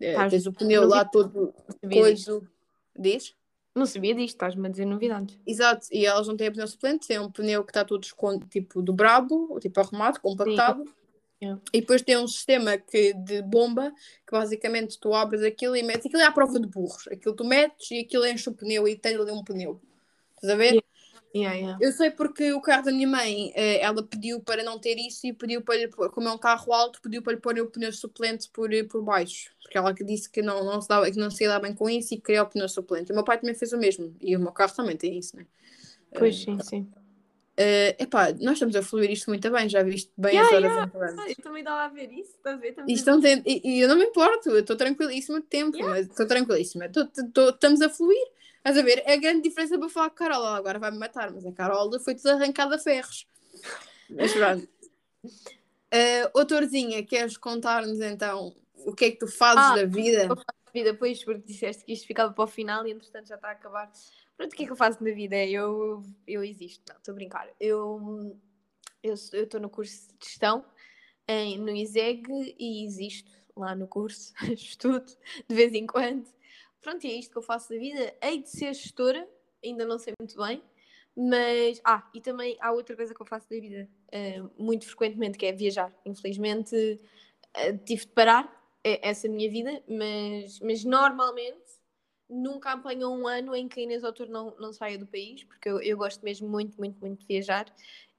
é, 0.01 0.29
tens 0.29 0.47
o 0.47 0.53
pneu 0.53 0.87
lá 0.87 1.05
todo 1.05 1.55
coisa, 1.83 2.41
diz? 2.99 3.35
Não 3.75 3.87
sabia 3.87 4.15
disto, 4.15 4.35
estás-me 4.35 4.67
a 4.67 4.71
dizer 4.71 4.85
novidades. 4.85 5.39
Exato, 5.47 5.87
e 5.93 6.05
elas 6.05 6.27
não 6.27 6.37
têm 6.37 6.51
pneu 6.51 6.67
suplente, 6.67 7.07
tem 7.07 7.19
um 7.19 7.31
pneu 7.31 7.63
que 7.63 7.71
está 7.71 7.85
todo 7.85 8.07
tipo 8.49 8.83
dobrado, 8.83 9.59
tipo 9.61 9.81
arrumado, 9.81 10.21
compactado. 10.21 10.85
Yeah. 11.43 11.61
E 11.73 11.81
depois 11.81 12.03
tem 12.03 12.19
um 12.19 12.29
sistema 12.29 12.77
que, 12.77 13.15
de 13.15 13.41
bomba 13.41 13.91
que 14.27 14.33
basicamente 14.33 14.99
tu 14.99 15.15
abres 15.15 15.43
aquilo 15.43 15.75
e 15.75 15.83
metes 15.83 16.05
aquilo 16.05 16.21
é 16.21 16.27
à 16.27 16.33
prova 16.33 16.61
de 16.61 16.67
burros. 16.67 17.09
Aquilo 17.09 17.35
tu 17.35 17.45
metes 17.45 17.91
e 17.91 18.01
aquilo 18.01 18.27
enche 18.27 18.51
o 18.51 18.55
pneu 18.55 18.87
e 18.87 18.97
tem 18.97 19.17
ali 19.17 19.31
um 19.31 19.43
pneu. 19.43 19.81
Estás 20.35 20.53
a 20.53 20.57
ver? 20.57 20.73
Yeah. 20.73 20.90
Yeah, 21.35 21.57
yeah. 21.57 21.79
Eu 21.81 21.93
sei 21.93 22.11
porque 22.11 22.53
o 22.53 22.61
carro 22.61 22.85
da 22.85 22.93
minha 22.93 23.07
mãe, 23.07 23.53
eh, 23.55 23.81
ela 23.81 24.03
pediu 24.03 24.41
para 24.41 24.65
não 24.65 24.79
ter 24.79 24.97
isso 24.99 25.27
e 25.27 25.33
pediu 25.33 25.63
para 25.63 25.77
lhe 25.77 25.89
pôr, 25.89 26.11
como 26.11 26.29
é 26.29 26.33
um 26.33 26.39
carro 26.39 26.73
alto, 26.73 27.01
pediu 27.01 27.23
para 27.23 27.35
lhe 27.35 27.41
pôr 27.41 27.57
o 27.61 27.71
pneu 27.71 27.93
suplente 27.93 28.49
por, 28.53 28.73
eh, 28.73 28.83
por 28.83 29.03
baixo. 29.03 29.51
Porque 29.63 29.79
ela 29.79 29.93
disse 29.93 30.29
que 30.29 30.43
não, 30.43 30.65
não, 30.65 30.81
se 30.81 30.89
dava, 30.89 31.09
que 31.11 31.19
não 31.19 31.31
se 31.31 31.45
ia 31.45 31.51
dar 31.51 31.61
bem 31.61 31.75
com 31.75 31.89
isso 31.89 32.15
e 32.15 32.21
queria 32.21 32.43
o 32.43 32.47
pneu 32.47 32.69
suplente. 32.69 33.13
O 33.13 33.15
meu 33.15 33.25
pai 33.25 33.39
também 33.39 33.55
fez 33.55 33.73
o 33.73 33.79
mesmo. 33.79 34.15
E 34.21 34.37
o 34.37 34.41
meu 34.41 34.51
carro 34.51 34.75
também 34.75 34.97
tem 34.97 35.19
isso, 35.19 35.37
né? 35.37 35.47
Pois 36.13 36.37
sim, 36.43 36.59
sim. 36.61 36.91
Uh, 37.61 37.93
epá, 37.99 38.33
nós 38.41 38.55
estamos 38.55 38.75
a 38.75 38.83
fluir 38.83 39.11
isto 39.11 39.29
muito 39.29 39.51
bem, 39.51 39.69
já 39.69 39.83
viste 39.83 40.11
bem 40.17 40.33
yeah, 40.33 40.49
as 40.49 40.55
horas 40.55 40.73
yeah. 40.73 41.31
Eu 41.31 41.37
também 41.43 41.61
estava 41.61 41.83
a 41.83 41.89
ver 41.89 42.11
isso, 42.11 42.31
estás 42.37 42.57
a 42.57 42.59
ver? 42.59 42.73
Tem, 42.73 43.43
e, 43.45 43.61
e, 43.63 43.81
eu 43.83 43.89
não 43.89 43.99
me 43.99 44.05
importo, 44.05 44.49
eu 44.49 44.61
estou 44.61 44.77
tranquilíssima 44.77 45.41
de 45.41 45.47
tempo, 45.47 45.77
yeah. 45.77 46.01
estou 46.01 46.27
tranquilíssima. 46.27 46.89
Tô, 46.89 47.07
tô, 47.07 47.29
tô, 47.29 47.49
estamos 47.51 47.83
a 47.83 47.91
fluir. 47.91 48.27
Estás 48.61 48.77
a 48.77 48.83
ver? 48.83 49.03
É 49.07 49.15
a 49.15 49.17
grande 49.17 49.49
diferença 49.49 49.79
para 49.79 49.89
falar 49.89 50.11
com 50.11 50.17
a 50.17 50.19
Carol. 50.19 50.47
Ela 50.47 50.57
agora 50.57 50.79
vai-me 50.79 50.99
matar, 50.99 51.33
mas 51.33 51.47
a 51.47 51.53
Carol 51.53 51.99
foi 51.99 52.15
desarrancada 52.15 52.77
a 52.77 52.79
ferros. 52.79 53.27
Mas 54.09 54.33
pronto. 54.33 54.69
Uh, 55.25 56.31
Outorzinha, 56.35 57.05
queres 57.05 57.37
contar-nos 57.37 58.01
então 58.01 58.55
o 58.85 58.95
que 58.95 59.07
é 59.07 59.11
que 59.11 59.19
tu 59.19 59.27
fazes 59.27 59.65
ah, 59.65 59.77
da 59.77 59.85
vida? 59.85 60.25
Eu 60.25 60.37
faço 60.37 60.47
da 60.47 60.73
vida, 60.73 60.95
pois, 60.95 61.25
porque 61.25 61.43
disseste 61.47 61.85
que 61.85 61.93
isto 61.93 62.07
ficava 62.07 62.33
para 62.33 62.45
o 62.45 62.47
final 62.47 62.87
e 62.87 62.93
entretanto 62.93 63.29
já 63.29 63.37
está 63.37 63.49
a 63.49 63.53
acabar. 63.53 63.91
Pronto, 64.37 64.53
o 64.53 64.57
que 64.57 64.63
é 64.63 64.67
que 64.67 64.73
eu 64.73 64.77
faço 64.77 65.03
na 65.03 65.11
vida? 65.11 65.37
Eu, 65.47 66.03
eu 66.27 66.45
existo, 66.45 66.85
não, 66.89 66.97
estou 66.97 67.13
a 67.13 67.15
brincar. 67.15 67.49
Eu 67.59 68.39
estou 69.03 69.59
no 69.59 69.71
curso 69.71 70.09
de 70.19 70.27
gestão 70.27 70.65
em, 71.27 71.59
no 71.59 71.71
ISEG 71.71 72.55
e 72.59 72.85
existo 72.85 73.31
lá 73.57 73.75
no 73.75 73.89
curso, 73.89 74.33
estudo 74.53 75.07
de 75.49 75.55
vez 75.55 75.73
em 75.75 75.87
quando 75.87 76.27
pronto, 76.81 77.07
é 77.07 77.11
isto 77.11 77.33
que 77.33 77.39
eu 77.39 77.43
faço 77.43 77.71
da 77.71 77.79
vida. 77.79 78.15
Hei 78.23 78.43
de 78.43 78.51
ser 78.51 78.75
gestora, 78.75 79.29
ainda 79.65 79.85
não 79.85 79.99
sei 79.99 80.15
muito 80.21 80.37
bem, 80.37 80.63
mas. 81.17 81.81
Ah, 81.85 82.09
e 82.15 82.21
também 82.21 82.57
há 82.61 82.73
outra 82.73 82.97
coisa 82.97 83.15
que 83.15 83.21
eu 83.21 83.27
faço 83.27 83.49
da 83.49 83.57
vida 83.57 83.89
uh, 84.13 84.63
muito 84.63 84.87
frequentemente, 84.87 85.39
que 85.39 85.47
é 85.47 85.53
viajar. 85.53 85.93
Infelizmente 86.05 86.75
uh, 87.57 87.79
tive 87.85 88.07
de 88.07 88.13
parar 88.13 88.61
é 88.83 89.09
essa 89.09 89.29
minha 89.29 89.51
vida, 89.51 89.83
mas, 89.87 90.59
mas 90.61 90.85
normalmente 90.85 91.71
nunca 92.29 92.73
apanho 92.73 93.11
um 93.11 93.27
ano 93.27 93.55
em 93.55 93.69
que 93.69 93.81
a 93.81 93.83
Inês 93.83 94.05
Autor 94.05 94.29
não, 94.29 94.55
não 94.59 94.73
saia 94.73 94.97
do 94.97 95.07
país, 95.07 95.45
porque 95.45 95.69
eu, 95.69 95.83
eu 95.83 95.97
gosto 95.99 96.23
mesmo 96.25 96.49
muito, 96.49 96.79
muito, 96.79 96.99
muito 97.01 97.21
de 97.21 97.27
viajar 97.27 97.67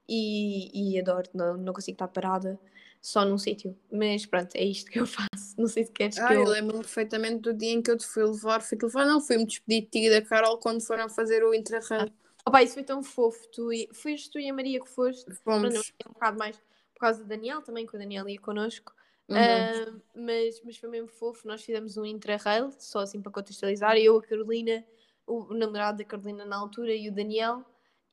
e, 0.08 0.94
e 0.94 1.00
adoro, 1.00 1.28
não, 1.34 1.56
não 1.56 1.72
consigo 1.72 1.94
estar 1.94 2.08
parada 2.08 2.60
só 3.02 3.24
num 3.24 3.36
sítio. 3.36 3.76
Mas 3.90 4.24
pronto, 4.24 4.54
é 4.54 4.64
isto 4.64 4.90
que 4.90 5.00
eu 5.00 5.06
faço. 5.06 5.54
Não 5.58 5.66
sei 5.66 5.84
se 5.84 5.92
queres 5.92 6.16
ah, 6.18 6.28
que 6.28 6.34
eu. 6.34 6.42
eu 6.42 6.48
lembro-me 6.48 6.82
perfeitamente 6.82 7.40
do 7.40 7.52
dia 7.52 7.72
em 7.72 7.82
que 7.82 7.90
eu 7.90 7.98
te 7.98 8.06
fui 8.06 8.22
levar. 8.24 8.62
Fui-te 8.62 8.84
levar, 8.84 9.04
não, 9.04 9.20
fui-me 9.20 9.44
despedir 9.44 9.82
de 9.82 9.88
ti 9.88 10.06
e 10.06 10.10
da 10.10 10.22
Carol 10.22 10.58
quando 10.58 10.80
foram 10.80 11.08
fazer 11.08 11.44
o 11.44 11.52
Intrarrail. 11.52 12.08
Ah, 12.08 12.50
opa, 12.50 12.62
isso 12.62 12.74
foi 12.74 12.84
tão 12.84 13.02
fofo. 13.02 13.40
Tu 13.50 13.72
e... 13.72 13.88
Foste 13.92 14.30
tu 14.30 14.38
e 14.38 14.48
a 14.48 14.54
Maria 14.54 14.80
que 14.80 14.88
foste. 14.88 15.30
Fomos. 15.42 15.92
um 16.06 16.12
bocado 16.12 16.38
mais 16.38 16.56
por 16.94 17.00
causa 17.00 17.22
do 17.24 17.28
Daniel 17.28 17.60
também, 17.60 17.84
que 17.84 17.96
o 17.96 17.98
Daniel 17.98 18.28
ia 18.28 18.40
connosco. 18.40 18.92
Uhum. 19.28 19.36
Uh, 19.36 20.02
mas, 20.14 20.62
mas 20.64 20.76
foi 20.76 20.88
mesmo 20.88 21.08
fofo. 21.08 21.48
Nós 21.48 21.62
fizemos 21.64 21.96
um 21.96 22.04
Intrarrail, 22.04 22.70
só 22.78 23.00
assim 23.00 23.20
para 23.20 23.32
contextualizar. 23.32 23.96
Eu, 23.96 24.16
a 24.16 24.22
Carolina, 24.22 24.84
o 25.26 25.52
namorado 25.54 25.98
da 25.98 26.04
Carolina 26.04 26.44
na 26.44 26.56
altura 26.56 26.94
e 26.94 27.08
o 27.08 27.12
Daniel. 27.12 27.64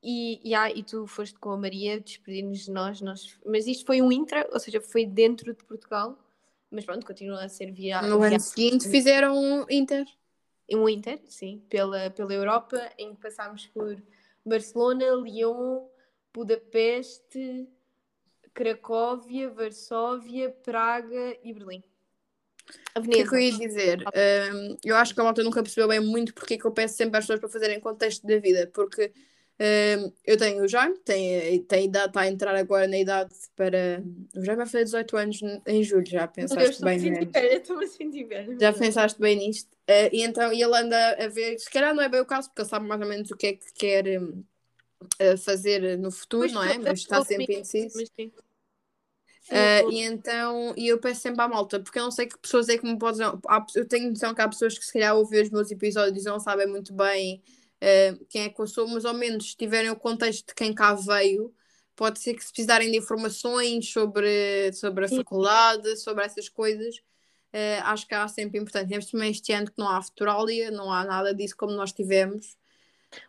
E, 0.01 0.39
e, 0.49 0.55
ah, 0.55 0.71
e 0.71 0.81
tu 0.81 1.05
foste 1.05 1.37
com 1.37 1.51
a 1.51 1.57
Maria 1.57 1.99
despedir-nos 1.99 2.65
de 2.65 2.71
nós, 2.71 3.01
nós. 3.01 3.37
Mas 3.45 3.67
isto 3.67 3.85
foi 3.85 4.01
um 4.01 4.11
intra, 4.11 4.47
ou 4.51 4.59
seja, 4.59 4.79
foi 4.79 5.05
dentro 5.05 5.53
de 5.53 5.63
Portugal. 5.63 6.17
Mas 6.71 6.85
pronto, 6.85 7.05
continua 7.05 7.43
a 7.43 7.49
ser 7.49 7.71
via. 7.71 8.01
No 8.01 8.19
via... 8.19 8.27
ano 8.29 8.39
seguinte 8.39 8.87
fizeram 8.87 9.37
um 9.37 9.65
Inter. 9.69 10.05
Um 10.71 10.87
Inter, 10.87 11.19
sim, 11.27 11.63
pela, 11.67 12.09
pela 12.11 12.33
Europa, 12.33 12.79
em 12.97 13.13
que 13.13 13.21
passámos 13.21 13.65
por 13.67 14.01
Barcelona, 14.45 15.05
Lyon, 15.15 15.87
Budapeste, 16.33 17.67
Cracóvia, 18.53 19.49
Varsóvia, 19.49 20.49
Praga 20.49 21.37
e 21.43 21.53
Berlim. 21.53 21.83
O 22.95 23.01
que 23.01 23.21
é 23.21 23.27
que 23.27 23.33
eu 23.33 23.39
ia 23.39 23.51
dizer? 23.51 24.03
Um, 24.53 24.77
eu 24.83 24.95
acho 24.95 25.13
que 25.13 25.19
a 25.19 25.23
malta 25.23 25.43
nunca 25.43 25.63
percebeu 25.63 25.87
bem 25.87 25.99
muito 25.99 26.33
porque 26.33 26.53
é 26.53 26.57
que 26.57 26.65
eu 26.65 26.71
peço 26.71 26.95
sempre 26.95 27.17
às 27.17 27.23
pessoas 27.23 27.39
para 27.39 27.49
fazerem 27.49 27.79
contexto 27.79 28.25
da 28.27 28.37
vida, 28.37 28.69
porque 28.73 29.11
eu 30.25 30.37
tenho 30.37 30.63
o 30.63 30.67
Jaime, 30.67 30.97
tem, 30.99 31.61
tem 31.63 31.85
idade, 31.85 32.07
está 32.07 32.21
a 32.21 32.27
entrar 32.27 32.55
agora 32.55 32.87
na 32.87 32.97
idade 32.97 33.33
para. 33.57 34.01
O 34.33 34.43
Jaime 34.43 34.57
vai 34.57 34.65
fazer 34.65 34.85
18 34.85 35.17
anos 35.17 35.39
em 35.67 35.83
julho, 35.83 36.05
já 36.05 36.27
pensaste 36.27 36.81
bem 36.81 36.97
nisto. 36.97 37.31
Já 38.59 38.71
pensaste 38.71 39.19
bem 39.19 39.35
nisto. 39.35 39.69
Uh, 39.89 40.09
e 40.13 40.23
então 40.23 40.53
ele 40.53 40.63
anda 40.63 41.25
a 41.25 41.27
ver, 41.27 41.59
se 41.59 41.69
calhar 41.69 41.93
não 41.93 42.01
é 42.01 42.07
bem 42.07 42.21
o 42.21 42.25
caso, 42.25 42.47
porque 42.47 42.61
ele 42.61 42.69
sabe 42.69 42.87
mais 42.87 43.01
ou 43.01 43.07
menos 43.07 43.31
o 43.31 43.35
que 43.35 43.47
é 43.47 43.53
que 43.53 43.73
quer 43.73 44.21
uh, 44.21 45.37
fazer 45.43 45.97
no 45.97 46.09
futuro, 46.09 46.43
pois 46.43 46.53
não 46.53 46.63
é? 46.63 46.77
Mas 46.77 46.99
está 46.99 47.21
sempre 47.25 47.55
indeciso. 47.55 48.01
Uh, 49.51 49.91
e 49.91 50.03
então, 50.03 50.73
e 50.77 50.87
eu 50.87 50.99
peço 50.99 51.21
sempre 51.21 51.41
à 51.41 51.47
malta, 51.49 51.81
porque 51.81 51.99
eu 51.99 52.03
não 52.03 52.11
sei 52.11 52.27
que 52.27 52.37
pessoas 52.37 52.69
é 52.69 52.77
que 52.77 52.85
me 52.85 52.97
podem. 52.97 53.27
Eu 53.75 53.85
tenho 53.85 54.09
noção 54.09 54.33
que 54.33 54.41
há 54.41 54.47
pessoas 54.47 54.77
que 54.77 54.85
se 54.85 54.93
calhar 54.93 55.17
ouvem 55.17 55.41
os 55.41 55.49
meus 55.49 55.69
episódios 55.69 56.23
e 56.23 56.29
não 56.29 56.39
sabem 56.39 56.67
muito 56.67 56.93
bem 56.93 57.41
uh, 57.81 58.25
quem 58.29 58.43
é 58.43 58.49
que 58.49 58.59
eu 58.59 58.67
sou, 58.67 58.87
mas 58.87 59.05
ao 59.05 59.13
menos 59.13 59.51
se 59.51 59.57
tiverem 59.57 59.89
o 59.89 59.95
contexto 59.95 60.47
de 60.47 60.55
quem 60.55 60.73
cá 60.73 60.93
veio, 60.93 61.53
pode 61.95 62.19
ser 62.19 62.33
que 62.33 62.43
se 62.43 62.51
precisarem 62.51 62.89
de 62.89 62.97
informações 62.97 63.91
sobre, 63.91 64.71
sobre 64.73 65.05
a 65.05 65.09
faculdade, 65.09 65.97
sobre 65.97 66.23
essas 66.23 66.47
coisas, 66.47 66.97
uh, 66.97 67.83
acho 67.83 68.07
que 68.07 68.15
há 68.15 68.27
sempre 68.27 68.59
importante. 68.59 68.89
Temos 68.89 69.05
também 69.07 69.31
este 69.31 69.51
ano 69.51 69.67
que 69.67 69.77
não 69.77 69.89
há 69.89 70.01
Futuralia, 70.01 70.71
não 70.71 70.91
há 70.91 71.03
nada 71.03 71.33
disso 71.33 71.57
como 71.57 71.73
nós 71.73 71.91
tivemos. 71.91 72.57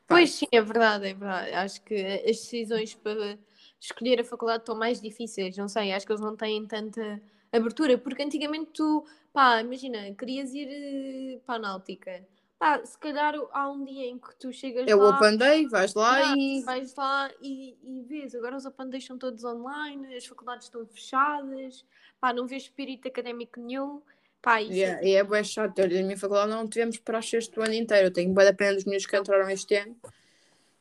Pois 0.06 0.32
sim, 0.32 0.46
é 0.52 0.60
verdade, 0.60 1.08
é 1.08 1.14
verdade. 1.14 1.52
Acho 1.52 1.82
que 1.82 1.94
as 1.94 2.36
decisões 2.36 2.94
para 2.94 3.38
escolher 3.80 4.20
a 4.20 4.24
faculdade 4.24 4.62
estão 4.62 4.76
mais 4.76 5.00
difíceis, 5.00 5.56
não 5.56 5.66
sei, 5.66 5.90
acho 5.92 6.04
que 6.04 6.12
eles 6.12 6.20
não 6.20 6.36
têm 6.36 6.66
tanta 6.66 7.20
abertura, 7.50 7.96
porque 7.96 8.22
antigamente 8.22 8.70
tu, 8.74 9.04
pá, 9.32 9.60
imagina, 9.60 10.14
querias 10.14 10.52
ir 10.52 10.68
eh, 10.68 11.40
para 11.46 11.54
a 11.56 11.58
Náutica 11.58 12.24
Pá, 12.60 12.84
se 12.84 12.98
calhar 12.98 13.34
há 13.52 13.70
um 13.70 13.82
dia 13.86 14.04
em 14.04 14.18
que 14.18 14.36
tu 14.36 14.52
chegas 14.52 14.86
é 14.86 14.94
lá. 14.94 15.02
É 15.02 15.06
o 15.06 15.16
Open 15.16 15.38
Day, 15.38 15.66
vais 15.66 15.94
lá 15.94 16.36
e. 16.36 16.62
Vais 16.62 16.94
lá 16.94 17.30
e, 17.40 17.74
e 17.82 18.02
vês. 18.02 18.34
Agora 18.34 18.54
os 18.54 18.66
Open 18.66 18.90
Days 18.90 19.06
são 19.06 19.16
todos 19.16 19.42
online, 19.44 20.14
as 20.14 20.26
faculdades 20.26 20.66
estão 20.66 20.84
fechadas, 20.84 21.86
pá, 22.20 22.34
não 22.34 22.46
vês 22.46 22.64
espírito 22.64 23.08
académico 23.08 23.58
nenhum. 23.58 24.02
Pá, 24.42 24.60
isso 24.60 24.74
yeah, 24.74 25.00
é... 25.00 25.08
E 25.08 25.16
é 25.16 25.24
bem 25.24 25.42
chato. 25.42 25.78
Na 25.78 25.86
minha 25.86 26.18
faculdade 26.18 26.50
não 26.50 26.68
tivemos 26.68 26.98
para 26.98 27.20
este 27.20 27.50
ano 27.58 27.72
inteiro. 27.72 28.08
Eu 28.08 28.12
tenho 28.12 28.34
bem 28.34 28.46
a 28.46 28.52
pena 28.52 28.74
dos 28.74 28.84
meus 28.84 29.06
que 29.06 29.16
entraram 29.16 29.48
este 29.48 29.76
ano. 29.76 29.96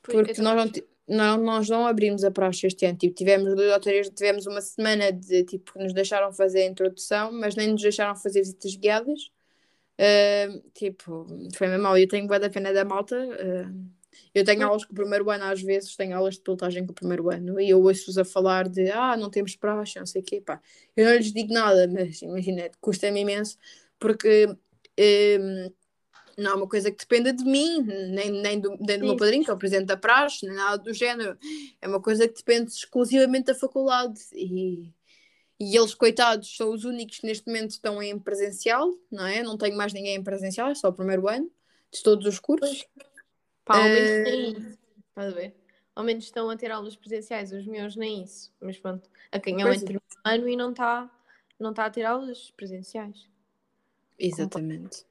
Porque 0.02 0.42
nós 0.42 0.56
não, 0.58 0.84
não, 1.08 1.38
nós 1.38 1.70
não 1.70 1.88
abrimos 1.88 2.26
a 2.26 2.32
praxe 2.32 2.68
este 2.68 2.86
ano. 2.86 2.98
Tipo, 2.98 3.16
tivemos 3.16 3.56
dois 3.56 3.72
ou 3.72 3.80
três, 3.80 4.10
tivemos 4.10 4.46
uma 4.46 4.60
semana 4.60 5.14
de 5.14 5.46
tipo, 5.46 5.80
nos 5.80 5.94
deixaram 5.94 6.34
fazer 6.34 6.64
a 6.64 6.66
introdução, 6.66 7.32
mas 7.32 7.56
nem 7.56 7.72
nos 7.72 7.82
deixaram 7.82 8.18
fazer 8.18 8.42
visitas 8.42 8.76
guiadas. 8.76 9.32
Uh, 10.00 10.62
tipo, 10.74 11.28
foi 11.56 11.68
mesmo 11.68 11.84
mal. 11.84 11.98
Eu 11.98 12.08
tenho 12.08 12.26
boa 12.26 12.40
da 12.40 12.50
pena 12.50 12.72
da 12.72 12.86
malta. 12.86 13.18
Uh, 13.18 13.90
eu 14.34 14.46
tenho 14.46 14.66
aulas 14.66 14.86
com 14.86 14.94
o 14.94 14.96
primeiro 14.96 15.30
ano, 15.30 15.44
às 15.46 15.62
vezes, 15.62 15.96
tenho 15.96 16.16
aulas 16.16 16.36
de 16.36 16.42
pilotagem 16.42 16.86
com 16.86 16.92
o 16.92 16.96
primeiro 16.96 17.30
ano, 17.30 17.60
e 17.60 17.70
eu 17.70 17.82
ouço-os 17.82 18.18
a 18.18 18.24
falar 18.24 18.70
de 18.70 18.90
ah, 18.92 19.18
não 19.18 19.30
temos 19.30 19.56
praxe, 19.56 20.00
não 20.00 20.06
sei 20.06 20.22
o 20.22 20.24
quê, 20.24 20.40
pá. 20.40 20.62
Eu 20.96 21.06
não 21.06 21.16
lhes 21.16 21.34
digo 21.34 21.54
nada, 21.54 21.88
mas 21.92 22.22
imagina, 22.22 22.70
custa-me 22.80 23.22
imenso, 23.22 23.58
porque 23.98 24.48
um, 24.48 25.72
não 26.38 26.52
é 26.52 26.56
uma 26.56 26.68
coisa 26.68 26.92
que 26.92 26.98
dependa 26.98 27.34
de 27.34 27.44
mim, 27.44 27.82
nem, 27.82 28.32
nem 28.32 28.60
do, 28.60 28.78
nem 28.80 29.00
do 29.00 29.06
meu 29.06 29.18
padrinho, 29.18 29.44
que 29.44 29.52
é 29.52 29.54
o 29.54 29.58
presidente 29.58 29.88
da 29.88 29.98
praxe, 29.98 30.46
nem 30.46 30.56
nada 30.56 30.78
do 30.78 30.94
género. 30.94 31.38
É 31.82 31.88
uma 31.88 32.02
coisa 32.02 32.28
que 32.28 32.36
depende 32.36 32.72
exclusivamente 32.72 33.48
da 33.48 33.56
faculdade. 33.56 34.20
E, 34.34 34.94
e 35.60 35.76
eles, 35.76 35.94
coitados, 35.94 36.56
são 36.56 36.72
os 36.74 36.86
únicos 36.86 37.20
que 37.20 37.28
neste 37.28 37.46
momento 37.46 37.72
estão 37.72 38.02
em 38.02 38.18
presencial, 38.18 38.94
não 39.12 39.26
é? 39.26 39.44
Não 39.44 39.58
tenho 39.58 39.76
mais 39.76 39.92
ninguém 39.92 40.16
em 40.16 40.24
presencial, 40.24 40.70
é 40.70 40.76
só 40.76 40.88
o 40.88 40.94
primeiro 40.94 41.28
ano 41.28 41.52
de 41.92 42.02
todos 42.02 42.26
os 42.26 42.40
cursos. 42.40 42.88
Pá, 43.66 43.78
ao 43.78 43.84
menos 43.84 44.10
uh... 44.10 44.24
nem 44.24 44.52
isso. 44.52 44.80
Estás 45.10 45.34
a 45.34 45.36
ver? 45.36 45.56
Ao 45.96 46.04
menos 46.04 46.24
estão 46.24 46.50
a 46.50 46.56
ter 46.56 46.72
aulas 46.72 46.96
presenciais, 46.96 47.52
os 47.52 47.68
meus 47.68 47.96
nem 47.98 48.24
isso. 48.24 48.54
Mas 48.62 48.78
pronto, 48.78 49.10
a 49.32 49.40
quem 49.40 49.62
é 49.62 49.66
o 49.66 49.74
entre 49.74 50.00
ano 50.24 50.48
e 50.48 50.56
não 50.56 50.72
está 50.72 51.12
não 51.60 51.74
tá 51.74 51.86
a 51.86 51.90
ter 51.90 52.06
aulas 52.06 52.52
presenciais. 52.52 53.28
Exatamente. 54.18 55.06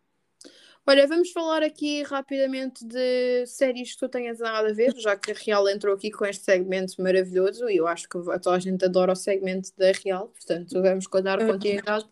Olha, 0.89 1.07
vamos 1.07 1.31
falar 1.33 1.63
aqui 1.63 2.03
rapidamente 2.03 2.83
de 2.83 3.45
séries 3.45 3.93
que 3.93 3.99
tu 3.99 4.09
tenhas 4.09 4.39
nada 4.39 4.71
a 4.71 4.73
ver, 4.73 4.95
já 4.97 5.15
que 5.15 5.33
a 5.33 5.35
Real 5.35 5.69
entrou 5.69 5.95
aqui 5.95 6.11
com 6.11 6.25
este 6.25 6.43
segmento 6.47 6.95
maravilhoso 7.03 7.69
e 7.69 7.77
eu 7.77 7.87
acho 7.87 8.09
que 8.09 8.19
toda 8.19 8.53
a 8.53 8.59
gente 8.59 8.83
adora 8.87 9.13
o 9.13 9.15
segmento 9.15 9.71
da 9.77 9.93
Real, 9.93 10.29
portanto 10.29 10.81
vamos 10.81 11.07
contar 11.07 11.47
continuidade. 11.47 12.09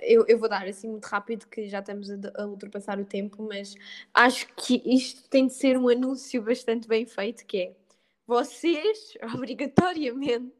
Eu, 0.00 0.24
eu 0.28 0.38
vou 0.38 0.48
dar 0.48 0.68
assim 0.68 0.88
muito 0.88 1.04
rápido 1.06 1.48
que 1.48 1.68
já 1.68 1.80
estamos 1.80 2.08
a, 2.08 2.14
a, 2.36 2.46
ultrapassar 2.46 2.96
o 3.00 3.04
tempo, 3.04 3.42
mas 3.42 3.74
acho 4.14 4.46
que 4.54 4.80
isto 4.86 5.28
tem 5.28 5.48
de 5.48 5.54
ser 5.54 5.76
um 5.76 5.88
anúncio 5.88 6.40
bastante 6.42 6.86
bem 6.86 7.04
feito, 7.04 7.44
que 7.44 7.58
é 7.58 7.72
vocês, 8.24 9.14
obrigatoriamente, 9.34 10.59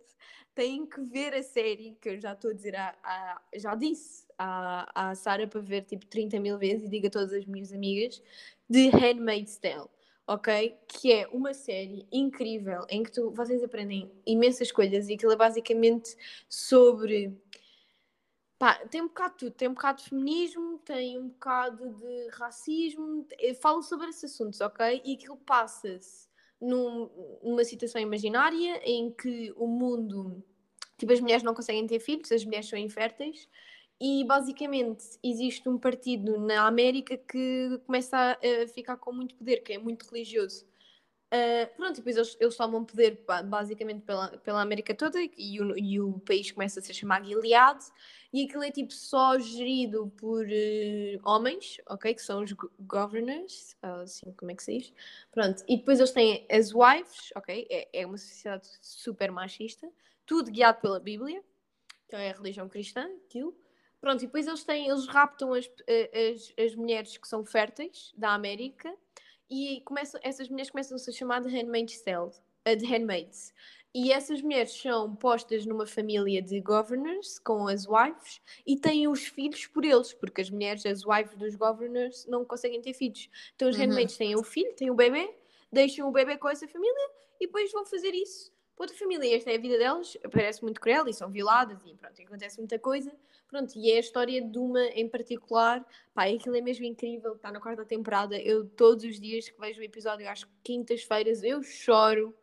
têm 0.61 0.85
que 0.85 1.01
ver 1.01 1.33
a 1.33 1.43
série 1.43 1.97
que 2.03 2.11
eu 2.11 2.21
já 2.21 2.35
estou 2.35 2.51
a 2.51 2.55
dizer, 2.55 2.77
a, 2.77 2.95
a, 3.03 3.41
já 3.57 3.75
disse 3.75 4.27
à, 4.37 5.09
à 5.09 5.15
Sara 5.15 5.47
para 5.47 5.59
ver 5.59 5.87
tipo 5.87 6.05
30 6.05 6.39
mil 6.39 6.59
vezes 6.59 6.85
e 6.85 6.89
diga 6.91 7.09
a 7.09 7.11
todas 7.11 7.33
as 7.33 7.47
minhas 7.47 7.73
amigas, 7.73 8.23
de 8.69 8.91
Handmaid's 8.91 9.57
Tale. 9.57 9.89
Ok? 10.27 10.77
Que 10.87 11.13
é 11.13 11.29
uma 11.29 11.55
série 11.55 12.07
incrível 12.13 12.85
em 12.91 13.03
que 13.03 13.11
tu, 13.11 13.31
vocês 13.31 13.65
aprendem 13.65 14.13
imensas 14.27 14.71
coisas 14.71 15.09
e 15.09 15.15
aquilo 15.15 15.33
é 15.33 15.37
basicamente 15.37 16.15
sobre. 16.47 17.35
Pá, 18.59 18.75
tem 18.91 19.01
um 19.01 19.09
bocado 19.09 19.33
de 19.33 19.39
tudo, 19.39 19.53
tem 19.55 19.69
um 19.69 19.73
bocado 19.73 20.03
de 20.03 20.11
feminismo, 20.11 20.79
tem 20.85 21.19
um 21.19 21.29
bocado 21.29 21.89
de 21.95 22.29
racismo, 22.33 23.27
falo 23.63 23.83
sobre 23.83 24.11
esses 24.11 24.25
assuntos, 24.25 24.61
ok? 24.61 25.01
E 25.07 25.15
aquilo 25.15 25.39
passa-se 25.39 26.29
num, 26.61 27.09
numa 27.43 27.65
situação 27.65 28.01
imaginária 28.01 28.79
em 28.85 29.11
que 29.11 29.53
o 29.57 29.67
mundo, 29.67 30.45
tipo, 31.01 31.13
as 31.13 31.21
mulheres 31.21 31.43
não 31.43 31.55
conseguem 31.55 31.87
ter 31.87 31.99
filhos, 31.99 32.31
as 32.31 32.45
mulheres 32.45 32.69
são 32.69 32.79
inférteis, 32.79 33.49
e 34.01 34.25
basicamente 34.25 35.05
existe 35.23 35.69
um 35.69 35.79
partido 35.79 36.39
na 36.39 36.67
América 36.67 37.17
que 37.19 37.81
começa 37.87 38.17
a, 38.17 38.33
a 38.33 38.69
ficar 38.69 38.97
com 38.97 39.13
muito 39.13 39.35
poder, 39.35 39.59
que 39.59 39.75
é 39.75 39.79
muito 39.79 40.07
religioso. 40.09 40.65
Uh, 41.33 41.73
pronto, 41.77 41.95
depois 41.95 42.17
eles, 42.17 42.37
eles 42.41 42.57
tomam 42.57 42.85
poder 42.85 43.25
basicamente 43.45 44.03
pela, 44.03 44.37
pela 44.39 44.63
América 44.63 44.93
toda 44.93 45.17
e 45.39 45.61
o, 45.61 45.79
e 45.79 46.01
o 46.01 46.19
país 46.19 46.51
começa 46.51 46.81
a 46.81 46.83
se 46.83 46.93
chamar 46.93 47.25
Gilead 47.25 47.79
e 48.33 48.45
aquilo 48.45 48.65
é 48.65 48.71
tipo 48.73 48.93
só 48.93 49.39
gerido 49.39 50.13
por 50.17 50.45
uh, 50.45 51.21
homens, 51.25 51.81
ok? 51.89 52.15
Que 52.15 52.23
são 52.23 52.43
os 52.43 52.53
governors, 52.81 53.77
assim 53.81 54.33
como 54.33 54.51
é 54.51 54.57
que 54.57 54.63
se 54.65 54.79
diz. 54.79 54.93
Pronto, 55.31 55.63
e 55.69 55.77
depois 55.77 56.01
eles 56.01 56.11
têm 56.11 56.45
as 56.51 56.75
wives, 56.75 57.33
ok? 57.37 57.65
É, 57.71 58.01
é 58.01 58.07
uma 58.07 58.19
sociedade 58.19 58.69
super 58.81 59.31
machista, 59.31 59.89
tudo 60.31 60.49
guiado 60.49 60.81
pela 60.81 61.01
Bíblia, 61.01 61.43
então 62.07 62.17
é 62.17 62.31
a 62.31 62.33
religião 62.33 62.69
cristã, 62.69 63.05
aquilo. 63.27 63.53
Pronto, 64.01 64.23
e 64.23 64.27
depois 64.27 64.47
eles 64.47 64.63
têm, 64.63 64.89
eles 64.89 65.09
raptam 65.09 65.53
as, 65.53 65.69
as, 65.69 66.55
as 66.57 66.77
mulheres 66.77 67.19
que 67.19 67.27
são 67.27 67.45
férteis 67.45 68.13
da 68.17 68.33
América 68.33 68.95
e 69.51 69.81
começam, 69.85 70.21
essas 70.23 70.49
mulheres 70.49 70.71
começam 70.71 70.95
a 70.95 70.99
se 71.01 71.13
chamar 71.13 71.41
de 71.41 71.49
handmaids, 71.49 72.01
de 72.65 72.87
handmaids. 72.87 73.53
E 73.93 74.13
essas 74.13 74.41
mulheres 74.41 74.73
são 74.73 75.17
postas 75.17 75.67
numa 75.67 75.85
família 75.85 76.41
de 76.41 76.61
governors 76.61 77.41
com 77.41 77.67
as 77.67 77.89
wives 77.89 78.41
e 78.65 78.77
têm 78.77 79.09
os 79.09 79.27
filhos 79.27 79.67
por 79.67 79.85
eles, 79.85 80.13
porque 80.13 80.43
as 80.43 80.49
mulheres, 80.49 80.87
as 80.87 81.05
wives 81.05 81.37
dos 81.37 81.57
governors, 81.57 82.25
não 82.27 82.45
conseguem 82.45 82.81
ter 82.81 82.95
filhos. 82.95 83.29
Então 83.57 83.69
os 83.69 83.75
uhum. 83.75 83.83
handmaids 83.83 84.17
têm 84.17 84.37
o 84.37 84.45
filho, 84.45 84.73
têm 84.77 84.93
o 84.93 84.95
bebê, 84.95 85.35
deixam 85.73 86.09
o 86.09 86.13
bebê 86.13 86.39
com 86.39 86.49
essa 86.49 86.69
família 86.69 87.11
e 87.41 87.47
depois 87.47 87.73
vão 87.73 87.85
fazer 87.85 88.15
isso 88.15 88.53
outra 88.81 88.97
família. 88.97 89.37
Esta 89.37 89.51
é 89.51 89.57
a 89.57 89.61
vida 89.61 89.79
delas, 89.79 90.17
parece 90.33 90.63
muito 90.63 90.81
cruel 90.81 91.07
e 91.09 91.13
são 91.13 91.31
violadas 91.31 91.79
e 91.85 91.95
pronto, 91.95 92.21
acontece 92.23 92.59
muita 92.59 92.79
coisa. 92.79 93.13
Pronto, 93.49 93.73
e 93.77 93.91
é 93.91 93.97
a 93.97 94.01
história 94.01 94.41
de 94.41 94.59
uma 94.59 94.85
em 94.87 95.09
particular, 95.09 95.85
pá, 96.15 96.25
aquilo 96.25 96.57
é 96.57 96.61
mesmo 96.61 96.85
incrível, 96.85 97.35
está 97.35 97.51
na 97.51 97.61
quarta 97.61 97.85
temporada. 97.85 98.39
Eu, 98.39 98.65
todos 98.65 99.05
os 99.05 99.21
dias 99.21 99.49
que 99.49 99.61
vejo 99.61 99.81
o 99.81 99.85
episódio, 99.85 100.29
acho 100.29 100.47
que 100.47 100.53
quintas-feiras, 100.65 101.43
eu 101.43 101.63
choro, 101.63 102.35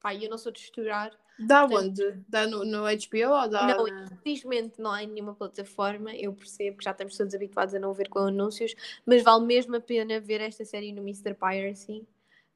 pá, 0.00 0.12
e 0.12 0.24
eu 0.24 0.30
não 0.30 0.38
sou 0.38 0.50
de 0.50 0.60
estourar. 0.60 1.16
Dá 1.38 1.68
Portanto, 1.68 2.02
onde? 2.02 2.24
Dá 2.28 2.46
no, 2.46 2.64
no 2.64 2.84
HBO 2.84 3.42
ou 3.42 3.48
dá? 3.48 3.76
Não, 3.76 3.86
infelizmente 4.14 4.80
não 4.80 4.90
há 4.90 5.02
em 5.02 5.06
nenhuma 5.06 5.34
plataforma, 5.34 6.14
eu 6.14 6.32
percebo 6.32 6.78
que 6.78 6.84
já 6.84 6.92
estamos 6.92 7.16
todos 7.16 7.34
habituados 7.34 7.74
a 7.74 7.78
não 7.78 7.92
ver 7.92 8.08
com 8.08 8.20
anúncios, 8.20 8.74
mas 9.04 9.22
vale 9.22 9.44
mesmo 9.44 9.76
a 9.76 9.80
pena 9.80 10.18
ver 10.18 10.40
esta 10.40 10.64
série 10.64 10.92
no 10.92 11.02
Mr. 11.02 11.34
Piracy. 11.34 12.06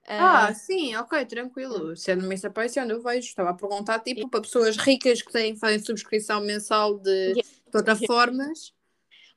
Ah, 0.06 0.50
uh, 0.50 0.54
sim, 0.54 0.96
ok, 0.96 1.24
tranquilo. 1.26 1.96
Se 1.96 2.10
é 2.10 2.16
no 2.16 2.24
Mr. 2.24 2.50
Piracy, 2.50 2.80
onde 2.80 2.92
eu 2.92 3.02
vejo, 3.02 3.28
estava 3.28 3.50
a 3.50 3.54
perguntar, 3.54 4.00
tipo, 4.00 4.28
para 4.28 4.40
pessoas 4.40 4.76
ricas 4.76 5.22
que 5.22 5.30
têm, 5.30 5.56
fazem 5.56 5.78
subscrição 5.78 6.40
mensal 6.40 6.98
de 6.98 7.34
plataformas. 7.70 8.72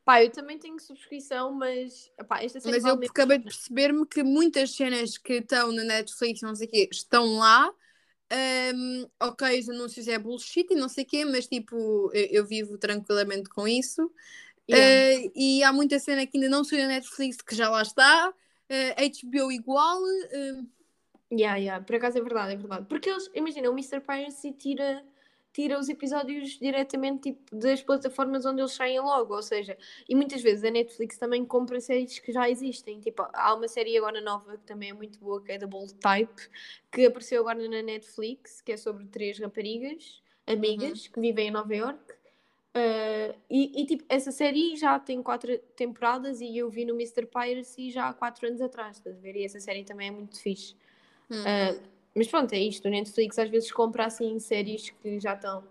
Pá, 0.06 0.22
eu 0.22 0.30
também 0.30 0.58
tenho 0.58 0.80
subscrição, 0.80 1.54
mas 1.54 2.12
pá, 2.28 2.44
esta 2.44 2.60
Mas 2.66 2.84
eu 2.84 2.94
acabei 2.94 3.38
de 3.38 3.46
perceber-me 3.46 4.06
que 4.06 4.22
muitas 4.22 4.76
cenas 4.76 5.18
que 5.18 5.36
estão 5.36 5.72
na 5.72 5.84
Netflix, 5.84 6.42
não 6.42 6.56
sei 6.56 6.68
o 6.68 6.70
quê, 6.70 6.90
estão 6.92 7.38
lá. 7.38 7.72
Um, 8.76 9.08
ok, 9.22 9.60
os 9.60 9.70
anúncios 9.70 10.08
é 10.08 10.18
bullshit 10.18 10.68
e 10.72 10.76
não 10.76 10.90
sei 10.90 11.04
o 11.04 11.08
quê, 11.08 11.24
mas 11.24 11.48
tipo, 11.48 12.10
eu, 12.14 12.28
eu 12.32 12.46
vivo 12.46 12.78
tranquilamente 12.78 13.50
com 13.50 13.68
isso. 13.68 14.12
Yeah. 14.70 15.28
Uh, 15.28 15.32
e 15.36 15.64
há 15.64 15.72
muita 15.72 16.00
cena 16.00 16.26
que 16.26 16.38
ainda 16.38 16.50
não 16.50 16.64
saiu 16.64 16.82
na 16.82 16.88
Netflix 16.90 17.38
que 17.38 17.56
já 17.56 17.70
lá 17.70 17.82
está. 17.82 18.34
Uh, 18.70 18.94
eh, 18.98 19.10
HBO 19.10 19.52
igual. 19.52 20.02
Uh... 20.02 20.68
Yeah, 21.32 21.58
yeah, 21.58 21.84
por 21.84 21.96
acaso 21.96 22.18
é 22.18 22.22
verdade, 22.22 22.54
é 22.54 22.58
verdade. 22.58 22.86
Porque 22.88 23.10
eles, 23.10 23.30
imagina, 23.34 23.70
o 23.70 23.74
Mr. 23.74 24.02
Piracy 24.02 24.52
tira 24.52 25.04
tira 25.54 25.80
os 25.80 25.88
episódios 25.88 26.58
diretamente 26.58 27.32
tipo, 27.32 27.56
das 27.56 27.82
plataformas 27.82 28.44
onde 28.44 28.60
eles 28.60 28.74
saem 28.74 29.00
logo, 29.00 29.36
ou 29.36 29.42
seja, 29.44 29.78
e 30.10 30.16
muitas 30.16 30.42
vezes 30.42 30.64
a 30.64 30.72
Netflix 30.72 31.18
também 31.18 31.46
compra 31.46 31.80
séries 31.80 32.18
que 32.18 32.34
já 32.34 32.50
existem, 32.50 33.00
tipo, 33.00 33.24
há 33.32 33.54
uma 33.54 33.68
série 33.68 33.96
agora 33.96 34.20
nova 34.20 34.58
que 34.58 34.66
também 34.66 34.90
é 34.90 34.94
muito 34.94 35.20
boa, 35.20 35.42
que 35.42 35.52
é 35.52 35.58
da 35.60 35.68
Bold 35.68 35.94
Type, 35.96 36.50
que 36.92 37.06
apareceu 37.06 37.42
agora 37.42 37.68
na 37.70 37.84
Netflix, 37.84 38.62
que 38.62 38.72
é 38.72 38.78
sobre 38.78 39.06
três 39.06 39.40
raparigas, 39.40 40.24
amigas, 40.48 41.06
uhum. 41.06 41.12
que 41.14 41.20
vivem 41.20 41.48
em 41.50 41.52
Nova 41.52 41.76
York, 41.76 42.14
uh, 42.76 43.36
e, 43.50 43.82
e, 43.82 43.86
tipo, 43.86 44.04
essa 44.10 44.32
série 44.32 44.76
já 44.76 45.00
tem 45.00 45.22
quatro 45.22 45.58
temporadas 45.76 46.42
e 46.42 46.58
eu 46.58 46.70
vi 46.70 46.86
no 46.86 46.94
Mr. 46.94 47.26
Piracy 47.26 47.92
já 47.92 48.10
há 48.10 48.14
quatro 48.14 48.48
anos 48.48 48.62
atrás, 48.62 48.98
estás 48.98 49.18
a 49.18 49.20
ver? 49.20 49.36
E 49.36 49.46
essa 49.46 49.60
série 49.60 49.84
também 49.84 50.08
é 50.08 50.12
muito 50.12 50.40
fixe. 50.40 50.76
Uh, 51.30 51.94
mas 52.16 52.28
pronto, 52.28 52.54
é 52.54 52.60
isto. 52.60 52.88
O 52.88 52.92
Netflix 52.92 53.40
às 53.40 53.50
vezes 53.50 53.72
compra 53.72 54.06
assim 54.06 54.38
séries 54.40 54.90
que 54.90 55.20
já 55.20 55.34
estão. 55.34 55.64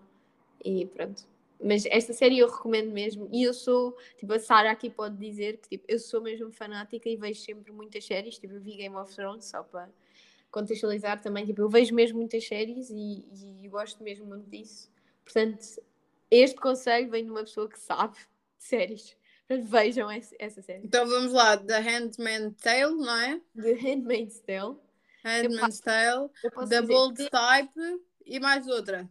E 0.63 0.85
pronto. 0.85 1.23
Mas 1.63 1.85
esta 1.85 2.11
série 2.11 2.39
eu 2.39 2.49
recomendo 2.49 2.91
mesmo. 2.91 3.29
E 3.31 3.43
eu 3.43 3.53
sou, 3.53 3.95
tipo, 4.17 4.33
a 4.33 4.39
Sara 4.39 4.71
aqui 4.71 4.89
pode 4.89 5.15
dizer 5.17 5.57
que 5.57 5.69
tipo, 5.69 5.85
eu 5.87 5.97
sou 5.97 6.21
mesmo 6.21 6.51
fanática 6.51 7.07
e 7.07 7.15
vejo 7.15 7.39
sempre 7.39 7.71
muitas 7.71 8.05
séries. 8.05 8.37
Tipo, 8.37 8.55
eu 8.55 8.61
vi 8.61 8.75
Game 8.75 8.95
of 8.95 9.13
Thrones 9.15 9.45
só 9.45 9.63
para 9.63 9.89
contextualizar 10.51 11.21
também. 11.21 11.45
Tipo, 11.45 11.61
eu 11.61 11.69
vejo 11.69 11.95
mesmo 11.95 12.17
muitas 12.17 12.45
séries 12.45 12.89
e, 12.89 13.25
e 13.61 13.67
gosto 13.69 14.03
mesmo 14.03 14.25
muito 14.25 14.49
disso. 14.49 14.91
Portanto, 15.23 15.81
este 16.41 16.59
conselho 16.59 17.09
vem 17.09 17.25
de 17.25 17.31
uma 17.31 17.41
pessoa 17.41 17.69
que 17.69 17.79
sabe 17.79 18.17
de 18.17 18.63
séries. 18.63 19.15
Vejam 19.49 20.09
essa, 20.09 20.35
essa 20.39 20.61
série. 20.61 20.85
Então 20.85 21.05
vamos 21.05 21.31
lá, 21.31 21.57
The 21.57 21.79
Handmaid's 21.79 22.61
Tale, 22.61 22.95
não 22.95 23.15
é? 23.19 23.41
The 23.55 23.73
Handmaid's 23.73 24.39
Tale. 24.39 24.77
Handmaid's 25.23 25.79
Tale, 25.79 26.29
The 26.67 26.81
Bold 26.81 27.17
Type 27.17 28.03
e 28.25 28.39
mais 28.39 28.67
outra. 28.67 29.07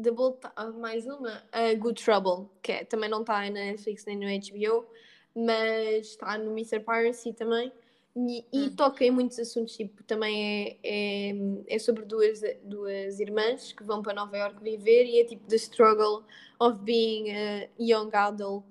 The 0.00 0.10
Bold 0.10 0.38
ah, 0.54 0.70
mais 0.70 1.06
uma, 1.06 1.42
uh, 1.48 1.76
Good 1.78 2.02
Trouble, 2.02 2.48
que 2.62 2.72
é, 2.72 2.84
também 2.84 3.08
não 3.08 3.22
está 3.22 3.40
na 3.42 3.50
Netflix 3.50 4.04
nem 4.04 4.16
no 4.16 4.26
HBO, 4.26 4.86
mas 5.34 6.06
está 6.06 6.38
no 6.38 6.52
Mr. 6.52 6.80
Piracy 6.80 7.32
também. 7.32 7.72
E, 8.28 8.44
e 8.52 8.58
hum. 8.66 8.76
toca 8.76 9.04
em 9.04 9.10
muitos 9.10 9.38
assuntos, 9.38 9.76
tipo, 9.76 10.02
também 10.04 10.78
é, 10.82 11.30
é, 11.30 11.34
é, 11.68 11.78
sobre 11.78 12.04
duas, 12.04 12.40
duas 12.64 13.20
irmãs 13.20 13.72
que 13.72 13.82
vão 13.84 14.02
para 14.02 14.14
Nova 14.14 14.36
York 14.36 14.62
viver 14.62 15.04
e 15.04 15.20
é 15.20 15.24
tipo 15.24 15.46
the 15.46 15.56
struggle 15.56 16.24
of 16.58 16.80
being 16.82 17.30
a 17.30 17.68
young 17.78 18.10
adult 18.12 18.66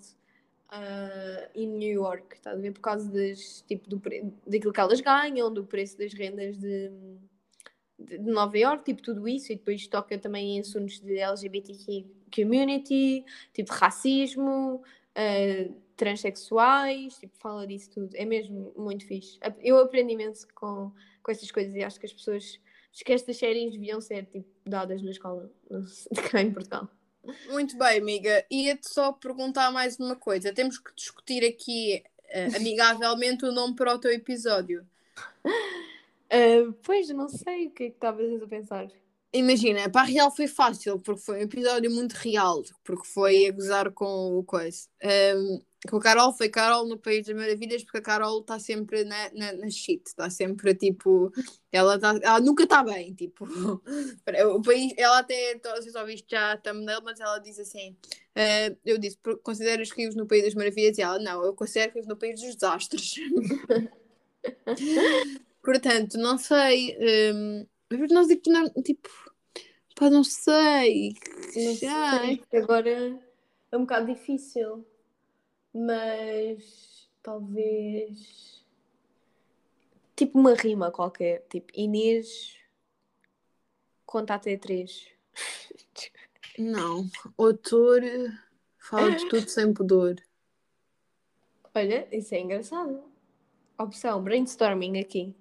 uh, 0.71 1.49
em 1.55 1.67
New 1.67 1.91
York, 1.91 2.37
a 2.45 2.55
ver? 2.55 2.73
Por 2.73 2.81
causa 2.81 3.09
das, 3.11 3.63
tipo, 3.67 3.89
do, 3.89 4.01
daquilo 4.45 4.73
que 4.73 4.79
elas 4.79 5.01
ganham, 5.01 5.51
do 5.51 5.65
preço 5.65 5.97
das 5.97 6.13
rendas 6.13 6.57
de, 6.57 6.91
de, 7.97 8.17
de 8.17 8.31
Nova 8.31 8.57
York, 8.57 8.83
tipo 8.83 9.01
tudo 9.01 9.27
isso, 9.27 9.51
e 9.51 9.55
depois 9.55 9.87
toca 9.87 10.17
também 10.17 10.57
em 10.57 10.59
assuntos 10.59 10.99
de 10.99 11.17
LGBTQ 11.17 12.05
community, 12.33 13.25
tipo 13.53 13.73
racismo, 13.73 14.83
uh, 15.17 15.75
transexuais, 15.99 17.17
tipo, 17.17 17.37
fala 17.37 17.67
disso 17.67 17.91
tudo. 17.91 18.15
É 18.15 18.23
mesmo 18.23 18.73
muito 18.77 19.05
fixe. 19.05 19.37
Eu 19.59 19.77
aprendi 19.79 20.13
imenso 20.13 20.47
com, 20.55 20.91
com 21.21 21.31
estas 21.31 21.51
coisas 21.51 21.75
e 21.75 21.83
acho 21.83 21.99
que 21.99 22.05
as 22.05 22.13
pessoas. 22.13 22.57
Acho 22.91 23.03
que 23.03 23.13
estas 23.13 23.37
séries 23.37 23.73
deviam 23.73 24.01
ser 24.01 24.25
tipo, 24.25 24.47
dadas 24.65 25.03
na 25.03 25.11
escola 25.11 25.51
cá 26.31 26.41
em 26.41 26.51
Portugal. 26.51 26.89
Muito 27.49 27.77
bem, 27.77 27.99
amiga. 27.99 28.43
Ia-te 28.49 28.89
só 28.89 29.11
perguntar 29.11 29.71
mais 29.71 29.99
uma 29.99 30.15
coisa. 30.15 30.53
Temos 30.53 30.79
que 30.79 30.95
discutir 30.95 31.45
aqui 31.45 32.01
uh, 32.29 32.55
amigavelmente 32.57 33.45
o 33.45 33.51
nome 33.51 33.75
para 33.75 33.93
o 33.93 33.99
teu 33.99 34.11
episódio. 34.11 34.87
Uh, 35.45 36.73
pois, 36.81 37.09
não 37.09 37.27
sei 37.27 37.67
o 37.67 37.71
que 37.71 37.83
é 37.83 37.89
que 37.89 37.95
estavas 37.95 38.41
a 38.41 38.47
pensar. 38.47 38.87
Imagina, 39.31 39.87
para 39.89 40.01
a 40.01 40.05
Real 40.05 40.31
foi 40.31 40.47
fácil, 40.47 40.97
porque 40.99 41.21
foi 41.21 41.39
um 41.39 41.43
episódio 41.43 41.91
muito 41.91 42.13
real, 42.13 42.63
porque 42.83 43.05
foi 43.05 43.45
a 43.45 43.51
gozar 43.51 43.91
com 43.91 44.39
o 44.39 44.43
coisa. 44.43 44.87
Um, 45.35 45.61
com 45.87 45.97
a 45.97 46.01
Carol, 46.01 46.33
foi 46.33 46.49
Carol 46.49 46.85
no 46.85 46.97
País 46.97 47.25
das 47.25 47.35
Maravilhas, 47.35 47.83
porque 47.83 47.99
a 47.99 48.01
Carol 48.01 48.41
está 48.41 48.59
sempre 48.59 49.05
na, 49.05 49.31
na, 49.31 49.53
na 49.53 49.69
shit, 49.69 50.01
está 50.05 50.29
sempre 50.29 50.75
tipo. 50.75 51.31
Ela, 51.71 51.97
tá, 51.97 52.19
ela 52.21 52.41
nunca 52.41 52.63
está 52.63 52.83
bem, 52.83 53.13
tipo. 53.13 53.45
o 54.55 54.61
país, 54.61 54.93
ela 54.97 55.19
até, 55.19 55.57
vocês 55.77 55.93
já 55.93 56.03
viste 56.03 56.27
já 56.29 56.51
a 56.51 56.57
thumbnail, 56.57 57.01
mas 57.03 57.19
ela 57.21 57.39
diz 57.39 57.57
assim: 57.59 57.91
uh, 57.91 58.77
Eu 58.85 58.97
disse, 58.97 59.17
consideras 59.41 59.89
rios 59.91 60.15
no 60.15 60.27
País 60.27 60.43
das 60.43 60.55
Maravilhas? 60.55 60.97
E 60.97 61.01
ela, 61.01 61.17
não, 61.17 61.45
eu 61.45 61.53
considero 61.53 61.93
rios 61.93 62.07
no 62.07 62.17
País 62.17 62.41
dos 62.41 62.55
Desastres. 62.55 63.15
Portanto, 65.63 66.17
não 66.17 66.37
sei. 66.37 66.97
Um, 67.33 67.65
nós 68.11 68.29
aqui 68.29 68.49
não, 68.49 68.69
tipo, 68.83 69.09
pá, 69.95 70.09
não 70.09 70.25
sei. 70.25 71.13
Não 71.55 71.75
sei. 71.75 72.43
Agora 72.53 73.17
é 73.71 73.77
um 73.77 73.81
bocado 73.81 74.13
difícil, 74.13 74.85
mas 75.85 77.09
talvez 77.23 78.65
tipo 80.15 80.37
uma 80.37 80.53
rima 80.53 80.91
qualquer, 80.91 81.45
tipo 81.49 81.71
Inês 81.73 82.57
conta 84.05 84.33
até 84.33 84.57
três. 84.57 85.07
Não, 86.57 87.07
autor 87.37 88.01
fala 88.77 89.11
de 89.11 89.29
tudo 89.29 89.47
sem 89.47 89.73
pudor. 89.73 90.15
Olha, 91.73 92.07
isso 92.11 92.35
é 92.35 92.39
engraçado. 92.39 93.01
Opção, 93.77 94.21
brainstorming 94.21 94.99
aqui. 94.99 95.33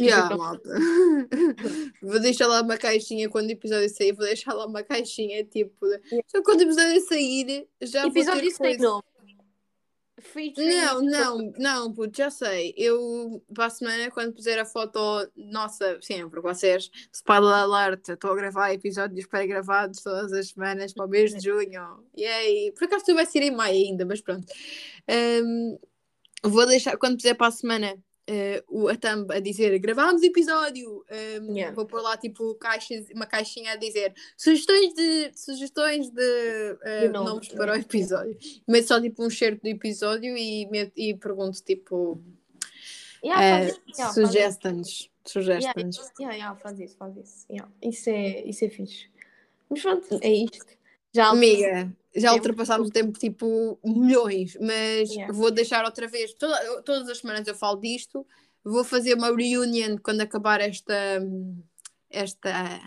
Yeah, 0.00 0.34
malta. 0.34 0.70
vou 2.02 2.20
deixar 2.20 2.46
lá 2.46 2.62
uma 2.62 2.76
caixinha 2.78 3.28
quando 3.28 3.48
o 3.48 3.52
episódio 3.52 3.88
sair. 3.88 4.12
Vou 4.12 4.24
deixar 4.24 4.54
lá 4.54 4.66
uma 4.66 4.82
caixinha 4.82 5.44
tipo. 5.44 5.86
Só 6.26 6.42
quando 6.42 6.60
o 6.60 6.62
episódio 6.64 7.00
sair, 7.06 7.68
já 7.82 8.06
episódio 8.06 8.42
vou 8.42 8.50
ter 8.50 8.58
coisa. 8.58 8.82
Nome. 8.82 9.15
Não, 10.62 11.02
não, 11.02 11.52
não, 11.58 11.92
puto, 11.92 12.16
já 12.16 12.30
sei. 12.30 12.72
Eu, 12.76 13.44
para 13.54 13.66
a 13.66 13.70
semana, 13.70 14.10
quando 14.10 14.32
puser 14.32 14.58
a 14.58 14.64
foto 14.64 14.98
nossa, 15.36 15.98
sempre, 16.00 16.40
vocês, 16.40 16.90
spoiler 17.12 17.52
alert, 17.52 18.08
estou 18.08 18.32
a 18.32 18.36
gravar 18.36 18.72
episódios 18.72 19.26
pré-gravados 19.26 20.02
todas 20.02 20.32
as 20.32 20.48
semanas 20.48 20.94
para 20.94 21.04
o 21.04 21.08
mês 21.08 21.34
de 21.34 21.40
junho. 21.40 22.02
E 22.16 22.24
aí, 22.24 22.72
por 22.72 22.84
acaso 22.84 23.04
tu 23.04 23.14
vai 23.14 23.26
ser 23.26 23.42
em 23.42 23.50
maio 23.50 23.76
ainda, 23.76 24.06
mas 24.06 24.22
pronto. 24.22 24.46
Um, 25.08 25.78
vou 26.42 26.66
deixar, 26.66 26.96
quando 26.96 27.16
puser 27.16 27.36
para 27.36 27.48
a 27.48 27.50
semana, 27.50 27.94
uh, 28.28 28.64
o, 28.68 28.88
a 28.88 28.96
thumb 28.96 29.30
a 29.32 29.40
dizer 29.40 29.78
gravámos 29.78 30.22
episódio, 30.22 31.04
um, 31.40 31.54
yeah. 31.54 31.74
vou 31.74 31.86
pôr 31.86 32.00
lá 32.00 32.16
tipo 32.16 32.54
caixas, 32.56 33.06
uma 33.14 33.26
caixinha 33.26 33.72
a 33.72 33.76
dizer 33.76 34.14
sugestões 34.36 34.94
de, 34.94 35.32
sugestões 35.34 36.10
de 36.10 36.78
uh, 37.06 37.12
nomes 37.12 37.48
para 37.48 37.72
o 37.72 37.76
episódio. 37.76 38.36
Meto 38.66 38.88
só 38.88 39.00
tipo 39.00 39.24
um 39.24 39.30
certo 39.30 39.62
do 39.62 39.68
episódio 39.68 40.36
e, 40.36 40.66
meto, 40.70 40.92
e 40.96 41.14
pergunto 41.14 41.62
tipo 41.62 42.20
yeah, 43.24 43.70
uh, 43.70 43.80
yeah, 43.96 44.12
suggestions. 44.12 45.10
Suggestions. 45.24 46.12
Yeah, 46.20 46.36
yeah, 46.36 46.54
faz 46.56 46.78
isso, 46.78 46.96
faz 46.96 47.16
isso. 47.16 47.46
Yeah. 47.50 47.68
Isso, 47.82 48.10
é, 48.10 48.42
isso 48.42 48.64
é 48.64 48.68
fixe. 48.68 49.10
Mas 49.68 49.82
pronto, 49.82 50.18
é 50.22 50.30
isto. 50.30 50.76
Já 51.12 51.28
Amiga, 51.30 51.92
já 52.16 52.32
ultrapassámos 52.32 52.88
o 52.88 52.92
tempo 52.92 53.18
tipo 53.18 53.78
milhões, 53.84 54.56
mas 54.60 55.10
yeah. 55.10 55.32
vou 55.32 55.50
deixar 55.50 55.84
outra 55.84 56.08
vez. 56.08 56.32
Toda, 56.34 56.82
todas 56.82 57.08
as 57.08 57.18
semanas 57.18 57.46
eu 57.46 57.54
falo 57.54 57.80
disto. 57.80 58.26
Vou 58.64 58.82
fazer 58.82 59.14
uma 59.14 59.34
reunion 59.34 59.96
quando 60.02 60.22
acabar 60.22 60.60
esta, 60.60 60.94
esta 62.10 62.80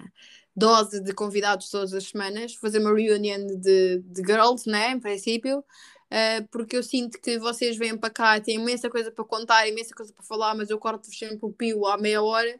dose 0.56 1.02
de 1.02 1.14
convidados 1.14 1.70
todas 1.70 1.94
as 1.94 2.06
semanas. 2.06 2.54
Vou 2.54 2.62
fazer 2.62 2.80
uma 2.80 2.94
reunion 2.94 3.46
de, 3.48 4.00
de 4.00 4.22
girls, 4.26 4.70
né? 4.70 4.92
Em 4.92 5.00
princípio. 5.00 5.64
Uh, 6.10 6.48
porque 6.50 6.76
eu 6.76 6.82
sinto 6.82 7.20
que 7.22 7.38
vocês 7.38 7.78
vêm 7.78 7.96
para 7.96 8.10
cá 8.10 8.38
e 8.38 8.42
têm 8.42 8.56
imensa 8.56 8.90
coisa 8.90 9.12
para 9.12 9.24
contar, 9.24 9.68
imensa 9.68 9.94
coisa 9.94 10.12
para 10.12 10.24
falar, 10.24 10.56
mas 10.56 10.72
eu 10.72 10.80
corto-vos 10.80 11.16
sempre 11.16 11.46
o 11.46 11.54
pio 11.54 11.86
à 11.86 12.00
meia 12.00 12.24
hora 12.24 12.60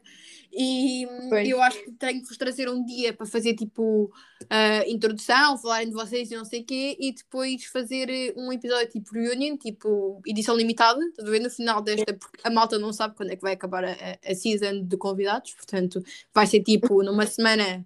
e 0.52 1.06
pois. 1.28 1.48
eu 1.48 1.60
acho 1.62 1.82
que 1.82 1.92
tenho 1.92 2.20
que 2.20 2.28
vos 2.28 2.36
trazer 2.36 2.68
um 2.68 2.84
dia 2.84 3.12
para 3.12 3.26
fazer 3.26 3.54
tipo 3.54 4.04
uh, 4.04 4.88
introdução, 4.88 5.58
falarem 5.58 5.88
de 5.88 5.94
vocês 5.94 6.30
e 6.30 6.36
não 6.36 6.44
sei 6.44 6.60
o 6.60 6.64
quê, 6.64 6.96
e 6.98 7.12
depois 7.12 7.64
fazer 7.64 8.08
eh, 8.08 8.34
um 8.36 8.52
episódio 8.52 8.88
tipo 8.88 9.12
reunion, 9.12 9.56
tipo 9.56 10.20
edição 10.26 10.56
limitada, 10.56 11.00
estás 11.04 11.28
a 11.28 11.30
ver? 11.30 11.40
No 11.40 11.50
final 11.50 11.80
desta, 11.82 12.14
porque 12.14 12.40
a 12.42 12.50
malta 12.50 12.78
não 12.78 12.92
sabe 12.92 13.16
quando 13.16 13.30
é 13.30 13.36
que 13.36 13.42
vai 13.42 13.52
acabar 13.52 13.84
a, 13.84 13.96
a 14.24 14.34
season 14.34 14.84
de 14.84 14.96
convidados, 14.96 15.52
portanto 15.54 16.02
vai 16.34 16.46
ser 16.46 16.62
tipo 16.62 17.02
numa 17.02 17.26
semana 17.26 17.84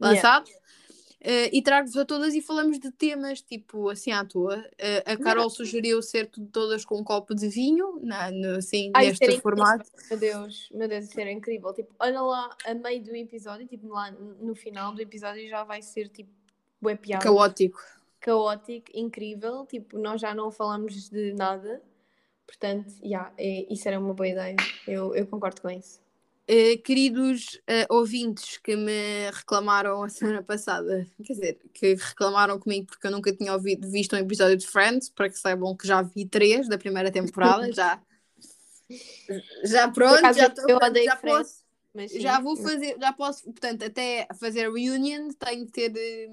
lançado. 0.00 0.46
Yeah. 0.46 0.63
Uh, 1.24 1.48
e 1.54 1.62
trago-vos 1.62 1.96
a 1.96 2.04
todas 2.04 2.34
e 2.34 2.42
falamos 2.42 2.78
de 2.78 2.90
temas, 2.92 3.40
tipo, 3.40 3.88
assim 3.88 4.12
à 4.12 4.22
toa. 4.26 4.58
Uh, 4.58 5.12
a 5.12 5.16
Carol 5.16 5.48
sugeriu 5.48 6.02
ser 6.02 6.28
todas 6.52 6.84
com 6.84 6.98
um 6.98 7.02
copo 7.02 7.34
de 7.34 7.48
vinho, 7.48 7.98
na, 8.02 8.30
no, 8.30 8.56
assim, 8.56 8.90
Ai, 8.94 9.06
neste 9.06 9.40
formato. 9.40 9.90
Meu 10.10 10.18
Deus, 10.18 10.68
meu 10.70 10.86
Deus, 10.86 11.06
isso 11.06 11.18
era 11.18 11.32
incrível. 11.32 11.72
Tipo, 11.72 11.94
olha 11.98 12.20
lá, 12.20 12.54
a 12.66 12.74
meio 12.74 13.02
do 13.02 13.16
episódio, 13.16 13.66
tipo, 13.66 13.88
lá 13.88 14.10
no 14.10 14.54
final 14.54 14.94
do 14.94 15.00
episódio 15.00 15.48
já 15.48 15.64
vai 15.64 15.80
ser, 15.80 16.10
tipo, 16.10 16.30
bué 16.78 16.94
piada. 16.94 17.24
Caótico. 17.24 17.80
Caótico, 18.20 18.90
incrível. 18.92 19.64
Tipo, 19.64 19.98
nós 19.98 20.20
já 20.20 20.34
não 20.34 20.50
falamos 20.50 21.08
de 21.08 21.32
nada. 21.32 21.80
Portanto, 22.46 22.92
yeah, 23.02 23.32
é, 23.38 23.72
isso 23.72 23.88
era 23.88 23.98
uma 23.98 24.12
boa 24.12 24.28
ideia. 24.28 24.56
Eu, 24.86 25.14
eu 25.14 25.26
concordo 25.26 25.62
com 25.62 25.70
isso. 25.70 26.03
Uh, 26.46 26.76
queridos 26.82 27.58
uh, 27.70 27.94
ouvintes 27.94 28.58
que 28.58 28.76
me 28.76 29.30
reclamaram 29.32 30.02
a 30.02 30.08
semana 30.10 30.42
passada, 30.42 31.06
quer 31.24 31.32
dizer, 31.32 31.58
que 31.72 31.94
reclamaram 31.94 32.58
comigo 32.58 32.86
porque 32.86 33.06
eu 33.06 33.10
nunca 33.10 33.34
tinha 33.34 33.54
ouvido, 33.54 33.90
visto 33.90 34.14
um 34.14 34.18
episódio 34.18 34.58
de 34.58 34.66
Friends, 34.66 35.08
para 35.08 35.30
que 35.30 35.38
saibam 35.38 35.74
que 35.74 35.86
já 35.86 36.02
vi 36.02 36.26
três 36.26 36.68
da 36.68 36.76
primeira 36.76 37.10
temporada, 37.10 37.72
já. 37.72 37.98
Já 39.64 39.88
pronto, 39.88 40.20
já, 40.34 40.50
tô, 40.50 40.62
já 41.02 41.16
posso. 41.16 41.64
Sim. 41.96 42.20
já 42.20 42.40
vou 42.40 42.56
fazer, 42.56 42.96
já 43.00 43.12
posso, 43.12 43.44
portanto, 43.44 43.84
até 43.84 44.26
fazer 44.38 44.66
a 44.66 44.70
reunion 44.70 45.30
tenho 45.38 45.64
que 45.64 45.72
ter. 45.72 46.30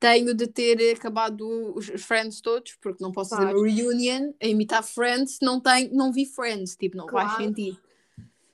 Tenho 0.00 0.34
de 0.34 0.46
ter 0.46 0.94
acabado 0.94 1.74
os 1.74 1.86
Friends 2.02 2.40
todos, 2.40 2.76
porque 2.80 3.02
não 3.02 3.12
posso 3.12 3.30
claro. 3.30 3.58
fazer 3.58 3.70
reunion 3.70 4.32
a 4.42 4.46
imitar 4.46 4.82
Friends, 4.82 5.38
não, 5.42 5.60
tenho, 5.60 5.94
não 5.94 6.12
vi 6.12 6.26
Friends, 6.26 6.76
tipo, 6.76 6.96
não 6.96 7.06
claro. 7.06 7.28
faz 7.28 7.44
sentido. 7.44 7.78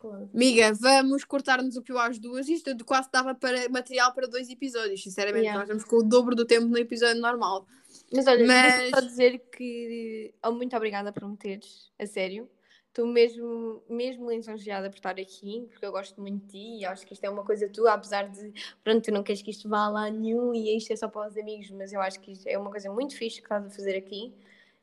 Claro. 0.01 0.30
Miga, 0.32 0.72
vamos 0.72 1.24
cortar-nos 1.24 1.76
o 1.76 1.82
pior 1.82 2.09
às 2.09 2.18
duas. 2.18 2.48
Isto 2.48 2.74
quase 2.86 3.11
dava 3.12 3.34
para 3.34 3.68
material 3.68 4.14
para 4.14 4.26
dois 4.26 4.48
episódios, 4.48 5.03
sinceramente. 5.03 5.44
Yeah. 5.44 5.61
Nós 5.61 5.68
vamos 5.68 5.84
com 5.84 5.96
o 5.96 6.03
dobro 6.03 6.34
do 6.34 6.46
tempo 6.46 6.66
no 6.66 6.78
episódio 6.78 7.20
normal. 7.20 7.66
Mas 8.11 8.26
olha, 8.26 8.46
Mas... 8.46 8.90
só 8.90 9.01
dizer 9.01 9.38
que 9.55 10.32
oh, 10.42 10.53
muito 10.53 10.74
obrigada 10.74 11.12
por 11.12 11.28
me 11.28 11.36
teres, 11.36 11.92
a 11.98 12.07
sério. 12.07 12.48
Estou 12.88 13.07
mesmo, 13.07 13.82
mesmo 13.90 14.30
lisonjeada 14.30 14.88
por 14.88 14.96
estar 14.96 15.20
aqui, 15.20 15.68
porque 15.70 15.84
eu 15.84 15.92
gosto 15.92 16.18
muito 16.18 16.46
de 16.46 16.51
ti 16.51 16.80
e 16.80 16.84
acho 16.86 17.07
que 17.07 17.12
isto 17.12 17.22
é 17.22 17.30
uma 17.30 17.44
coisa 17.44 17.68
tua, 17.68 17.92
apesar 17.92 18.28
de, 18.28 18.53
pronto, 18.82 19.05
tu 19.05 19.12
não 19.12 19.22
queres 19.22 19.42
que 19.42 19.51
isto 19.51 19.68
vá 19.68 19.88
lá 19.88 20.11
nenhum 20.11 20.55
e 20.55 20.76
isto 20.76 20.92
é 20.92 20.96
só 20.96 21.09
para 21.09 21.28
os 21.28 21.36
amigos, 21.36 21.70
mas 21.70 21.92
eu 21.92 22.01
acho 22.01 22.18
que 22.18 22.32
isto 22.32 22.48
é 22.48 22.59
uma 22.59 22.70
coisa 22.70 22.90
muito 22.90 23.14
fixe 23.14 23.36
que 23.36 23.44
estás 23.44 23.66
a 23.66 23.70
fazer 23.70 23.96
aqui. 23.96 24.34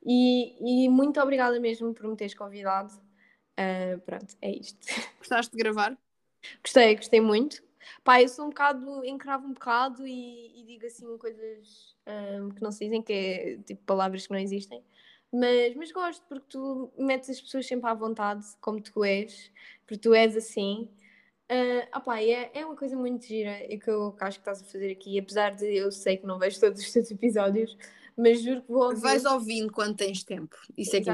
E, 0.06 0.86
e 0.86 0.90
muito 0.90 1.20
obrigada 1.20 1.60
mesmo 1.60 1.94
por 1.94 2.08
me 2.08 2.16
teres 2.16 2.36
convidado. 2.36 2.94
Uh, 3.58 4.00
pronto, 4.02 4.36
é 4.42 4.52
isto. 4.52 4.80
Gostaste 5.18 5.52
de 5.52 5.58
gravar? 5.58 5.98
Gostei, 6.64 6.96
gostei 6.96 7.22
muito. 7.22 7.64
Pá, 8.04 8.22
eu 8.22 8.28
sou 8.28 8.46
um 8.46 8.50
bocado, 8.50 9.04
encravo 9.06 9.48
um 9.48 9.54
bocado 9.54 10.06
e, 10.06 10.60
e 10.60 10.64
digo 10.66 10.86
assim 10.86 11.18
coisas 11.18 11.96
um, 12.06 12.50
que 12.50 12.62
não 12.62 12.72
se 12.72 12.86
dizem, 12.86 13.02
que 13.02 13.14
é 13.14 13.58
tipo 13.66 13.82
palavras 13.86 14.28
que 14.28 14.34
não 14.34 14.40
existem. 14.40 14.84
Mas, 15.32 15.76
mas 15.76 15.92
gosto 15.92 16.24
porque 16.28 16.46
tu 16.50 16.92
metes 16.98 17.30
as 17.30 17.42
pessoas 17.42 17.68
sempre 17.68 17.90
à 17.90 17.94
vontade, 17.94 18.46
como 18.62 18.82
tu 18.82 19.04
és, 19.04 19.52
porque 19.86 20.00
tu 20.00 20.14
és 20.14 20.36
assim. 20.36 20.90
Uh, 21.50 21.98
opá, 21.98 22.22
é, 22.22 22.52
é 22.54 22.66
uma 22.66 22.76
coisa 22.76 22.96
muito 22.96 23.26
gira 23.26 23.64
e 23.72 23.80
que 23.80 23.90
eu 23.90 24.16
acho 24.20 24.38
que 24.38 24.42
estás 24.42 24.62
a 24.62 24.66
fazer 24.66 24.92
aqui, 24.92 25.18
apesar 25.18 25.56
de 25.56 25.66
eu 25.78 25.92
sei 25.92 26.18
que 26.18 26.26
não 26.26 26.38
vejo 26.38 26.60
todos 26.60 26.82
os 26.82 26.92
teus 26.92 27.10
episódios, 27.10 27.78
mas 28.18 28.42
juro 28.42 28.62
que 28.62 28.72
vou 28.72 28.84
ouvir. 28.84 29.02
Vais 29.02 29.26
ouvindo 29.26 29.72
quando 29.72 29.96
tens 29.96 30.24
tempo. 30.24 30.58
Isso 30.78 30.96
é 30.96 31.02
que 31.02 31.10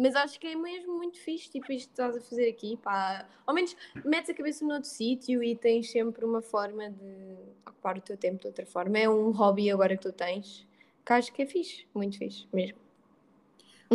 mas 0.00 0.16
acho 0.16 0.40
que 0.40 0.46
é 0.46 0.56
mesmo 0.56 0.96
muito 0.96 1.18
fixe, 1.20 1.50
tipo, 1.50 1.72
isto 1.72 1.88
que 1.88 1.92
estás 1.92 2.16
a 2.16 2.20
fazer 2.20 2.48
aqui, 2.48 2.76
pá. 2.78 3.28
Ao 3.46 3.54
menos 3.54 3.76
metes 4.04 4.30
a 4.30 4.34
cabeça 4.34 4.64
noutro 4.64 4.88
sítio 4.88 5.42
e 5.42 5.54
tens 5.56 5.90
sempre 5.90 6.24
uma 6.24 6.40
forma 6.42 6.90
de 6.90 7.36
ocupar 7.66 7.98
o 7.98 8.00
teu 8.00 8.16
tempo 8.16 8.40
de 8.40 8.46
outra 8.48 8.66
forma. 8.66 8.98
É 8.98 9.08
um 9.08 9.30
hobby 9.30 9.70
agora 9.70 9.96
que 9.96 10.02
tu 10.02 10.12
tens, 10.12 10.66
que 11.04 11.12
acho 11.12 11.32
que 11.32 11.42
é 11.42 11.46
fixe, 11.46 11.86
muito 11.94 12.18
fixe 12.18 12.46
mesmo. 12.52 12.78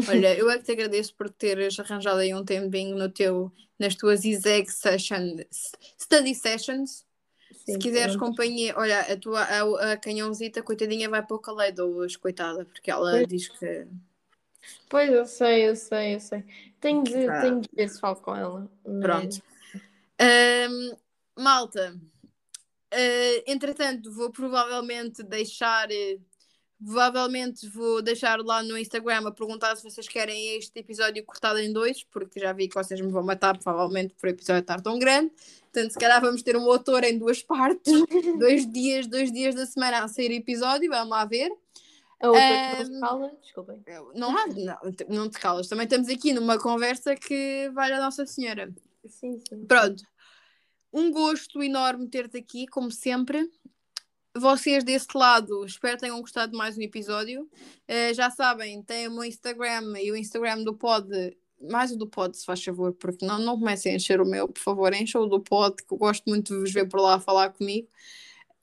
Olha, 0.07 0.35
eu 0.37 0.49
é 0.49 0.57
que 0.57 0.63
te 0.65 0.71
agradeço 0.73 1.15
por 1.15 1.29
teres 1.29 1.79
arranjado 1.79 2.19
aí 2.19 2.33
um 2.33 2.45
tempinho 2.45 2.95
no 2.97 3.09
teu, 3.09 3.51
nas 3.79 3.95
tuas 3.95 4.23
exec 4.23 4.71
sessions, 4.71 5.71
study 5.99 6.35
sessions. 6.35 7.05
Sim, 7.51 7.73
Se 7.73 7.79
quiseres 7.79 8.15
pronto. 8.15 8.17
companhia, 8.17 8.75
olha, 8.77 9.01
a 9.01 9.17
tua 9.19 9.41
a, 9.43 9.93
a 9.93 9.97
canhãozita, 9.97 10.63
coitadinha, 10.63 11.09
vai 11.09 11.25
para 11.25 11.35
o 11.35 11.39
Caleido 11.39 11.85
hoje, 11.97 12.17
coitada, 12.19 12.65
porque 12.65 12.91
ela 12.91 13.11
pois. 13.11 13.27
diz 13.27 13.47
que. 13.49 13.87
Pois 14.89 15.11
eu 15.11 15.25
sei, 15.25 15.69
eu 15.69 15.75
sei, 15.75 16.15
eu 16.15 16.19
sei. 16.19 16.43
Tenho 16.79 17.03
de, 17.03 17.27
ah. 17.27 17.41
tenho 17.41 17.61
de 17.61 17.69
ver 17.73 17.89
se 17.89 17.99
falo 17.99 18.15
com 18.17 18.35
ela. 18.35 18.71
Mas... 18.85 19.01
Pronto. 19.01 19.43
Um, 20.21 20.95
malta, 21.41 21.93
uh, 22.93 23.43
entretanto, 23.47 24.11
vou 24.11 24.31
provavelmente 24.31 25.23
deixar. 25.23 25.87
Provavelmente 26.77 27.67
vou 27.69 28.01
deixar 28.01 28.39
lá 28.39 28.61
no 28.61 28.77
Instagram 28.77 29.27
a 29.27 29.31
perguntar 29.31 29.75
se 29.75 29.83
vocês 29.83 30.07
querem 30.07 30.57
este 30.57 30.77
episódio 30.77 31.23
cortado 31.23 31.57
em 31.57 31.71
dois, 31.71 32.03
porque 32.03 32.39
já 32.39 32.51
vi 32.51 32.67
que 32.67 32.75
vocês 32.75 32.99
me 32.99 33.11
vão 33.11 33.23
matar, 33.23 33.57
provavelmente, 33.57 34.13
por 34.13 34.27
o 34.27 34.29
episódio 34.29 34.59
estar 34.59 34.81
tão 34.81 34.99
grande. 34.99 35.31
Portanto, 35.71 35.91
se 35.91 35.99
calhar 35.99 36.21
vamos 36.21 36.43
ter 36.43 36.55
um 36.55 36.69
autor 36.69 37.03
em 37.05 37.17
duas 37.17 37.41
partes, 37.41 37.91
dois 38.37 38.71
dias, 38.71 39.07
dois 39.07 39.31
dias 39.31 39.55
da 39.55 39.65
semana 39.65 40.03
a 40.03 40.07
sair 40.07 40.31
episódio, 40.33 40.89
vamos 40.89 41.09
lá 41.09 41.25
ver. 41.25 41.49
A 42.21 42.27
outra 42.27 42.89
um, 42.89 42.99
cala, 42.99 43.31
desculpem. 43.41 43.83
Não 44.13 44.37
há, 44.37 44.47
não, 44.47 44.77
não 45.09 45.29
te 45.29 45.39
calas. 45.39 45.67
Também 45.67 45.83
estamos 45.85 46.09
aqui 46.09 46.33
numa 46.33 46.57
conversa 46.57 47.15
que 47.15 47.69
vale 47.73 47.93
a 47.93 47.99
Nossa 47.99 48.25
Senhora. 48.25 48.73
Sim, 49.05 49.39
sim. 49.47 49.65
Pronto. 49.65 50.03
Um 50.93 51.11
gosto 51.11 51.61
enorme 51.61 52.07
ter-te 52.07 52.37
aqui, 52.37 52.65
como 52.67 52.89
sempre 52.89 53.49
vocês 54.37 54.83
desse 54.83 55.07
lado, 55.15 55.65
espero 55.65 55.95
que 55.95 56.01
tenham 56.01 56.19
gostado 56.19 56.51
de 56.51 56.57
mais 56.57 56.77
um 56.77 56.81
episódio. 56.81 57.43
Uh, 57.43 58.13
já 58.13 58.29
sabem, 58.29 58.83
tem 58.83 59.07
o 59.07 59.11
meu 59.11 59.23
Instagram 59.23 59.97
e 59.97 60.11
o 60.11 60.15
Instagram 60.15 60.61
do 60.61 60.75
Pod, 60.75 61.07
mais 61.61 61.91
o 61.91 61.97
do 61.97 62.05
Pod, 62.05 62.35
se 62.35 62.45
faz 62.45 62.61
favor, 62.61 62.93
porque 62.93 63.25
não, 63.25 63.39
não 63.39 63.57
comecem 63.57 63.93
a 63.93 63.95
encher 63.95 64.19
o 64.19 64.25
meu, 64.25 64.49
por 64.49 64.59
favor, 64.59 64.93
encham 64.93 65.23
o 65.23 65.27
do 65.27 65.39
Pod, 65.39 65.77
que 65.77 65.93
eu 65.93 65.97
gosto 65.97 66.23
muito 66.27 66.53
de 66.53 66.59
vos 66.59 66.71
ver 66.71 66.87
por 66.89 66.99
lá 66.99 67.17
falar 67.17 67.51
comigo. 67.51 67.87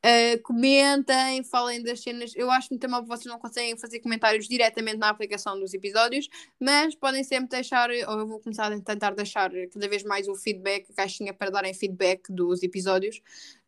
Uh, 0.04 0.42
comentem, 0.42 1.44
falem 1.44 1.80
das 1.80 2.00
cenas. 2.00 2.32
Eu 2.34 2.50
acho 2.50 2.68
que 2.68 2.76
também 2.76 3.04
vocês 3.04 3.26
não 3.26 3.38
conseguem 3.38 3.78
fazer 3.78 4.00
comentários 4.00 4.48
diretamente 4.48 4.96
na 4.96 5.08
aplicação 5.08 5.58
dos 5.58 5.72
episódios, 5.72 6.28
mas 6.58 6.96
podem 6.96 7.22
sempre 7.22 7.50
deixar, 7.50 7.88
ou 7.88 8.18
eu 8.18 8.26
vou 8.26 8.40
começar 8.40 8.72
a 8.72 8.80
tentar 8.80 9.14
deixar 9.14 9.52
cada 9.72 9.88
vez 9.88 10.02
mais 10.02 10.26
o 10.26 10.34
feedback, 10.34 10.90
a 10.90 10.94
caixinha 10.94 11.32
para 11.32 11.50
darem 11.50 11.72
feedback 11.72 12.32
dos 12.32 12.64
episódios 12.64 13.18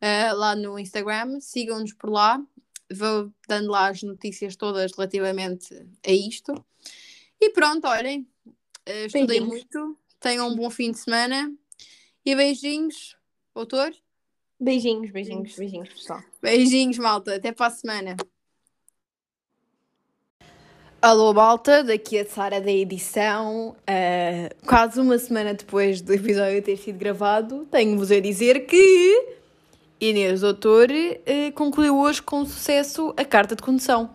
uh, 0.01 0.35
lá 0.35 0.57
no 0.57 0.77
Instagram. 0.77 1.39
Sigam-nos 1.39 1.93
por 1.93 2.09
lá, 2.09 2.43
vou 2.91 3.31
dando 3.47 3.71
lá 3.71 3.87
as 3.87 4.03
notícias 4.03 4.57
todas 4.57 4.91
relativamente 4.91 5.73
a 6.05 6.11
isto. 6.11 6.53
E 7.39 7.49
pronto, 7.51 7.87
olhem, 7.87 8.27
uh, 8.45 9.05
estudei 9.05 9.39
muito, 9.39 9.97
tenham 10.19 10.49
um 10.49 10.55
bom 10.55 10.69
fim 10.69 10.91
de 10.91 10.99
semana 10.99 11.49
e 12.25 12.35
beijinhos, 12.35 13.15
autor. 13.53 13.93
Beijinhos, 14.59 15.11
beijinhos, 15.11 15.55
beijinhos, 15.55 15.89
pessoal. 15.89 16.21
Beijinhos, 16.41 16.97
malta. 16.97 17.35
Até 17.35 17.51
para 17.51 17.67
a 17.67 17.69
semana. 17.69 18.15
Alô, 21.01 21.33
malta. 21.33 21.83
Daqui 21.83 22.17
a 22.17 22.25
Sara 22.25 22.61
da 22.61 22.71
edição. 22.71 23.75
Uh, 23.81 24.65
quase 24.65 24.99
uma 24.99 25.17
semana 25.19 25.53
depois 25.53 25.99
do 26.01 26.13
episódio 26.13 26.61
ter 26.61 26.77
sido 26.77 26.97
gravado, 26.97 27.67
tenho-vos 27.69 28.11
a 28.11 28.19
dizer 28.21 28.65
que 28.65 29.35
Inês 29.99 30.39
Doutor 30.39 30.89
uh, 30.89 31.51
concluiu 31.53 31.97
hoje 31.97 32.21
com 32.21 32.45
sucesso 32.45 33.13
a 33.17 33.25
carta 33.25 33.57
de 33.57 33.61
condução. 33.61 34.05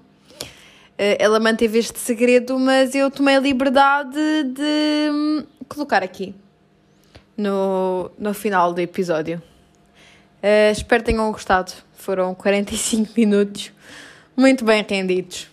Uh, 0.41 1.17
ela 1.19 1.39
manteve 1.39 1.79
este 1.79 1.99
segredo, 1.99 2.59
mas 2.59 2.95
eu 2.95 3.11
tomei 3.11 3.37
a 3.37 3.41
liberdade 3.41 4.19
de 4.45 5.11
hum, 5.13 5.45
colocar 5.69 6.03
aqui 6.03 6.35
no, 7.37 8.11
no 8.19 8.33
final 8.33 8.73
do 8.73 8.81
episódio. 8.81 9.43
Eh, 10.43 10.71
espero 10.71 11.03
que 11.03 11.13
tenham 11.13 11.31
gostado. 11.31 11.73
Foram 11.95 12.35
45 12.35 13.13
minutos 13.17 13.73
muito 14.37 14.65
bem 14.65 14.85
rendidos. 14.89 15.49